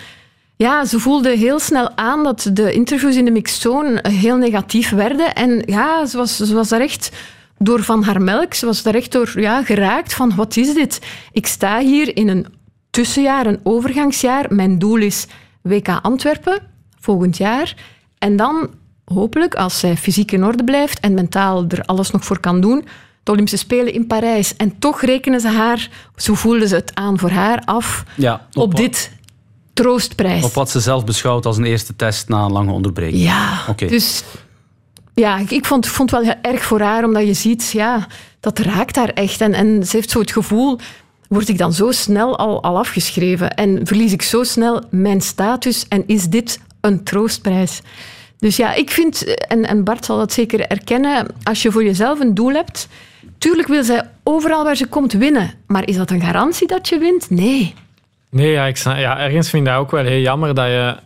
Ja, 0.59 0.85
ze 0.85 0.99
voelde 0.99 1.37
heel 1.37 1.59
snel 1.59 1.97
aan 1.97 2.25
dat 2.25 2.51
de 2.53 2.73
interviews 2.73 3.17
in 3.17 3.25
de 3.25 3.31
mixzone 3.31 4.05
heel 4.09 4.37
negatief 4.37 4.91
werden. 4.91 5.35
En 5.35 5.63
ja, 5.67 6.07
ze 6.07 6.17
was, 6.17 6.37
ze 6.37 6.55
was 6.55 6.69
daar 6.69 6.81
echt 6.81 7.11
door 7.59 7.83
van 7.83 8.03
haar 8.03 8.23
melk, 8.23 8.55
ze 8.55 8.67
was 8.67 8.83
daar 8.83 8.95
echt 8.95 9.13
door 9.13 9.33
ja, 9.41 9.63
geraakt 9.63 10.15
van 10.15 10.35
wat 10.37 10.57
is 10.57 10.75
dit? 10.75 11.01
Ik 11.33 11.47
sta 11.47 11.81
hier 11.81 12.17
in 12.17 12.29
een 12.29 12.47
tussenjaar, 12.91 13.47
een 13.47 13.61
overgangsjaar. 13.63 14.55
Mijn 14.55 14.79
doel 14.79 14.97
is 14.97 15.27
WK 15.63 15.89
Antwerpen 16.03 16.59
volgend 17.01 17.37
jaar. 17.37 17.75
En 18.19 18.37
dan 18.37 18.71
hopelijk, 19.05 19.55
als 19.55 19.79
zij 19.79 19.97
fysiek 19.97 20.33
in 20.33 20.45
orde 20.45 20.65
blijft 20.65 21.01
en 21.01 21.15
mentaal 21.15 21.65
er 21.69 21.83
alles 21.85 22.11
nog 22.11 22.25
voor 22.25 22.41
kan 22.41 22.61
doen, 22.61 22.85
de 23.23 23.31
Olympische 23.31 23.59
Spelen 23.59 23.93
in 23.93 24.07
Parijs. 24.07 24.57
En 24.57 24.79
toch 24.79 25.01
rekenen 25.01 25.41
ze 25.41 25.49
haar, 25.49 25.91
zo 26.17 26.35
voelden 26.35 26.69
ze 26.69 26.75
het 26.75 26.95
aan 26.95 27.19
voor 27.19 27.31
haar, 27.31 27.63
af 27.65 28.05
Ja, 28.15 28.47
op, 28.53 28.75
dit 28.75 29.11
troostprijs. 29.83 30.45
Op 30.45 30.55
wat 30.55 30.71
ze 30.71 30.81
zelf 30.81 31.05
beschouwt 31.05 31.47
als 31.47 31.57
een 31.57 31.65
eerste 31.65 31.97
test 31.97 32.29
na 32.29 32.45
een 32.45 32.53
lange 32.53 32.73
onderbreking. 32.73 33.23
Ja, 33.23 33.75
dus 33.77 34.25
ja, 35.15 35.39
ik, 35.49 35.65
vond, 35.65 35.87
vond 35.87 36.11
het 36.11 36.25
wel 36.25 36.35
erg 36.43 36.63
voor 36.63 36.81
haar, 36.81 37.05
omdat 37.05 37.27
je 37.27 37.35
ziet, 37.35 37.71
ja, 37.71 38.07
dat 38.41 38.59
raakt 38.59 38.97
haar 38.97 39.09
echt. 39.09 39.41
En, 39.41 39.55
en 39.55 39.87
ze 39.87 39.97
heeft 39.97 40.11
zo 40.11 40.21
het 40.21 40.33
gevoel, 40.33 40.79
word 41.29 41.49
ik 41.49 41.59
dan 41.59 41.73
zo 41.73 41.91
snel 41.91 42.39
al, 42.39 42.63
al 42.63 42.79
afgeschreven? 42.79 43.55
En 43.55 43.81
verlies 43.87 44.13
ik 44.13 44.23
zo 44.23 44.43
snel 44.43 44.83
mijn 44.91 45.21
status? 45.21 45.89
En 45.89 46.05
is 46.07 46.29
dit 46.29 46.61
een 46.81 47.05
troostprijs? 47.05 47.81
Dus 48.39 48.57
ja, 48.57 48.75
ik 48.75 48.91
vind, 48.91 49.37
en, 49.49 49.67
en 49.67 49.85
Bart 49.85 50.05
zal 50.05 50.19
dat 50.19 50.33
zeker 50.33 50.61
erkennen, 50.61 51.27
als 51.43 51.63
je 51.63 51.73
voor 51.73 51.85
jezelf 51.85 52.21
een 52.21 52.35
doel 52.35 52.53
hebt, 52.53 52.89
tuurlijk 53.39 53.69
wil 53.69 53.85
zij 53.85 54.11
overal 54.23 54.65
waar 54.65 54.77
ze 54.77 54.87
komt 54.87 55.13
winnen. 55.13 55.55
Maar 55.67 55.87
is 55.89 55.97
dat 55.97 56.11
een 56.11 56.21
garantie 56.21 56.67
dat 56.67 56.89
je 56.89 56.99
wint? 56.99 57.31
Nee. 57.31 57.75
Nee, 58.31 58.51
ja, 58.51 58.65
ik 58.67 58.77
snap, 58.77 58.97
ja, 58.97 59.19
ergens 59.19 59.51
vind 59.51 59.67
ik 59.67 59.73
dat 59.73 59.81
ook 59.81 59.91
wel 59.91 60.05
heel 60.05 60.21
jammer 60.21 60.55
dat 60.55 60.67
je, 60.67 60.97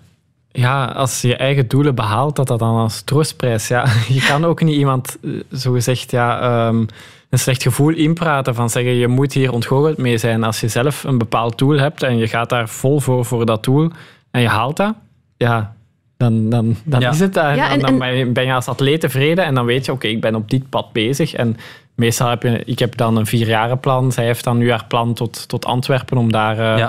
ja, 0.53 0.85
als 0.85 1.21
je 1.21 1.29
je 1.29 1.37
eigen 1.37 1.69
doelen 1.69 1.95
behaalt, 1.95 2.37
dat 2.37 2.47
dat 2.47 2.59
dan 2.59 2.77
als 2.77 3.03
troostprijs, 3.03 3.69
ja, 3.69 3.85
je 4.09 4.25
kan 4.29 4.45
ook 4.45 4.63
niet 4.63 4.77
iemand, 4.77 5.19
eh, 5.25 5.31
zogezegd, 5.51 6.11
ja, 6.11 6.41
ehm, 6.41 6.85
een 7.31 7.39
slecht 7.39 7.63
gevoel 7.63 7.91
inpraten 7.95 8.55
van 8.55 8.71
zeggen, 8.71 8.93
je 8.93 9.09
moet 9.09 9.33
hier 9.33 9.53
ontgoocheld 9.53 9.99
mee 9.99 10.19
zijn. 10.19 10.45
Als 10.45 10.61
je 10.61 10.69
zelf 10.69 11.05
een 11.05 11.19
bepaald 11.19 11.59
doel 11.59 11.79
hebt 11.79 12.03
en 12.03 12.17
je 12.19 12.29
gaat 12.29 12.49
daar 12.49 12.69
vol 12.69 13.01
voor, 13.01 13.25
voor 13.25 13.47
dat 13.47 13.65
doel 13.65 13.91
en 14.31 14.41
je 14.41 14.49
haalt 14.49 14.77
dat, 14.77 14.95
ja, 15.37 15.75
dan, 16.17 16.51
dan, 16.51 16.77
dan 16.85 17.01
Ja. 17.01 17.11
is 17.11 17.21
het 17.21 17.35
dat. 17.35 17.45
En 17.45 17.57
Ja, 17.57 17.63
dan, 17.69 17.73
en- 17.73 17.81
dan 17.81 17.91
en- 17.93 17.99
ben 17.99 18.15
je- 18.17 18.27
ben 18.27 18.45
je 18.47 18.53
als 18.53 18.67
atleet 18.69 19.01
tevreden 19.01 19.45
en 19.45 19.55
dan 19.55 19.65
weet 19.65 19.85
je, 19.85 19.93
oké, 19.93 20.07
ik 20.07 20.21
ben 20.21 20.35
op 20.35 20.51
dit 20.51 20.69
pad 20.69 20.93
bezig. 20.93 21.33
En 21.35 21.57
meestal 21.95 22.29
heb 22.29 22.43
je, 22.43 22.63
ik 22.65 22.79
heb 22.79 22.97
dan 22.97 23.17
een 23.17 23.27
vierjarenplan. 23.27 24.13
Zij 24.13 24.25
heeft 24.25 24.45
dan 24.45 24.59
nu 24.59 24.71
haar 24.71 24.85
plan 24.89 25.15
tot, 25.15 25.49
tot 25.49 25.65
Antwerpen 25.65 26.17
om 26.17 26.33
daar, 26.33 26.59
eh, 26.59 26.87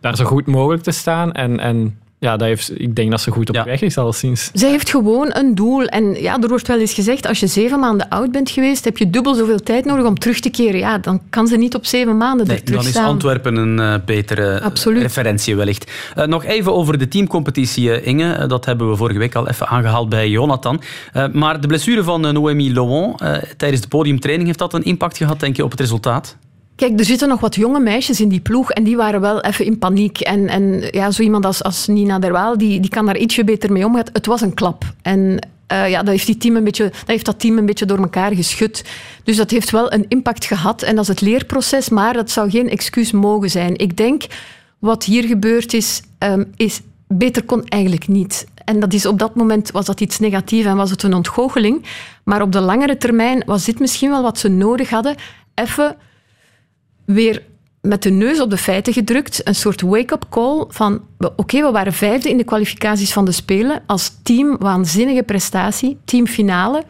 daar 0.00 0.16
zo 0.16 0.24
goed 0.24 0.46
mogelijk 0.46 0.82
te 0.82 0.90
staan. 0.90 1.32
En, 1.32 1.60
en 1.60 1.98
ja, 2.20 2.36
dat 2.36 2.48
heeft, 2.48 2.80
ik 2.80 2.96
denk 2.96 3.10
dat 3.10 3.20
ze 3.20 3.30
goed 3.30 3.48
op 3.48 3.64
weg 3.64 3.80
is, 3.80 3.98
al 3.98 4.12
sinds. 4.12 4.50
Zij 4.52 4.70
heeft 4.70 4.90
gewoon 4.90 5.30
een 5.32 5.54
doel. 5.54 5.84
En 5.84 6.14
ja, 6.14 6.38
er 6.40 6.48
wordt 6.48 6.66
wel 6.68 6.78
eens 6.78 6.92
gezegd, 6.92 7.26
als 7.26 7.40
je 7.40 7.46
zeven 7.46 7.80
maanden 7.80 8.08
oud 8.08 8.32
bent 8.32 8.50
geweest, 8.50 8.84
heb 8.84 8.98
je 8.98 9.10
dubbel 9.10 9.34
zoveel 9.34 9.58
tijd 9.58 9.84
nodig 9.84 10.06
om 10.06 10.18
terug 10.18 10.40
te 10.40 10.50
keren. 10.50 10.78
Ja, 10.80 10.98
dan 10.98 11.20
kan 11.30 11.46
ze 11.46 11.56
niet 11.56 11.74
op 11.74 11.86
zeven 11.86 12.16
maanden 12.16 12.46
Nee, 12.46 12.62
dan 12.62 12.86
is. 12.86 12.96
Antwerpen 12.96 13.56
een 13.56 13.78
eh, 13.78 13.94
betere 14.04 14.60
Absoluut. 14.60 15.02
referentie 15.02 15.56
wellicht. 15.56 15.90
Eh, 16.14 16.26
nog 16.26 16.44
even 16.44 16.74
over 16.74 16.98
de 16.98 17.08
teamcompetitie, 17.08 17.92
eh, 17.92 18.06
Inge. 18.06 18.32
Eh, 18.32 18.48
dat 18.48 18.64
hebben 18.64 18.90
we 18.90 18.96
vorige 18.96 19.18
week 19.18 19.34
al 19.34 19.48
even 19.48 19.66
aangehaald 19.68 20.08
bij 20.08 20.28
Jonathan. 20.28 20.80
Eh, 21.12 21.28
maar 21.32 21.60
de 21.60 21.66
blessure 21.66 22.02
van 22.02 22.26
eh, 22.26 22.32
Noémie 22.32 22.72
Lewon 22.72 23.16
eh, 23.16 23.36
tijdens 23.56 23.80
de 23.82 23.88
podiumtraining, 23.88 24.46
heeft 24.46 24.58
dat 24.58 24.74
een 24.74 24.84
impact 24.84 25.16
gehad, 25.16 25.40
denk 25.40 25.56
je, 25.56 25.64
op 25.64 25.70
het 25.70 25.80
resultaat? 25.80 26.36
Kijk, 26.78 26.98
er 26.98 27.04
zitten 27.04 27.28
nog 27.28 27.40
wat 27.40 27.54
jonge 27.54 27.80
meisjes 27.80 28.20
in 28.20 28.28
die 28.28 28.40
ploeg 28.40 28.70
en 28.70 28.84
die 28.84 28.96
waren 28.96 29.20
wel 29.20 29.40
even 29.40 29.64
in 29.64 29.78
paniek. 29.78 30.20
En, 30.20 30.48
en 30.48 30.88
ja, 30.90 31.10
zo 31.10 31.22
iemand 31.22 31.44
als, 31.44 31.62
als 31.62 31.86
Nina 31.86 32.18
Derwaal, 32.18 32.58
die, 32.58 32.80
die 32.80 32.90
kan 32.90 33.06
daar 33.06 33.18
ietsje 33.18 33.44
beter 33.44 33.72
mee 33.72 33.86
omgaan. 33.86 34.04
Het 34.12 34.26
was 34.26 34.40
een 34.40 34.54
klap. 34.54 34.84
En 35.02 35.38
eh, 35.66 35.88
ja, 35.88 35.98
dat 35.98 36.08
heeft, 36.08 36.26
die 36.26 36.36
team 36.36 36.56
een 36.56 36.64
beetje, 36.64 36.84
dat 36.84 37.06
heeft 37.06 37.24
dat 37.24 37.40
team 37.40 37.58
een 37.58 37.66
beetje 37.66 37.86
door 37.86 37.98
elkaar 37.98 38.34
geschud. 38.34 38.84
Dus 39.24 39.36
dat 39.36 39.50
heeft 39.50 39.70
wel 39.70 39.92
een 39.92 40.04
impact 40.08 40.44
gehad. 40.44 40.82
En 40.82 40.94
dat 40.94 41.02
is 41.02 41.08
het 41.08 41.20
leerproces, 41.20 41.88
maar 41.88 42.12
dat 42.12 42.30
zou 42.30 42.50
geen 42.50 42.70
excuus 42.70 43.12
mogen 43.12 43.50
zijn. 43.50 43.76
Ik 43.76 43.96
denk, 43.96 44.26
wat 44.78 45.04
hier 45.04 45.24
gebeurd 45.24 45.72
is, 45.72 46.02
ehm, 46.18 46.44
is 46.56 46.80
beter 47.08 47.44
kon 47.44 47.64
eigenlijk 47.64 48.08
niet. 48.08 48.46
En 48.64 48.80
dat 48.80 48.92
is 48.92 49.06
op 49.06 49.18
dat 49.18 49.34
moment 49.34 49.70
was 49.70 49.86
dat 49.86 50.00
iets 50.00 50.18
negatiefs 50.18 50.66
en 50.66 50.76
was 50.76 50.90
het 50.90 51.02
een 51.02 51.14
ontgoocheling. 51.14 51.84
Maar 52.24 52.42
op 52.42 52.52
de 52.52 52.60
langere 52.60 52.96
termijn 52.96 53.42
was 53.46 53.64
dit 53.64 53.78
misschien 53.78 54.10
wel 54.10 54.22
wat 54.22 54.38
ze 54.38 54.48
nodig 54.48 54.90
hadden. 54.90 55.14
Even 55.54 55.96
weer 57.14 57.42
met 57.80 58.02
de 58.02 58.10
neus 58.10 58.40
op 58.40 58.50
de 58.50 58.56
feiten 58.56 58.92
gedrukt. 58.92 59.46
Een 59.46 59.54
soort 59.54 59.80
wake-up 59.80 60.24
call 60.30 60.64
van... 60.68 61.00
Oké, 61.36 61.62
we 61.62 61.70
waren 61.70 61.92
vijfde 61.92 62.30
in 62.30 62.36
de 62.36 62.44
kwalificaties 62.44 63.12
van 63.12 63.24
de 63.24 63.32
Spelen. 63.32 63.82
Als 63.86 64.12
team, 64.22 64.56
waanzinnige 64.58 65.22
prestatie. 65.22 65.98
Teamfinale. 66.04 66.84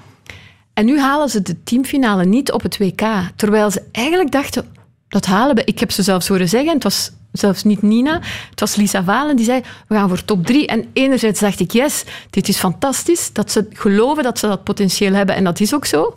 En 0.74 0.84
nu 0.84 1.00
halen 1.00 1.28
ze 1.28 1.42
de 1.42 1.62
teamfinale 1.62 2.24
niet 2.24 2.52
op 2.52 2.62
het 2.62 2.78
WK. 2.78 3.02
Terwijl 3.36 3.70
ze 3.70 3.82
eigenlijk 3.92 4.30
dachten, 4.30 4.66
dat 5.08 5.26
halen 5.26 5.54
we. 5.54 5.64
Ik 5.64 5.78
heb 5.78 5.90
ze 5.90 6.02
zelfs 6.02 6.28
horen 6.28 6.48
zeggen, 6.48 6.74
het 6.74 6.82
was 6.82 7.12
zelfs 7.32 7.64
niet 7.64 7.82
Nina, 7.82 8.20
het 8.50 8.60
was 8.60 8.76
Lisa 8.76 9.04
Valen, 9.04 9.36
die 9.36 9.44
zei, 9.44 9.62
we 9.88 9.94
gaan 9.94 10.08
voor 10.08 10.24
top 10.24 10.46
drie. 10.46 10.66
En 10.66 10.84
enerzijds 10.92 11.40
dacht 11.40 11.60
ik, 11.60 11.70
yes, 11.70 12.04
dit 12.30 12.48
is 12.48 12.58
fantastisch, 12.58 13.32
dat 13.32 13.50
ze 13.50 13.66
geloven 13.72 14.22
dat 14.22 14.38
ze 14.38 14.46
dat 14.46 14.64
potentieel 14.64 15.12
hebben. 15.12 15.34
En 15.34 15.44
dat 15.44 15.60
is 15.60 15.74
ook 15.74 15.84
zo. 15.84 16.14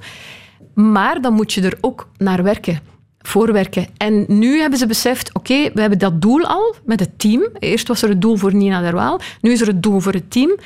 Maar 0.74 1.22
dan 1.22 1.34
moet 1.34 1.54
je 1.54 1.62
er 1.62 1.78
ook 1.82 2.10
naar 2.18 2.44
werken, 2.44 2.80
voorwerken. 3.22 3.88
En 3.98 4.26
nu 4.28 4.60
hebben 4.60 4.80
ze 4.80 4.86
beseft, 4.86 5.34
oké, 5.34 5.70
we 5.74 5.82
hebben 5.82 6.00
dat 6.00 6.22
doel 6.22 6.46
al 6.46 6.76
met 6.86 7.00
het 7.00 7.20
team. 7.20 7.42
Eerst 7.60 7.88
was 7.88 8.02
er 8.02 8.10
het 8.10 8.22
doel 8.22 8.36
voor 8.36 8.54
Nina 8.56 8.82
Derwaal, 8.82 9.20
nu 9.42 9.52
is 9.52 9.62
er 9.62 9.68
het 9.68 9.84
doel 9.84 10.00
voor 10.00 10.14
het 10.14 10.32
team. 10.32 10.58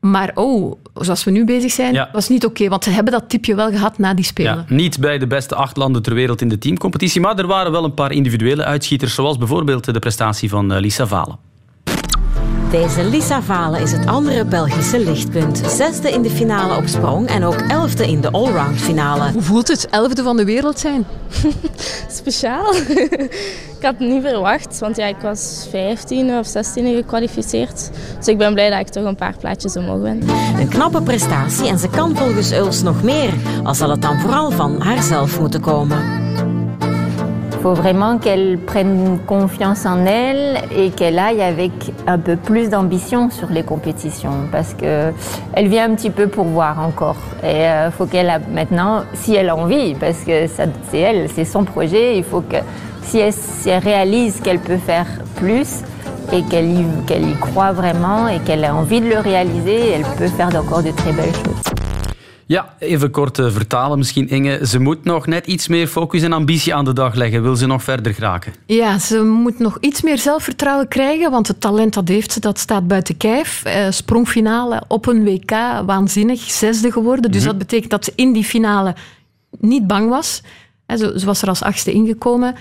Maar 0.00 0.30
oh, 0.34 0.72
zoals 0.94 1.24
we 1.24 1.30
nu 1.30 1.44
bezig 1.44 1.72
zijn, 1.72 1.94
Ja. 1.94 2.08
was 2.12 2.28
niet 2.28 2.44
oké, 2.44 2.68
want 2.68 2.84
ze 2.84 2.90
hebben 2.90 3.12
dat 3.12 3.28
tipje 3.28 3.54
wel 3.54 3.70
gehad 3.70 3.98
na 3.98 4.14
die 4.14 4.24
Spelen. 4.24 4.64
Ja, 4.68 4.74
niet 4.74 5.00
bij 5.00 5.18
de 5.18 5.26
beste 5.26 5.54
acht 5.54 5.76
landen 5.76 6.02
ter 6.02 6.14
wereld 6.14 6.40
in 6.40 6.48
de 6.48 6.58
teamcompetitie, 6.58 7.20
maar 7.20 7.38
er 7.38 7.46
waren 7.46 7.72
wel 7.72 7.84
een 7.84 7.94
paar 7.94 8.12
individuele 8.12 8.64
uitschieters, 8.64 9.14
zoals 9.14 9.38
bijvoorbeeld 9.38 9.84
de 9.84 9.98
prestatie 9.98 10.48
van 10.48 10.72
eh, 10.72 10.80
Lisa 10.80 11.06
Valen. 11.06 11.38
Deze 12.70 13.04
Lisa 13.04 13.42
Valen 13.42 13.80
is 13.80 13.92
het 13.92 14.06
andere 14.06 14.44
Belgische 14.44 14.98
lichtpunt. 14.98 15.62
Zesde 15.66 16.10
in 16.10 16.22
de 16.22 16.30
finale 16.30 16.76
op 16.76 16.86
sprong 16.86 17.28
en 17.28 17.44
ook 17.44 17.60
elfde 17.68 18.06
in 18.06 18.20
de 18.20 18.30
allround 18.30 18.80
finale. 18.80 19.32
Hoe 19.32 19.42
voelt 19.42 19.68
het 19.68 19.88
elfde 19.88 20.22
van 20.22 20.36
de 20.36 20.44
wereld 20.44 20.78
zijn? 20.78 21.06
Speciaal. 22.20 22.74
ik 23.78 23.78
had 23.80 23.94
het 23.98 24.08
niet 24.08 24.22
verwacht, 24.22 24.78
want 24.78 24.96
ja, 24.96 25.06
ik 25.06 25.20
was 25.22 25.66
15 25.70 26.38
of 26.38 26.46
16 26.46 26.94
gekwalificeerd. 26.94 27.90
Dus 28.18 28.28
ik 28.28 28.38
ben 28.38 28.52
blij 28.52 28.70
dat 28.70 28.80
ik 28.80 28.88
toch 28.88 29.04
een 29.04 29.16
paar 29.16 29.36
plaatjes 29.38 29.76
omhoog 29.76 30.02
ben. 30.02 30.22
Een 30.58 30.68
knappe 30.68 31.02
prestatie 31.02 31.68
en 31.68 31.78
ze 31.78 31.88
kan 31.88 32.16
volgens 32.16 32.52
Uls 32.52 32.82
nog 32.82 33.02
meer. 33.02 33.32
Al 33.64 33.74
zal 33.74 33.90
het 33.90 34.02
dan 34.02 34.20
vooral 34.20 34.50
van 34.50 34.80
haarzelf 34.80 35.40
moeten 35.40 35.60
komen. 35.60 36.19
Faut 37.60 37.74
vraiment 37.74 38.18
qu'elle 38.18 38.58
prenne 38.58 39.18
confiance 39.26 39.84
en 39.84 40.06
elle 40.06 40.58
et 40.74 40.90
qu'elle 40.90 41.18
aille 41.18 41.42
avec 41.42 41.72
un 42.06 42.18
peu 42.18 42.36
plus 42.36 42.70
d'ambition 42.70 43.28
sur 43.28 43.48
les 43.50 43.62
compétitions 43.62 44.48
parce 44.50 44.72
que 44.72 45.12
elle 45.52 45.68
vient 45.68 45.90
un 45.90 45.94
petit 45.94 46.10
peu 46.10 46.26
pour 46.26 46.46
voir 46.46 46.80
encore. 46.80 47.18
Et 47.42 47.64
il 47.64 47.92
faut 47.92 48.06
qu'elle 48.06 48.30
a 48.30 48.38
maintenant, 48.38 49.02
si 49.14 49.34
elle 49.34 49.50
a 49.50 49.56
envie, 49.56 49.94
parce 49.94 50.20
que 50.20 50.46
c'est 50.46 50.98
elle, 50.98 51.28
c'est 51.34 51.44
son 51.44 51.64
projet, 51.64 52.16
il 52.16 52.24
faut 52.24 52.40
que 52.40 52.56
si 53.02 53.18
elle, 53.18 53.82
réalise 53.82 54.40
qu'elle 54.40 54.60
peut 54.60 54.78
faire 54.78 55.06
plus 55.36 55.80
et 56.32 56.42
qu'elle 56.44 56.70
y, 56.70 56.84
qu'elle 57.06 57.28
y 57.28 57.34
croit 57.34 57.72
vraiment 57.72 58.28
et 58.28 58.38
qu'elle 58.38 58.64
a 58.64 58.74
envie 58.74 59.00
de 59.00 59.08
le 59.08 59.18
réaliser, 59.18 59.90
elle 59.90 60.04
peut 60.16 60.28
faire 60.28 60.48
encore 60.48 60.82
de 60.82 60.92
très 60.92 61.12
belles 61.12 61.34
choses. 61.34 61.89
Ja, 62.50 62.74
even 62.78 63.10
kort 63.10 63.38
uh, 63.38 63.50
vertalen 63.50 63.98
misschien, 63.98 64.28
Inge. 64.28 64.66
Ze 64.66 64.80
moet 64.80 65.04
nog 65.04 65.26
net 65.26 65.46
iets 65.46 65.68
meer 65.68 65.86
focus 65.86 66.22
en 66.22 66.32
ambitie 66.32 66.74
aan 66.74 66.84
de 66.84 66.92
dag 66.92 67.14
leggen. 67.14 67.42
Wil 67.42 67.56
ze 67.56 67.66
nog 67.66 67.82
verder 67.82 68.14
geraken? 68.14 68.52
Ja, 68.66 68.98
ze 68.98 69.22
moet 69.22 69.58
nog 69.58 69.78
iets 69.80 70.02
meer 70.02 70.18
zelfvertrouwen 70.18 70.88
krijgen, 70.88 71.30
want 71.30 71.48
het 71.48 71.60
talent 71.60 71.94
dat 71.94 72.08
heeft 72.08 72.32
ze, 72.32 72.40
dat 72.40 72.58
staat 72.58 72.86
buiten 72.86 73.16
kijf. 73.16 73.62
Uh, 73.66 73.90
sprongfinale 73.90 74.82
op 74.88 75.06
een 75.06 75.24
WK, 75.24 75.50
waanzinnig, 75.86 76.40
zesde 76.40 76.92
geworden. 76.92 77.30
Dus 77.30 77.40
mm 77.40 77.48
-hmm. 77.48 77.58
dat 77.58 77.68
betekent 77.68 77.90
dat 77.90 78.04
ze 78.04 78.12
in 78.14 78.32
die 78.32 78.44
finale 78.44 78.94
niet 79.58 79.86
bang 79.86 80.08
was. 80.08 80.42
He, 80.86 80.96
ze, 80.96 81.14
ze 81.16 81.26
was 81.26 81.42
er 81.42 81.48
als 81.48 81.62
achtste 81.62 81.92
ingekomen. 81.92 82.54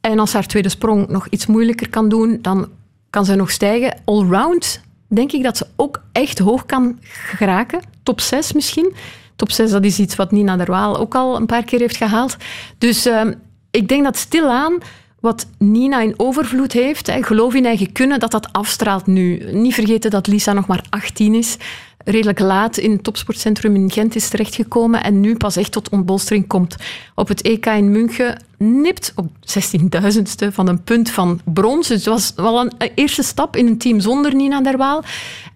En 0.00 0.18
als 0.18 0.32
haar 0.32 0.46
tweede 0.46 0.68
sprong 0.68 1.08
nog 1.08 1.26
iets 1.28 1.46
moeilijker 1.46 1.88
kan 1.88 2.08
doen, 2.08 2.38
dan 2.42 2.68
kan 3.10 3.24
ze 3.24 3.34
nog 3.34 3.50
stijgen. 3.50 4.00
Allround 4.04 4.80
denk 5.08 5.32
ik 5.32 5.42
dat 5.42 5.56
ze 5.56 5.66
ook 5.76 6.02
echt 6.12 6.38
hoog 6.38 6.66
kan 6.66 6.98
geraken. 7.02 7.80
Top 8.02 8.20
6 8.20 8.52
misschien. 8.52 8.94
Top 9.42 9.52
6, 9.52 9.70
dat 9.70 9.84
is 9.84 9.98
iets 9.98 10.16
wat 10.16 10.30
Nina 10.30 10.56
Derwaal 10.56 10.98
ook 10.98 11.14
al 11.14 11.36
een 11.36 11.46
paar 11.46 11.64
keer 11.64 11.78
heeft 11.78 11.96
gehaald. 11.96 12.36
Dus 12.78 13.06
uh, 13.06 13.22
ik 13.70 13.88
denk 13.88 14.04
dat 14.04 14.16
stilaan 14.16 14.78
wat 15.20 15.46
Nina 15.58 16.00
in 16.00 16.14
overvloed 16.16 16.72
heeft, 16.72 17.10
geloof 17.20 17.54
in 17.54 17.66
eigen 17.66 17.92
kunnen, 17.92 18.20
dat 18.20 18.30
dat 18.30 18.52
afstraalt 18.52 19.06
nu. 19.06 19.52
Niet 19.52 19.74
vergeten 19.74 20.10
dat 20.10 20.26
Lisa 20.26 20.52
nog 20.52 20.66
maar 20.66 20.84
18 20.90 21.34
is. 21.34 21.56
Redelijk 22.04 22.38
laat 22.38 22.76
in 22.76 22.90
het 22.90 23.04
topsportcentrum 23.04 23.74
in 23.74 23.90
Gent 23.90 24.14
is 24.14 24.28
terechtgekomen 24.28 25.02
en 25.02 25.20
nu 25.20 25.36
pas 25.36 25.56
echt 25.56 25.72
tot 25.72 25.88
ontbolstering 25.88 26.46
komt. 26.46 26.76
Op 27.14 27.28
het 27.28 27.42
EK 27.42 27.66
in 27.66 27.90
München 27.90 28.42
nipt 28.62 29.12
op 29.14 29.26
16.000ste 29.26 30.48
van 30.52 30.68
een 30.68 30.82
punt 30.82 31.10
van 31.10 31.40
brons. 31.44 31.88
Dus 31.88 31.96
het 31.96 32.06
was 32.06 32.32
wel 32.36 32.60
een 32.60 32.72
eerste 32.94 33.22
stap 33.22 33.56
in 33.56 33.66
een 33.66 33.78
team 33.78 34.00
zonder 34.00 34.34
Nina 34.34 34.60
Derwaal. 34.60 35.02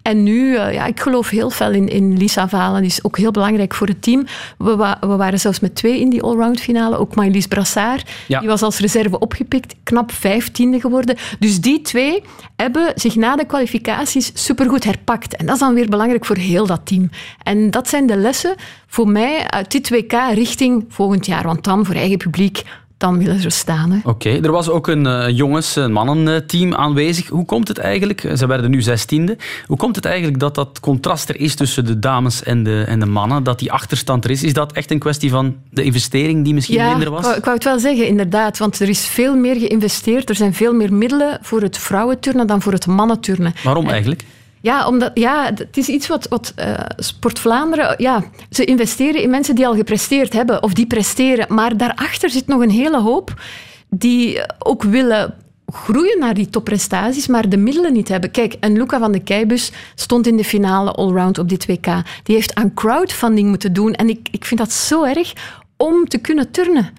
En 0.01 0.23
nu, 0.23 0.51
uh, 0.51 0.73
ja, 0.73 0.85
ik 0.85 0.99
geloof 0.99 1.29
heel 1.29 1.49
veel 1.49 1.71
in, 1.71 1.87
in 1.87 2.17
Lisa 2.17 2.49
Valen. 2.49 2.81
Die 2.81 2.89
is 2.89 3.03
ook 3.03 3.17
heel 3.17 3.31
belangrijk 3.31 3.73
voor 3.73 3.87
het 3.87 4.01
team. 4.01 4.25
We, 4.57 4.75
wa 4.75 4.97
we 4.99 5.15
waren 5.15 5.39
zelfs 5.39 5.59
met 5.59 5.75
twee 5.75 5.99
in 5.99 6.09
die 6.09 6.21
allround 6.21 6.59
finale. 6.59 6.97
Ook 6.97 7.15
Maëlys 7.15 7.47
Brassard. 7.47 8.09
Ja. 8.27 8.39
Die 8.39 8.47
was 8.47 8.61
als 8.61 8.79
reserve 8.79 9.19
opgepikt. 9.19 9.75
Knap 9.83 10.11
vijftiende 10.11 10.79
geworden. 10.79 11.15
Dus 11.39 11.61
die 11.61 11.81
twee 11.81 12.23
hebben 12.55 12.91
zich 12.95 13.15
na 13.15 13.35
de 13.35 13.45
kwalificaties 13.45 14.31
supergoed 14.33 14.83
herpakt. 14.83 15.35
En 15.35 15.45
dat 15.45 15.55
is 15.55 15.61
dan 15.61 15.73
weer 15.73 15.89
belangrijk 15.89 16.25
voor 16.25 16.37
heel 16.37 16.65
dat 16.65 16.81
team. 16.83 17.09
En 17.43 17.71
dat 17.71 17.89
zijn 17.89 18.07
de 18.07 18.15
lessen 18.15 18.55
voor 18.87 19.07
mij 19.07 19.47
uit 19.47 19.71
dit 19.71 19.89
WK 19.89 20.13
richting 20.33 20.85
volgend 20.89 21.25
jaar. 21.25 21.43
Want 21.43 21.63
dan 21.63 21.85
voor 21.85 21.95
eigen 21.95 22.17
publiek 22.17 22.63
dan 22.97 23.17
willen 23.17 23.39
ze 23.39 23.49
staan. 23.49 24.01
Oké, 24.03 24.09
okay. 24.09 24.39
er 24.41 24.51
was 24.51 24.69
ook 24.69 24.87
een 24.87 25.05
uh, 25.05 25.29
jongens- 25.29 25.75
en 25.75 25.91
mannenteam 25.91 26.75
aanwezig. 26.75 27.27
Hoe 27.27 27.45
komt 27.45 27.67
het 27.67 27.77
eigenlijk, 27.77 28.31
ze 28.35 28.47
werden 28.47 28.71
nu 28.71 28.81
zestiende, 28.81 29.37
hoe 29.65 29.77
komt 29.77 29.95
het 29.95 30.05
eigenlijk 30.05 30.39
dat 30.39 30.55
dat 30.55 30.79
contrast 30.79 31.29
er 31.29 31.39
is 31.39 31.55
tussen 31.55 31.85
de 31.85 31.99
dames 31.99 32.43
en 32.43 32.63
de, 32.63 32.83
en 32.87 32.99
de 32.99 33.05
mannen, 33.05 33.43
dat 33.43 33.59
die 33.59 33.71
achterstand 33.71 34.23
er 34.23 34.31
is? 34.31 34.43
Is 34.43 34.53
dat 34.53 34.71
echt 34.71 34.91
een 34.91 34.99
kwestie 34.99 35.29
van 35.29 35.55
de 35.69 35.83
investering 35.83 36.43
die 36.43 36.53
misschien 36.53 36.77
ja, 36.77 36.89
minder 36.89 37.09
was? 37.09 37.25
Ja, 37.25 37.35
ik 37.35 37.43
wou 37.43 37.55
het 37.55 37.63
wel 37.63 37.79
zeggen, 37.79 38.07
inderdaad, 38.07 38.57
want 38.57 38.79
er 38.79 38.89
is 38.89 39.05
veel 39.05 39.35
meer 39.35 39.55
geïnvesteerd. 39.55 40.29
Er 40.29 40.35
zijn 40.35 40.53
veel 40.53 40.73
meer 40.73 40.93
middelen 40.93 41.39
voor 41.41 41.61
het 41.61 41.77
vrouwenturnen 41.77 42.47
dan 42.47 42.61
voor 42.61 42.71
het 42.71 42.87
mannenturnen. 42.87 43.53
Waarom 43.63 43.85
en, 43.85 43.91
eigenlijk? 43.91 44.23
Ja, 44.61 44.87
omdat, 44.87 45.11
ja, 45.13 45.51
het 45.55 45.77
is 45.77 45.87
iets 45.87 46.07
wat, 46.07 46.27
wat 46.27 46.53
uh, 46.59 46.73
Sport 46.97 47.39
Vlaanderen... 47.39 47.95
Ja, 47.97 48.23
ze 48.49 48.65
investeren 48.65 49.21
in 49.21 49.29
mensen 49.29 49.55
die 49.55 49.67
al 49.67 49.75
gepresteerd 49.75 50.33
hebben 50.33 50.63
of 50.63 50.73
die 50.73 50.87
presteren. 50.87 51.53
Maar 51.53 51.77
daarachter 51.77 52.29
zit 52.29 52.47
nog 52.47 52.61
een 52.61 52.69
hele 52.69 53.01
hoop 53.01 53.41
die 53.89 54.41
ook 54.59 54.83
willen 54.83 55.33
groeien 55.73 56.19
naar 56.19 56.33
die 56.33 56.49
topprestaties, 56.49 57.27
maar 57.27 57.49
de 57.49 57.57
middelen 57.57 57.93
niet 57.93 58.07
hebben. 58.07 58.31
Kijk, 58.31 58.53
en 58.59 58.73
Luca 58.73 58.99
van 58.99 59.11
de 59.11 59.19
Keibus 59.19 59.71
stond 59.95 60.27
in 60.27 60.37
de 60.37 60.43
finale 60.43 60.91
allround 60.91 61.37
op 61.37 61.49
dit 61.49 61.65
WK. 61.65 61.85
Die 62.23 62.35
heeft 62.35 62.55
aan 62.55 62.73
crowdfunding 62.73 63.49
moeten 63.49 63.73
doen. 63.73 63.93
En 63.93 64.09
ik, 64.09 64.27
ik 64.31 64.45
vind 64.45 64.59
dat 64.59 64.71
zo 64.71 65.03
erg 65.03 65.33
om 65.77 66.07
te 66.07 66.17
kunnen 66.17 66.51
turnen. 66.51 66.89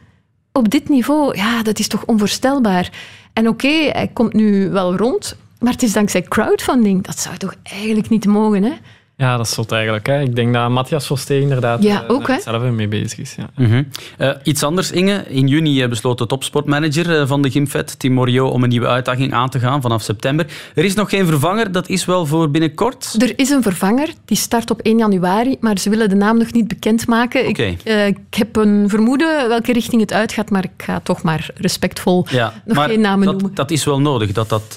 Op 0.52 0.70
dit 0.70 0.88
niveau, 0.88 1.36
ja, 1.36 1.62
dat 1.62 1.78
is 1.78 1.88
toch 1.88 2.04
onvoorstelbaar. 2.04 2.92
En 3.32 3.48
oké, 3.48 3.68
hij 3.68 4.10
komt 4.12 4.32
nu 4.32 4.70
wel 4.70 4.96
rond... 4.96 5.36
Maar 5.58 5.72
het 5.72 5.82
is 5.82 5.92
dankzij 5.92 6.22
crowdfunding. 6.22 7.04
Dat 7.04 7.18
zou 7.18 7.36
toch 7.36 7.54
eigenlijk 7.62 8.08
niet 8.08 8.26
mogen, 8.26 8.62
hè? 8.62 8.72
Ja, 9.18 9.36
dat 9.36 9.46
is 9.46 9.52
zot 9.52 9.72
eigenlijk. 9.72 10.06
Hè. 10.06 10.20
Ik 10.20 10.36
denk 10.36 10.54
dat 10.54 10.70
Matthias 10.70 11.06
Verstee 11.06 11.40
inderdaad 11.40 11.82
ja, 11.82 12.04
ook, 12.08 12.28
uh, 12.28 12.38
zelf 12.38 12.62
mee 12.62 12.88
bezig 12.88 13.18
is. 13.18 13.34
Ja. 13.34 13.48
-hmm. 13.54 13.88
uh, 14.18 14.30
iets 14.42 14.62
anders, 14.62 14.90
Inge. 14.90 15.24
In 15.28 15.46
juni 15.46 15.88
besloot 15.88 16.18
de 16.18 16.26
topsportmanager 16.26 17.26
van 17.26 17.42
de 17.42 17.50
Gymfed, 17.50 17.98
Tim 17.98 18.12
Morio, 18.12 18.48
om 18.48 18.62
een 18.62 18.68
nieuwe 18.68 18.86
uitdaging 18.86 19.32
aan 19.32 19.50
te 19.50 19.58
gaan 19.58 19.82
vanaf 19.82 20.02
september. 20.02 20.46
Er 20.74 20.84
is 20.84 20.94
nog 20.94 21.10
geen 21.10 21.26
vervanger, 21.26 21.72
dat 21.72 21.88
is 21.88 22.04
wel 22.04 22.26
voor 22.26 22.50
binnenkort? 22.50 23.14
Er 23.18 23.38
is 23.38 23.50
een 23.50 23.62
vervanger, 23.62 24.08
die 24.24 24.36
start 24.36 24.70
op 24.70 24.80
1 24.80 24.98
januari, 24.98 25.56
maar 25.60 25.78
ze 25.78 25.90
willen 25.90 26.08
de 26.08 26.14
naam 26.14 26.38
nog 26.38 26.52
niet 26.52 26.68
bekendmaken. 26.68 27.48
Okay. 27.48 27.68
Ik, 27.68 27.80
uh, 27.84 28.06
ik, 28.06 28.18
heb 28.30 28.56
een 28.56 28.88
vermoeden 28.88 29.48
welke 29.48 29.72
richting 29.72 30.00
het 30.00 30.12
uitgaat, 30.12 30.50
maar 30.50 30.64
ik 30.64 30.84
ga 30.84 31.00
toch 31.00 31.22
maar 31.22 31.50
respectvol 31.54 32.26
ja, 32.30 32.52
nog 32.64 32.76
maar 32.76 32.88
geen 32.88 33.00
namen 33.00 33.26
dat, 33.26 33.34
noemen. 33.34 33.54
Dat 33.54 33.70
is 33.70 33.84
wel 33.84 34.00
nodig, 34.00 34.32
dat 34.32 34.48
dat, 34.48 34.74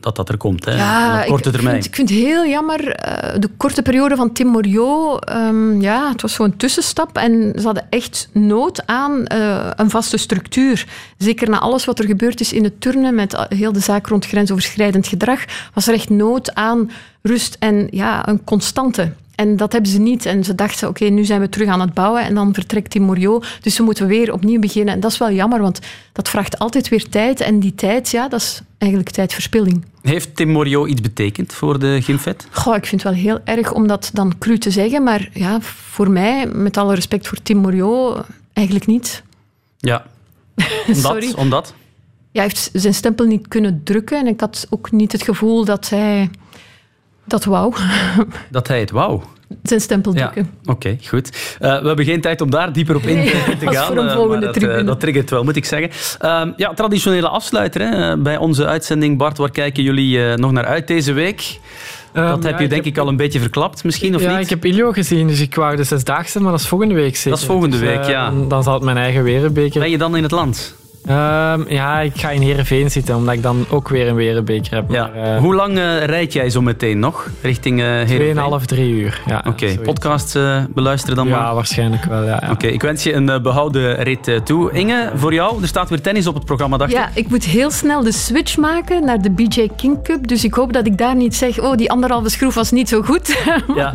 dat, 0.00 0.16
dat 0.16 0.28
er 0.28 0.36
komt, 0.36 0.64
hè? 0.64 0.76
Ja, 0.76 1.20
op 1.20 1.26
korte 1.26 1.48
ik, 1.48 1.54
termijn. 1.54 1.74
Vind, 1.74 1.86
ik 1.86 1.94
vind 1.94 2.08
het 2.08 2.18
heel 2.18 2.46
jammer, 2.46 2.78
de 3.38 3.48
korte 3.56 3.74
periode 3.82 4.16
van 4.16 4.32
Tim 4.32 4.46
Morio, 4.46 5.18
um, 5.30 5.80
ja, 5.80 6.08
het 6.08 6.22
was 6.22 6.32
zo'n 6.32 6.56
tussenstap 6.56 7.16
en 7.16 7.52
ze 7.56 7.64
hadden 7.64 7.86
echt 7.90 8.28
nood 8.32 8.86
aan 8.86 9.24
uh, 9.32 9.70
een 9.76 9.90
vaste 9.90 10.16
structuur. 10.16 10.86
Zeker 11.18 11.50
na 11.50 11.58
alles 11.58 11.84
wat 11.84 11.98
er 11.98 12.04
gebeurd 12.04 12.40
is 12.40 12.52
in 12.52 12.64
het 12.64 12.80
turnen 12.80 13.14
met 13.14 13.46
heel 13.48 13.72
de 13.72 13.80
zaak 13.80 14.06
rond 14.06 14.26
grensoverschrijdend 14.26 15.06
gedrag, 15.06 15.44
was 15.74 15.86
er 15.86 15.94
echt 15.94 16.08
nood 16.08 16.54
aan 16.54 16.90
rust 17.22 17.56
en 17.58 17.88
ja, 17.90 18.28
een 18.28 18.44
constante. 18.44 19.12
En 19.36 19.56
dat 19.56 19.72
hebben 19.72 19.90
ze 19.90 19.98
niet. 19.98 20.26
En 20.26 20.44
ze 20.44 20.54
dachten, 20.54 20.88
oké, 20.88 21.04
nu 21.04 21.24
zijn 21.24 21.40
we 21.40 21.48
terug 21.48 21.68
aan 21.68 21.80
het 21.80 21.94
bouwen 21.94 22.22
en 22.22 22.34
dan 22.34 22.54
vertrekt 22.54 22.90
Tim 22.90 23.02
Morio. 23.02 23.42
Dus 23.60 23.78
we 23.78 23.84
moeten 23.84 24.06
weer 24.06 24.32
opnieuw 24.32 24.60
beginnen. 24.60 24.94
En 24.94 25.00
dat 25.00 25.10
is 25.10 25.18
wel 25.18 25.30
jammer, 25.30 25.60
want 25.60 25.80
dat 26.12 26.28
vraagt 26.28 26.58
altijd 26.58 26.88
weer 26.88 27.08
tijd. 27.08 27.40
En 27.40 27.60
die 27.60 27.74
tijd, 27.74 28.10
ja, 28.10 28.28
dat 28.28 28.40
is 28.40 28.60
eigenlijk 28.78 29.10
tijdverspilling. 29.10 29.84
Heeft 30.02 30.36
Tim 30.36 30.48
Morio 30.48 30.86
iets 30.86 31.00
betekend 31.00 31.52
voor 31.52 31.78
de 31.78 32.02
Gymfed? 32.02 32.46
Goh, 32.50 32.76
ik 32.76 32.86
vind 32.86 33.02
het 33.02 33.12
wel 33.12 33.22
heel 33.22 33.40
erg 33.44 33.72
om 33.72 33.86
dat 33.86 34.10
dan 34.12 34.38
cru 34.38 34.58
te 34.58 34.70
zeggen. 34.70 35.02
Maar 35.02 35.28
ja, 35.32 35.60
voor 35.60 36.10
mij, 36.10 36.46
met 36.46 36.76
alle 36.76 36.94
respect 36.94 37.28
voor 37.28 37.38
Tim 37.42 37.56
Morio, 37.56 38.22
eigenlijk 38.52 38.86
niet. 38.86 39.22
Ja. 39.78 40.06
Omdat? 40.94 41.34
Omdat? 41.34 41.74
Ja, 42.30 42.42
hij 42.42 42.42
heeft 42.42 42.70
zijn 42.72 42.94
stempel 42.94 43.26
niet 43.26 43.48
kunnen 43.48 43.80
drukken. 43.84 44.18
En 44.18 44.26
ik 44.26 44.40
had 44.40 44.66
ook 44.70 44.90
niet 44.90 45.12
het 45.12 45.22
gevoel 45.22 45.64
dat 45.64 45.88
hij 45.88 46.30
dat 47.24 47.44
wou. 47.44 47.74
Dat 48.50 48.68
hij 48.68 48.80
het 48.80 48.90
wou? 48.90 49.22
Zijn 49.62 49.80
stempel 49.80 50.12
drukken. 50.12 50.42
Ja, 50.42 50.72
Oké, 50.72 50.86
okay, 50.86 50.98
goed. 51.08 51.56
Uh, 51.60 51.80
we 51.80 51.86
hebben 51.86 52.04
geen 52.04 52.20
tijd 52.20 52.40
om 52.40 52.50
daar 52.50 52.72
dieper 52.72 52.96
op 52.96 53.02
in 53.02 53.16
nee, 53.16 53.30
te, 53.58 53.66
gaan. 53.72 53.86
Voor 53.86 53.96
een 53.96 54.10
volgende 54.10 54.46
uh, 54.46 54.52
maar 54.52 54.68
dat, 54.68 54.80
uh, 54.80 54.86
dat 54.86 55.00
triggert 55.00 55.30
wel, 55.30 55.44
moet 55.44 55.56
ik 55.56 55.64
zeggen. 55.64 55.90
Uh, 56.24 56.54
ja, 56.56 56.74
traditionele 56.74 57.28
afsluiter 57.28 57.80
hè, 57.80 58.16
bij 58.16 58.36
onze 58.36 58.66
uitzending. 58.66 59.18
Bart, 59.18 59.38
waar 59.38 59.50
kijken 59.50 59.82
jullie 59.82 60.36
nog 60.36 60.52
naar 60.52 60.64
uit 60.64 60.86
deze 60.86 61.12
week? 61.12 61.58
Um, 62.16 62.26
dat 62.26 62.42
heb 62.42 62.56
ja, 62.56 62.60
je 62.60 62.68
denk 62.68 62.84
ik, 62.84 62.94
heb... 62.94 63.04
al 63.04 63.10
een 63.10 63.16
beetje 63.16 63.40
verklapt, 63.40 63.84
misschien, 63.84 64.14
of 64.14 64.22
ja, 64.22 64.30
niet? 64.30 64.44
ik 64.44 64.50
heb 64.50 64.64
Ilio 64.64 64.92
gezien, 64.92 65.26
dus 65.26 65.40
ik 65.40 65.54
wou 65.54 65.76
de 65.76 65.84
zesdaagse, 65.84 66.40
maar 66.40 66.50
dat 66.50 66.60
is 66.60 66.66
volgende 66.68 66.94
week 66.94 67.16
zeker. 67.16 67.30
Dat 67.30 67.38
is 67.38 67.46
volgende 67.46 67.78
dus, 67.78 67.88
week, 67.88 68.04
ja. 68.04 68.32
Dan, 68.48 68.62
zal 68.62 68.74
het 68.74 68.82
mijn 68.82 68.96
eigen 68.96 69.22
wereldbeker... 69.22 69.80
Ben 69.80 69.90
je 69.90 69.98
dan 69.98 70.16
in 70.16 70.22
het 70.22 70.32
land? 70.32 70.74
Um, 71.08 71.68
ja, 71.68 72.00
ik 72.00 72.12
ga 72.14 72.30
in 72.30 72.40
Heerenveen 72.42 72.90
zitten, 72.90 73.16
omdat 73.16 73.34
ik 73.34 73.42
dan 73.42 73.64
ook 73.68 73.88
weer 73.88 74.08
een 74.08 74.14
wereldbeker 74.14 74.74
heb. 74.74 74.90
Ja. 74.90 75.10
Maar, 75.14 75.34
uh, 75.34 75.38
Hoe 75.38 75.54
lang 75.54 75.78
uh, 75.78 76.04
rijd 76.04 76.32
jij 76.32 76.50
zo 76.50 76.62
meteen 76.62 76.98
nog 76.98 77.30
richting 77.42 77.80
uh, 77.80 77.86
Heerenveen? 77.86 78.60
2,5, 78.60 78.64
3 78.64 78.90
uur. 78.90 79.22
Ja, 79.26 79.38
Oké, 79.38 79.48
okay. 79.48 79.78
podcast 79.78 80.38
beluisteren 80.68 81.16
dan 81.16 81.28
ja, 81.28 81.36
maar? 81.36 81.46
Ja, 81.46 81.54
waarschijnlijk 81.54 82.04
wel. 82.04 82.22
Ja, 82.22 82.28
ja. 82.28 82.36
Oké, 82.36 82.50
okay, 82.50 82.70
ik 82.70 82.82
wens 82.82 83.02
je 83.02 83.12
een 83.12 83.42
behouden 83.42 84.02
rit 84.02 84.40
toe. 84.44 84.72
Inge, 84.72 85.10
voor 85.14 85.34
jou, 85.34 85.62
er 85.62 85.68
staat 85.68 85.88
weer 85.88 86.00
tennis 86.00 86.26
op 86.26 86.34
het 86.34 86.44
programma, 86.44 86.76
dacht 86.76 86.92
Ja, 86.92 87.10
ik 87.14 87.28
moet 87.28 87.44
heel 87.44 87.70
snel 87.70 88.02
de 88.02 88.12
switch 88.12 88.56
maken 88.56 89.04
naar 89.04 89.22
de 89.22 89.30
BJ 89.30 89.68
King 89.76 90.02
Cup. 90.02 90.28
Dus 90.28 90.44
ik 90.44 90.54
hoop 90.54 90.72
dat 90.72 90.86
ik 90.86 90.98
daar 90.98 91.16
niet 91.16 91.36
zeg, 91.36 91.60
oh, 91.60 91.76
die 91.76 91.90
anderhalve 91.90 92.28
schroef 92.28 92.54
was 92.54 92.70
niet 92.70 92.88
zo 92.88 93.02
goed. 93.02 93.34
Ja. 93.74 93.92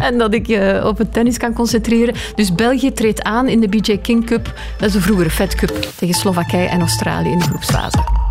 en 0.00 0.18
dat 0.18 0.34
ik 0.34 0.48
uh, 0.48 0.84
op 0.86 0.98
het 0.98 1.12
tennis 1.12 1.36
kan 1.36 1.52
concentreren. 1.52 2.14
Dus 2.34 2.54
België 2.54 2.92
treedt 2.92 3.22
aan 3.22 3.48
in 3.48 3.60
de 3.60 3.68
BJ 3.68 3.96
King 3.96 4.26
Cup. 4.26 4.52
Dat 4.76 4.88
is 4.88 4.94
de 4.94 5.00
vroegere 5.00 5.30
Fed 5.30 5.54
Cup 5.54 5.70
tegen 5.96 6.14
Slowakije 6.50 6.74
en 6.74 6.80
Australië 6.80 7.30
in 7.30 7.38
de 7.38 7.44
groepsfase. 7.44 8.29